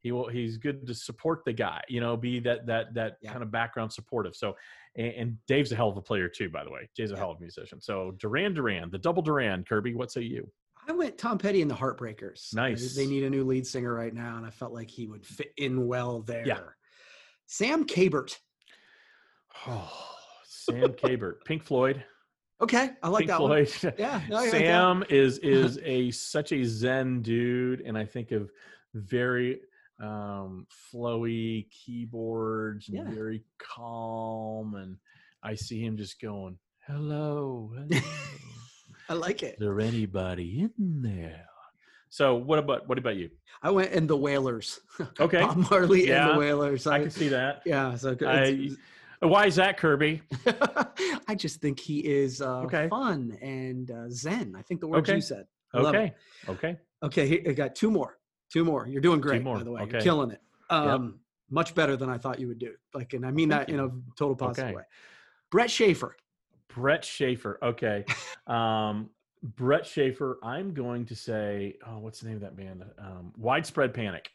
He 0.00 0.12
will. 0.12 0.28
He's 0.28 0.56
good 0.56 0.86
to 0.86 0.94
support 0.94 1.44
the 1.44 1.52
guy. 1.52 1.82
You 1.88 2.00
know, 2.00 2.16
be 2.16 2.40
that 2.40 2.66
that 2.66 2.94
that 2.94 3.16
Yeah. 3.22 3.32
kind 3.32 3.42
of 3.42 3.50
background 3.50 3.92
supportive. 3.92 4.34
So, 4.34 4.56
and, 4.96 5.12
and 5.14 5.36
Dave's 5.46 5.72
a 5.72 5.76
hell 5.76 5.88
of 5.90 5.96
a 5.96 6.02
player 6.02 6.28
too. 6.28 6.48
By 6.50 6.64
the 6.64 6.70
way, 6.70 6.88
Dave's 6.96 7.10
a 7.10 7.14
Yeah. 7.14 7.20
hell 7.20 7.30
of 7.32 7.36
a 7.38 7.40
musician. 7.40 7.80
So 7.80 8.12
Duran 8.18 8.54
Duran, 8.54 8.90
the 8.90 8.98
double 8.98 9.22
Duran. 9.22 9.64
Kirby, 9.64 9.94
what 9.94 10.10
say 10.10 10.22
you? 10.22 10.50
I 10.88 10.92
went 10.92 11.18
Tom 11.18 11.36
Petty 11.38 11.60
and 11.62 11.70
the 11.70 11.74
Heartbreakers. 11.74 12.54
Nice. 12.54 12.94
They 12.96 13.06
need 13.06 13.22
a 13.24 13.30
new 13.30 13.44
lead 13.44 13.66
singer 13.66 13.92
right 13.94 14.14
now, 14.14 14.38
and 14.38 14.46
I 14.46 14.50
felt 14.50 14.72
like 14.72 14.88
he 14.90 15.06
would 15.06 15.24
fit 15.26 15.52
in 15.58 15.86
well 15.86 16.22
there. 16.22 16.46
Yeah. 16.46 16.60
Sam 17.46 17.84
Cabert. 17.84 18.38
Oh, 19.66 19.92
Sam 20.44 20.94
Cabert, 20.94 21.44
Pink 21.44 21.62
Floyd. 21.62 22.04
Okay, 22.62 22.90
I 23.02 23.08
like 23.08 23.20
Pink 23.26 23.30
that 23.30 23.40
one. 23.40 23.66
Yeah, 23.98 24.20
no, 24.28 24.36
I 24.36 24.40
like. 24.40 24.50
Sam 24.50 25.04
is 25.08 25.38
is 25.42 25.78
a 25.82 26.10
such 26.10 26.52
a 26.52 26.62
zen 26.64 27.22
dude, 27.22 27.80
and 27.80 27.96
I 27.96 28.04
think 28.04 28.32
of 28.32 28.50
very 28.94 29.60
um 30.02 30.66
flowy 30.92 31.66
keyboards 31.70 32.88
and 32.88 32.98
Yeah. 32.98 33.10
very 33.14 33.42
calm, 33.58 34.74
and 34.74 34.96
I 35.42 35.54
see 35.54 35.80
him 35.82 35.96
just 35.96 36.20
going, 36.20 36.58
"Hello, 36.86 37.72
hello. 37.74 38.00
I 39.08 39.14
like 39.14 39.42
it. 39.42 39.54
is 39.54 39.58
there 39.60 39.80
anybody 39.80 40.68
in 40.78 41.02
there?" 41.02 41.46
So 42.10 42.34
what 42.34 42.58
about 42.58 42.88
what 42.88 42.98
about 42.98 43.16
you? 43.16 43.30
I 43.62 43.70
went 43.70 43.92
in 43.92 44.06
the 44.06 44.16
Wailers. 44.16 44.80
Okay, 45.20 45.40
Bob 45.40 45.56
Marley 45.70 46.00
and 46.00 46.08
Yeah, 46.08 46.32
the 46.32 46.38
Wailers. 46.38 46.86
I 46.86 46.98
can 47.00 47.10
see 47.10 47.28
that. 47.28 47.62
Yeah, 47.64 47.94
so 47.96 48.14
good. 48.14 48.28
I, 48.28 48.70
why 49.20 49.46
is 49.46 49.56
that, 49.56 49.76
Kirby? 49.76 50.22
I 51.28 51.34
just 51.36 51.60
think 51.60 51.78
he 51.78 51.98
is 52.00 52.40
uh, 52.40 52.60
Okay. 52.62 52.88
fun 52.88 53.36
and 53.42 53.90
uh, 53.90 54.08
zen. 54.10 54.54
I 54.56 54.62
think 54.62 54.80
the 54.80 54.86
words 54.88 55.08
Okay. 55.08 55.16
you 55.16 55.22
said. 55.22 55.46
I. 55.74 55.78
Okay, 55.78 56.14
okay. 56.48 56.78
Okay, 57.02 57.26
here, 57.28 57.42
I 57.48 57.52
got 57.52 57.74
two 57.74 57.90
more. 57.90 58.18
Two 58.52 58.64
more. 58.64 58.86
You're 58.88 59.00
doing 59.00 59.20
great, 59.20 59.42
more, 59.42 59.56
by 59.58 59.62
the 59.62 59.70
way. 59.70 59.82
okay. 59.82 59.92
You're 59.92 60.00
killing 60.00 60.30
it. 60.32 60.40
Um, 60.70 61.20
Much 61.50 61.74
better 61.74 61.96
than 61.96 62.08
I 62.08 62.18
thought 62.18 62.40
you 62.40 62.48
would 62.48 62.58
do. 62.58 62.74
Like, 62.94 63.12
and 63.12 63.24
I 63.24 63.30
mean 63.30 63.50
Thank 63.50 63.68
that 63.68 63.72
in 63.72 63.80
a 63.80 63.88
total 64.18 64.34
positive 64.36 64.74
way. 64.74 64.82
Brett 65.50 65.70
Schaefer. 65.70 66.16
Brett 66.74 67.04
Schaefer. 67.04 67.58
Okay. 67.62 68.04
Um, 68.46 69.10
Brett 69.42 69.86
Schaefer, 69.86 70.38
I'm 70.42 70.74
going 70.74 71.06
to 71.06 71.14
say, 71.14 71.76
oh, 71.86 71.98
what's 72.00 72.18
the 72.20 72.26
name 72.26 72.36
of 72.36 72.42
that 72.42 72.56
band? 72.56 72.84
Um, 72.98 73.32
Widespread 73.36 73.94
Panic. 73.94 74.28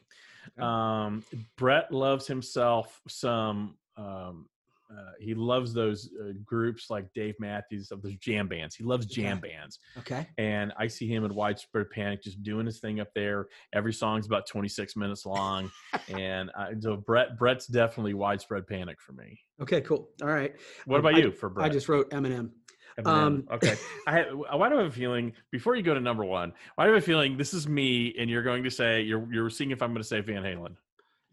Um, 0.58 1.22
Brett 1.58 1.92
loves 1.92 2.26
himself 2.26 2.98
some. 3.08 3.74
Um, 3.98 4.46
uh, 4.90 5.12
he 5.20 5.34
loves 5.34 5.72
those 5.74 6.10
uh, 6.20 6.32
groups 6.44 6.90
like 6.90 7.06
Dave 7.14 7.34
Matthews 7.40 7.90
of 7.90 8.02
those 8.02 8.16
jam 8.16 8.46
bands. 8.48 8.74
He 8.76 8.84
loves 8.84 9.06
jam 9.06 9.40
bands, 9.40 9.78
Okay. 9.98 10.26
and 10.38 10.72
I 10.78 10.86
see 10.86 11.06
him 11.08 11.24
in 11.24 11.34
Widespread 11.34 11.90
Panic 11.90 12.22
just 12.22 12.42
doing 12.42 12.66
his 12.66 12.78
thing 12.78 13.00
up 13.00 13.08
there. 13.14 13.48
Every 13.72 13.92
song's 13.92 14.26
about 14.26 14.46
26 14.46 14.96
minutes 14.96 15.26
long, 15.26 15.70
and 16.08 16.50
I, 16.56 16.72
so 16.80 16.96
Brett 16.96 17.36
Brett's 17.38 17.66
definitely 17.66 18.14
Widespread 18.14 18.66
Panic 18.66 19.00
for 19.00 19.12
me. 19.12 19.40
Okay, 19.60 19.80
cool. 19.80 20.08
All 20.22 20.28
right. 20.28 20.54
What 20.84 20.96
Um, 20.98 21.06
about 21.06 21.14
I- 21.16 21.18
you 21.24 21.32
for 21.32 21.48
Brett? 21.48 21.66
I 21.70 21.72
just 21.72 21.88
wrote 21.88 22.10
Eminem. 22.10 22.50
Eminem. 22.98 23.06
Um, 23.06 23.48
okay. 23.50 23.74
I 24.06 24.12
had, 24.12 24.34
why 24.34 24.68
do 24.70 24.76
I 24.76 24.82
have 24.82 24.86
a 24.86 24.90
feeling 24.90 25.32
before 25.50 25.76
you 25.76 25.82
go 25.82 25.92
to 25.92 26.00
number 26.00 26.24
one? 26.24 26.52
Why 26.76 26.84
do 26.86 26.92
I 26.92 26.94
have 26.94 27.02
a 27.02 27.06
feeling 27.06 27.36
this 27.36 27.52
is 27.52 27.68
me 27.68 28.14
and 28.18 28.30
you're 28.30 28.42
going 28.42 28.62
to 28.64 28.70
say 28.70 29.02
you're 29.02 29.26
you're 29.30 29.50
seeing 29.50 29.70
if 29.70 29.82
I'm 29.82 29.90
going 29.90 30.00
to 30.02 30.08
say 30.08 30.20
Van 30.22 30.42
Halen? 30.42 30.76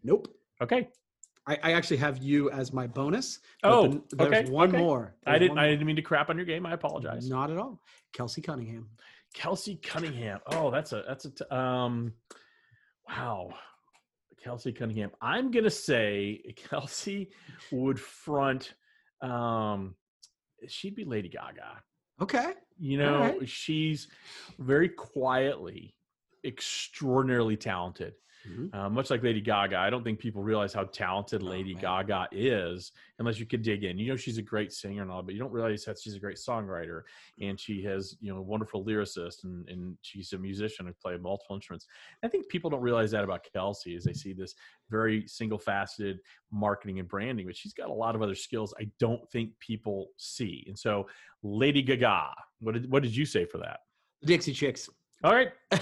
Nope. 0.02 0.28
Okay. 0.60 0.88
I, 1.46 1.58
I 1.62 1.72
actually 1.72 1.98
have 1.98 2.18
you 2.22 2.50
as 2.50 2.72
my 2.72 2.86
bonus. 2.86 3.40
Oh, 3.62 3.82
then 3.82 4.02
there's 4.12 4.32
okay, 4.32 4.50
one 4.50 4.70
okay. 4.70 4.78
more. 4.78 5.14
I 5.26 5.38
didn't 5.38 5.58
I 5.58 5.68
didn't 5.68 5.86
mean 5.86 5.96
to 5.96 6.02
crap 6.02 6.30
on 6.30 6.36
your 6.36 6.46
game. 6.46 6.64
I 6.64 6.72
apologize. 6.72 7.28
Not 7.28 7.50
at 7.50 7.58
all. 7.58 7.80
Kelsey 8.12 8.40
Cunningham. 8.40 8.88
Kelsey 9.34 9.76
Cunningham. 9.82 10.40
Oh, 10.46 10.70
that's 10.70 10.92
a 10.92 11.04
that's 11.06 11.24
a 11.26 11.30
t- 11.30 11.44
um. 11.50 12.12
Wow. 13.08 13.54
Kelsey 14.42 14.72
Cunningham. 14.72 15.10
I'm 15.20 15.50
gonna 15.50 15.70
say 15.70 16.42
Kelsey 16.70 17.30
would 17.70 18.00
front. 18.00 18.74
Um, 19.20 19.94
she'd 20.66 20.94
be 20.94 21.04
Lady 21.04 21.28
Gaga. 21.28 21.82
Okay. 22.20 22.52
You 22.78 22.98
know, 22.98 23.18
right. 23.20 23.48
she's 23.48 24.08
very 24.58 24.88
quietly 24.88 25.94
extraordinarily 26.44 27.56
talented. 27.56 28.14
Mhm. 28.48 28.74
Uh, 28.74 28.90
much 28.90 29.10
like 29.10 29.22
Lady 29.22 29.40
Gaga, 29.40 29.76
I 29.78 29.88
don't 29.90 30.04
think 30.04 30.18
people 30.18 30.42
realize 30.42 30.72
how 30.72 30.84
talented 30.84 31.42
Oh, 31.42 31.46
Lady. 31.46 31.74
Gaga 31.74 32.28
is 32.32 32.92
unless 33.18 33.38
you 33.38 33.46
could 33.46 33.62
dig 33.62 33.84
in. 33.84 33.98
You 33.98 34.08
know, 34.10 34.16
she's 34.16 34.38
a 34.38 34.42
great 34.42 34.72
singer 34.72 35.02
and 35.02 35.10
all, 35.10 35.22
but 35.22 35.34
you 35.34 35.40
don't 35.40 35.52
realize 35.52 35.84
that 35.84 35.98
she's 35.98 36.14
a 36.14 36.20
great 36.20 36.36
songwriter 36.36 37.02
and 37.40 37.58
she 37.58 37.82
has, 37.84 38.16
you 38.20 38.32
know, 38.32 38.38
a 38.38 38.42
wonderful 38.42 38.84
lyricist 38.84 39.44
and, 39.44 39.68
and 39.68 39.96
she's 40.02 40.32
a 40.32 40.38
musician 40.38 40.86
who 40.86 40.92
play 40.92 41.16
multiple 41.16 41.56
instruments. 41.56 41.86
I 42.22 42.28
think 42.28 42.48
people 42.48 42.70
don't 42.70 42.82
realize 42.82 43.10
that 43.12 43.24
about 43.24 43.46
Kelsey 43.52 43.96
as 43.96 44.04
they 44.04 44.12
see 44.12 44.32
this 44.32 44.54
very 44.90 45.26
single 45.26 45.58
faceted 45.58 46.20
marketing 46.52 46.98
and 46.98 47.08
branding, 47.08 47.46
but 47.46 47.56
she's 47.56 47.72
got 47.72 47.88
a 47.88 47.92
lot 47.92 48.14
of 48.14 48.22
other 48.22 48.34
skills 48.34 48.74
I 48.78 48.90
don't 48.98 49.26
think 49.30 49.58
people 49.60 50.08
see. 50.16 50.64
And 50.66 50.78
so, 50.78 51.08
Lady 51.42 51.82
Gaga, 51.82 52.34
what 52.60 52.72
did, 52.72 52.90
what 52.90 53.02
did 53.02 53.14
you 53.16 53.24
say 53.24 53.44
for 53.46 53.58
that? 53.58 53.80
Dixie 54.24 54.52
Chicks. 54.52 54.88
All 55.22 55.32
right. 55.34 55.52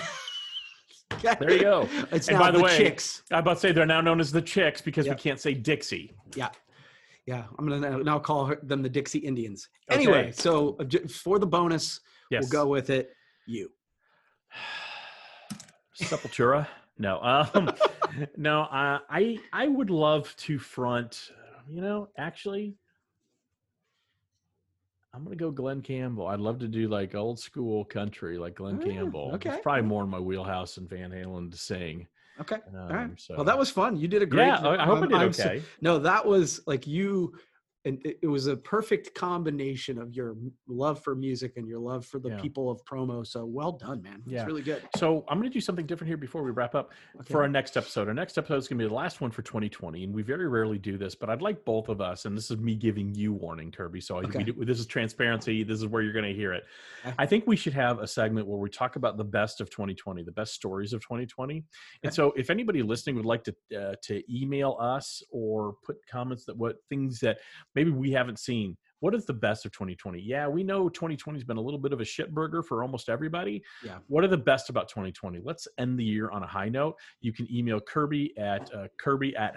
There 1.20 1.52
you 1.52 1.60
go. 1.60 1.88
It's 2.10 2.28
And 2.28 2.36
now 2.38 2.44
by 2.44 2.50
the 2.50 2.58
the 2.58 2.64
way- 2.64 2.76
Chicks. 2.76 3.22
I'm 3.30 3.38
about 3.40 3.54
to 3.54 3.60
say 3.60 3.72
they're 3.72 3.86
now 3.86 4.00
known 4.00 4.20
as 4.20 4.32
the 4.32 4.42
Chicks 4.42 4.80
because 4.80 5.06
Yeah. 5.06 5.12
we 5.12 5.18
can't 5.18 5.40
say 5.40 5.54
Dixie. 5.54 6.12
Yeah. 6.34 6.48
Yeah. 7.26 7.44
I'm 7.58 7.66
going 7.68 7.82
to 7.82 8.02
now 8.02 8.18
call 8.18 8.46
her, 8.46 8.58
them 8.62 8.82
the 8.82 8.88
Dixie 8.88 9.18
Indians. 9.20 9.68
Okay. 9.90 10.02
Anyway, 10.02 10.32
so 10.32 10.76
uh, 10.80 10.84
for 11.08 11.38
the 11.38 11.46
bonus, 11.46 12.00
Yes. 12.30 12.42
we'll 12.42 12.64
go 12.64 12.66
with 12.70 12.90
it. 12.90 13.10
You. 13.46 13.70
Sepultura. 16.00 16.66
No. 16.98 17.20
Um, 17.22 17.70
no. 18.36 18.62
I, 18.70 18.98
I 19.10 19.38
I 19.52 19.68
would 19.68 19.90
love 19.90 20.34
to 20.38 20.58
front. 20.58 21.30
You 21.68 21.80
know, 21.80 22.08
actually, 22.18 22.74
I'm 25.14 25.24
gonna 25.24 25.36
go 25.36 25.50
Glen 25.50 25.82
Campbell. 25.82 26.26
I'd 26.28 26.40
love 26.40 26.58
to 26.60 26.68
do 26.68 26.88
like 26.88 27.14
old 27.14 27.38
school 27.38 27.84
country, 27.84 28.38
like 28.38 28.54
Glen 28.54 28.80
Oh, 28.82 28.86
Campbell. 28.86 29.30
okay. 29.34 29.50
It's 29.50 29.62
probably 29.62 29.82
more 29.82 30.04
in 30.04 30.08
my 30.08 30.18
wheelhouse 30.18 30.76
than 30.76 30.88
Van 30.88 31.10
Halen 31.10 31.50
to 31.50 31.56
sing. 31.58 32.06
Okay. 32.40 32.56
Um, 32.74 32.76
All 32.80 32.88
right. 32.88 33.20
so. 33.20 33.34
Well, 33.36 33.44
that 33.44 33.58
was 33.58 33.68
fun. 33.68 33.96
You 33.98 34.08
did 34.08 34.22
a 34.22 34.26
great 34.26 34.46
yeah. 34.46 34.56
job. 34.56 34.80
I 34.80 34.82
I 34.82 34.86
hope 34.86 34.96
I 34.98 35.00
I'm- 35.00 35.08
did 35.08 35.18
I'm 35.18 35.32
so- 35.34 35.44
okay. 35.44 35.62
no, 35.82 35.98
that 35.98 36.24
was 36.24 36.62
like 36.66 36.86
you 36.86 37.34
and 37.84 37.98
it, 38.06 38.18
it 38.22 38.26
was 38.28 38.46
a 38.46 38.56
perfect 38.56 39.14
combination 39.14 39.98
of 39.98 40.14
your 40.14 40.36
love 40.68 41.02
for 41.02 41.14
music 41.14 41.54
and 41.56 41.66
your 41.66 41.80
love 41.80 42.06
for 42.06 42.18
the 42.20 42.30
Yeah. 42.30 42.40
people 42.40 42.70
of 42.70 42.84
promo. 42.84 43.26
So 43.26 43.44
well 43.44 43.72
done, 43.72 44.02
man. 44.02 44.22
Yeah. 44.24 44.40
It's 44.40 44.46
really 44.46 44.62
good. 44.62 44.82
So 44.96 45.24
I'm 45.28 45.38
going 45.38 45.50
to 45.50 45.52
do 45.52 45.60
something 45.60 45.86
different 45.86 46.08
here 46.08 46.16
before 46.16 46.42
we 46.44 46.52
wrap 46.52 46.74
up 46.74 46.92
Okay. 47.20 47.32
for 47.32 47.42
our 47.42 47.48
next 47.48 47.76
episode. 47.76 48.06
Our 48.08 48.14
next 48.14 48.38
episode 48.38 48.56
is 48.56 48.68
going 48.68 48.78
to 48.78 48.84
be 48.84 48.88
the 48.88 48.94
last 48.94 49.20
one 49.20 49.30
for 49.30 49.42
2020, 49.42 50.04
and 50.04 50.14
we 50.14 50.22
very 50.22 50.46
rarely 50.46 50.78
do 50.78 50.96
this, 50.96 51.14
but 51.14 51.28
I'd 51.28 51.42
like 51.42 51.64
both 51.64 51.88
of 51.88 52.00
us, 52.00 52.24
and 52.24 52.36
this 52.36 52.50
is 52.50 52.58
me 52.58 52.74
giving 52.76 53.14
you 53.14 53.32
warning, 53.32 53.72
Kirby. 53.72 54.00
So 54.00 54.18
Okay. 54.18 54.44
do, 54.44 54.64
this 54.64 54.78
is 54.78 54.86
transparency. 54.86 55.64
This 55.64 55.78
is 55.78 55.86
where 55.86 56.02
you're 56.02 56.12
going 56.12 56.24
to 56.24 56.34
hear 56.34 56.52
it. 56.52 56.64
Okay. 57.04 57.14
I 57.18 57.26
think 57.26 57.46
we 57.46 57.56
should 57.56 57.74
have 57.74 57.98
a 57.98 58.06
segment 58.06 58.46
where 58.46 58.58
we 58.58 58.70
talk 58.70 58.94
about 58.96 59.16
the 59.16 59.24
best 59.24 59.60
of 59.60 59.70
2020, 59.70 60.22
the 60.22 60.30
best 60.32 60.54
stories 60.54 60.92
of 60.92 61.00
2020. 61.00 61.56
Okay. 61.56 61.64
And 62.04 62.14
so, 62.14 62.32
if 62.36 62.48
anybody 62.50 62.82
listening 62.82 63.16
would 63.16 63.24
like 63.24 63.42
to 63.44 63.54
uh, 63.76 63.94
to 64.02 64.22
email 64.32 64.76
us 64.80 65.22
or 65.32 65.74
put 65.84 65.96
comments 66.10 66.44
that 66.44 66.56
what 66.56 66.76
things 66.88 67.18
that 67.20 67.38
maybe 67.74 67.90
we 67.90 68.10
haven't 68.12 68.38
seen. 68.38 68.76
What 69.00 69.16
is 69.16 69.26
the 69.26 69.32
best 69.32 69.66
of 69.66 69.72
2020? 69.72 70.20
Yeah, 70.20 70.46
we 70.46 70.62
know 70.62 70.88
2020 70.88 71.36
has 71.36 71.44
been 71.44 71.56
a 71.56 71.60
little 71.60 71.80
bit 71.80 71.92
of 71.92 72.00
a 72.00 72.04
shit 72.04 72.32
burger 72.32 72.62
for 72.62 72.82
almost 72.82 73.08
everybody. 73.08 73.60
Yeah. 73.84 73.98
What 74.06 74.22
are 74.22 74.28
the 74.28 74.38
best 74.38 74.70
about 74.70 74.88
2020? 74.88 75.40
Let's 75.42 75.66
end 75.78 75.98
the 75.98 76.04
year 76.04 76.30
on 76.30 76.44
a 76.44 76.46
high 76.46 76.68
note. 76.68 76.94
You 77.20 77.32
can 77.32 77.52
email 77.52 77.80
Kirby 77.80 78.32
at 78.38 78.72
uh, 78.72 78.86
Kirby 79.00 79.34
at 79.34 79.56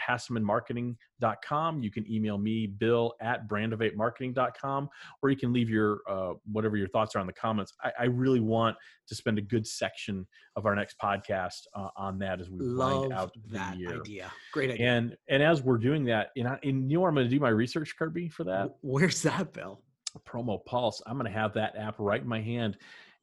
HassemanMarketing.com. 1.22 1.84
You 1.84 1.92
can 1.92 2.12
email 2.12 2.38
me, 2.38 2.68
Bill 2.68 3.14
at 3.22 3.48
brandovatemarketing.com, 3.48 4.90
or 5.22 5.30
you 5.30 5.38
can 5.38 5.54
leave 5.54 5.70
your 5.70 6.00
uh, 6.10 6.34
whatever 6.52 6.78
your 6.78 6.88
thoughts 6.88 7.16
are 7.16 7.20
in 7.20 7.28
the 7.28 7.34
comments. 7.34 7.74
I, 7.84 7.92
I 8.02 8.04
really 8.06 8.40
want 8.40 8.76
to 9.08 9.16
spend 9.16 9.38
a 9.38 9.42
good 9.42 9.66
section 9.68 10.26
of 10.56 10.66
our 10.66 10.76
next 10.76 10.98
podcast 11.02 11.62
uh, 11.76 11.90
on 11.96 12.20
that 12.20 12.40
as 12.42 12.50
we 12.50 12.60
Love 12.60 13.02
wind 13.02 13.14
out 13.14 13.34
the 13.34 13.58
that 13.58 13.78
year. 13.78 14.00
idea. 14.00 14.32
Great 14.54 14.72
idea. 14.72 14.88
And 14.90 15.16
and 15.30 15.44
as 15.44 15.62
we're 15.62 15.78
doing 15.78 16.06
that, 16.06 16.30
and, 16.36 16.48
I, 16.48 16.60
and 16.64 16.90
you 16.90 16.98
know 16.98 17.02
where 17.02 17.10
I'm 17.10 17.16
going 17.16 17.28
to 17.28 17.34
do 17.34 17.40
my 17.40 17.50
research, 17.50 17.96
Kirby, 17.98 18.30
for 18.30 18.44
that 18.46 18.76
Where's 18.82 19.22
that, 19.24 19.54
Bill? 19.54 19.82
promo 20.26 20.64
Pulse. 20.66 21.02
I'm 21.06 21.18
going 21.18 21.32
to 21.32 21.38
have 21.38 21.54
that 21.56 21.76
app 21.78 21.96
right 22.00 22.22
in 22.22 22.28
my 22.28 22.40
hand, 22.40 22.78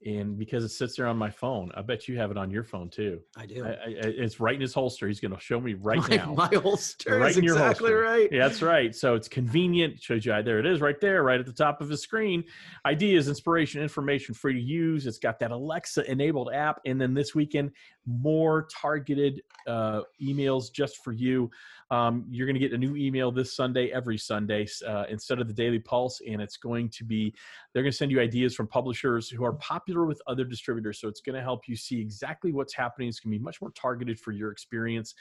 and 0.05 0.38
because 0.38 0.64
it 0.64 0.70
sits 0.70 0.96
there 0.96 1.07
on 1.07 1.16
my 1.16 1.30
phone, 1.30 1.70
I 1.74 1.82
bet 1.82 2.09
you 2.09 2.18
have 2.18 2.30
it 2.30 2.36
on 2.36 2.50
your 2.50 2.64
phone 2.64 2.88
too. 2.88 3.20
I 3.36 3.46
do. 3.46 3.64
I, 3.64 3.70
I, 3.70 3.76
it's 3.86 4.40
right 4.40 4.55
in 4.55 4.61
his 4.61 4.74
holster. 4.74 5.07
He's 5.07 5.20
going 5.20 5.34
to 5.34 5.40
show 5.40 5.61
me 5.61 5.74
right 5.80 5.98
my, 6.09 6.16
now. 6.16 6.34
my 6.34 6.50
holster 6.55 7.18
Right 7.18 7.30
is 7.30 7.38
in 7.38 7.44
your 7.44 7.55
exactly 7.55 7.90
holster. 7.90 8.03
right. 8.03 8.28
Yeah, 8.32 8.48
that's 8.48 8.62
right. 8.62 8.94
So 8.94 9.14
it's 9.14 9.28
convenient. 9.28 10.03
Shows 10.03 10.26
you 10.26 10.32
there 10.42 10.59
it 10.59 10.66
is 10.66 10.80
right 10.80 11.00
there, 11.00 11.22
right 11.22 11.38
at 11.38 11.46
the 11.46 11.53
top 11.53 11.80
of 11.80 11.88
the 11.88 11.96
screen. 11.96 12.44
Ideas, 12.86 13.28
inspiration, 13.28 13.82
information 13.82 14.34
free 14.34 14.55
to 14.55 14.61
use. 14.61 15.07
It's 15.07 15.18
got 15.18 15.38
that 15.40 15.50
Alexa 15.50 16.11
enabled 16.11 16.50
app. 16.53 16.80
And 16.84 17.00
then 17.00 17.14
this 17.14 17.34
weekend, 17.34 17.72
more 18.07 18.68
targeted 18.70 19.42
uh, 19.66 20.03
emails 20.20 20.72
just 20.72 21.03
for 21.05 21.12
you. 21.12 21.50
Um, 21.90 22.24
you're 22.30 22.46
going 22.46 22.55
to 22.55 22.61
get 22.61 22.72
a 22.72 22.78
new 22.78 22.96
email 22.96 23.30
this 23.30 23.55
Sunday, 23.55 23.92
every 23.92 24.16
Sunday, 24.16 24.66
uh, 24.86 25.05
instead 25.11 25.40
of 25.40 25.46
the 25.46 25.53
Daily 25.53 25.78
Pulse. 25.78 26.22
And 26.26 26.40
it's 26.40 26.57
going 26.57 26.88
to 26.90 27.05
be, 27.05 27.34
they're 27.72 27.82
going 27.82 27.92
to 27.92 27.96
send 27.96 28.11
you 28.11 28.20
ideas 28.20 28.55
from 28.55 28.66
publishers 28.66 29.28
who 29.28 29.44
are 29.44 29.53
popular 29.55 30.07
with 30.07 30.20
other 30.26 30.44
distributors. 30.44 31.00
So 31.00 31.09
it's 31.09 31.20
going 31.20 31.36
to 31.36 31.42
help 31.42 31.68
you 31.68 31.76
see 31.76 32.00
exactly 32.00 32.53
what's 32.53 32.74
happening. 32.74 33.09
It's 33.09 33.20
going 33.20 33.32
to 33.32 33.38
be 33.38 33.44
much 33.44 33.61
more 33.61 33.70
targeted 33.72 34.18
for 34.18 34.32
your 34.32 34.50
experience. 34.50 35.14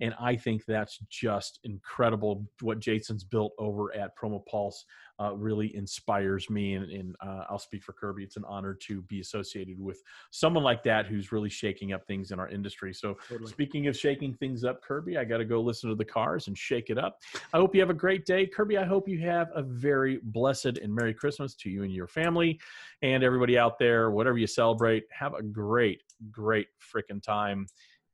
And 0.00 0.14
I 0.20 0.36
think 0.36 0.64
that's 0.66 0.98
just 1.08 1.60
incredible. 1.64 2.46
What 2.60 2.80
Jason's 2.80 3.24
built 3.24 3.52
over 3.58 3.94
at 3.96 4.16
Promo 4.16 4.44
Pulse 4.46 4.84
uh, 5.18 5.34
really 5.34 5.74
inspires 5.74 6.50
me. 6.50 6.74
And, 6.74 6.90
and 6.90 7.16
uh, 7.20 7.44
I'll 7.48 7.58
speak 7.58 7.82
for 7.82 7.92
Kirby. 7.92 8.22
It's 8.22 8.36
an 8.36 8.44
honor 8.46 8.74
to 8.86 9.00
be 9.02 9.20
associated 9.20 9.80
with 9.80 10.02
someone 10.30 10.62
like 10.62 10.82
that 10.82 11.06
who's 11.06 11.32
really 11.32 11.48
shaking 11.48 11.92
up 11.92 12.06
things 12.06 12.30
in 12.30 12.38
our 12.38 12.48
industry. 12.48 12.92
So, 12.92 13.16
Totally. 13.28 13.50
speaking 13.50 13.86
of 13.86 13.96
shaking 13.96 14.34
things 14.34 14.64
up, 14.64 14.82
Kirby, 14.82 15.16
I 15.16 15.24
got 15.24 15.38
to 15.38 15.44
go 15.44 15.60
listen 15.60 15.88
to 15.88 15.96
the 15.96 16.04
cars 16.04 16.48
and 16.48 16.56
shake 16.56 16.90
it 16.90 16.98
up. 16.98 17.18
I 17.54 17.58
hope 17.58 17.74
you 17.74 17.80
have 17.80 17.90
a 17.90 17.94
great 17.94 18.26
day. 18.26 18.46
Kirby, 18.46 18.76
I 18.76 18.84
hope 18.84 19.08
you 19.08 19.20
have 19.20 19.48
a 19.54 19.62
very 19.62 20.20
blessed 20.22 20.78
and 20.82 20.94
Merry 20.94 21.14
Christmas 21.14 21.54
to 21.56 21.70
you 21.70 21.82
and 21.84 21.92
your 21.92 22.06
family 22.06 22.60
and 23.02 23.24
everybody 23.24 23.58
out 23.58 23.78
there, 23.78 24.10
whatever 24.10 24.36
you 24.36 24.46
celebrate. 24.46 25.04
Have 25.10 25.34
a 25.34 25.42
great, 25.42 26.02
great 26.30 26.68
freaking 26.94 27.22
time 27.22 27.66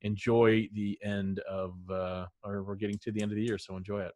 enjoy 0.03 0.69
the 0.75 0.99
end 1.03 1.41
of 1.41 1.75
uh 1.91 2.27
or 2.45 2.63
we're 2.63 2.75
getting 2.77 2.99
to 2.99 3.13
the 3.13 3.23
end 3.23 3.31
of 3.33 3.37
the 3.37 3.43
year 3.43 3.59
so 3.59 3.77
enjoy 3.77 4.01
it 4.01 4.13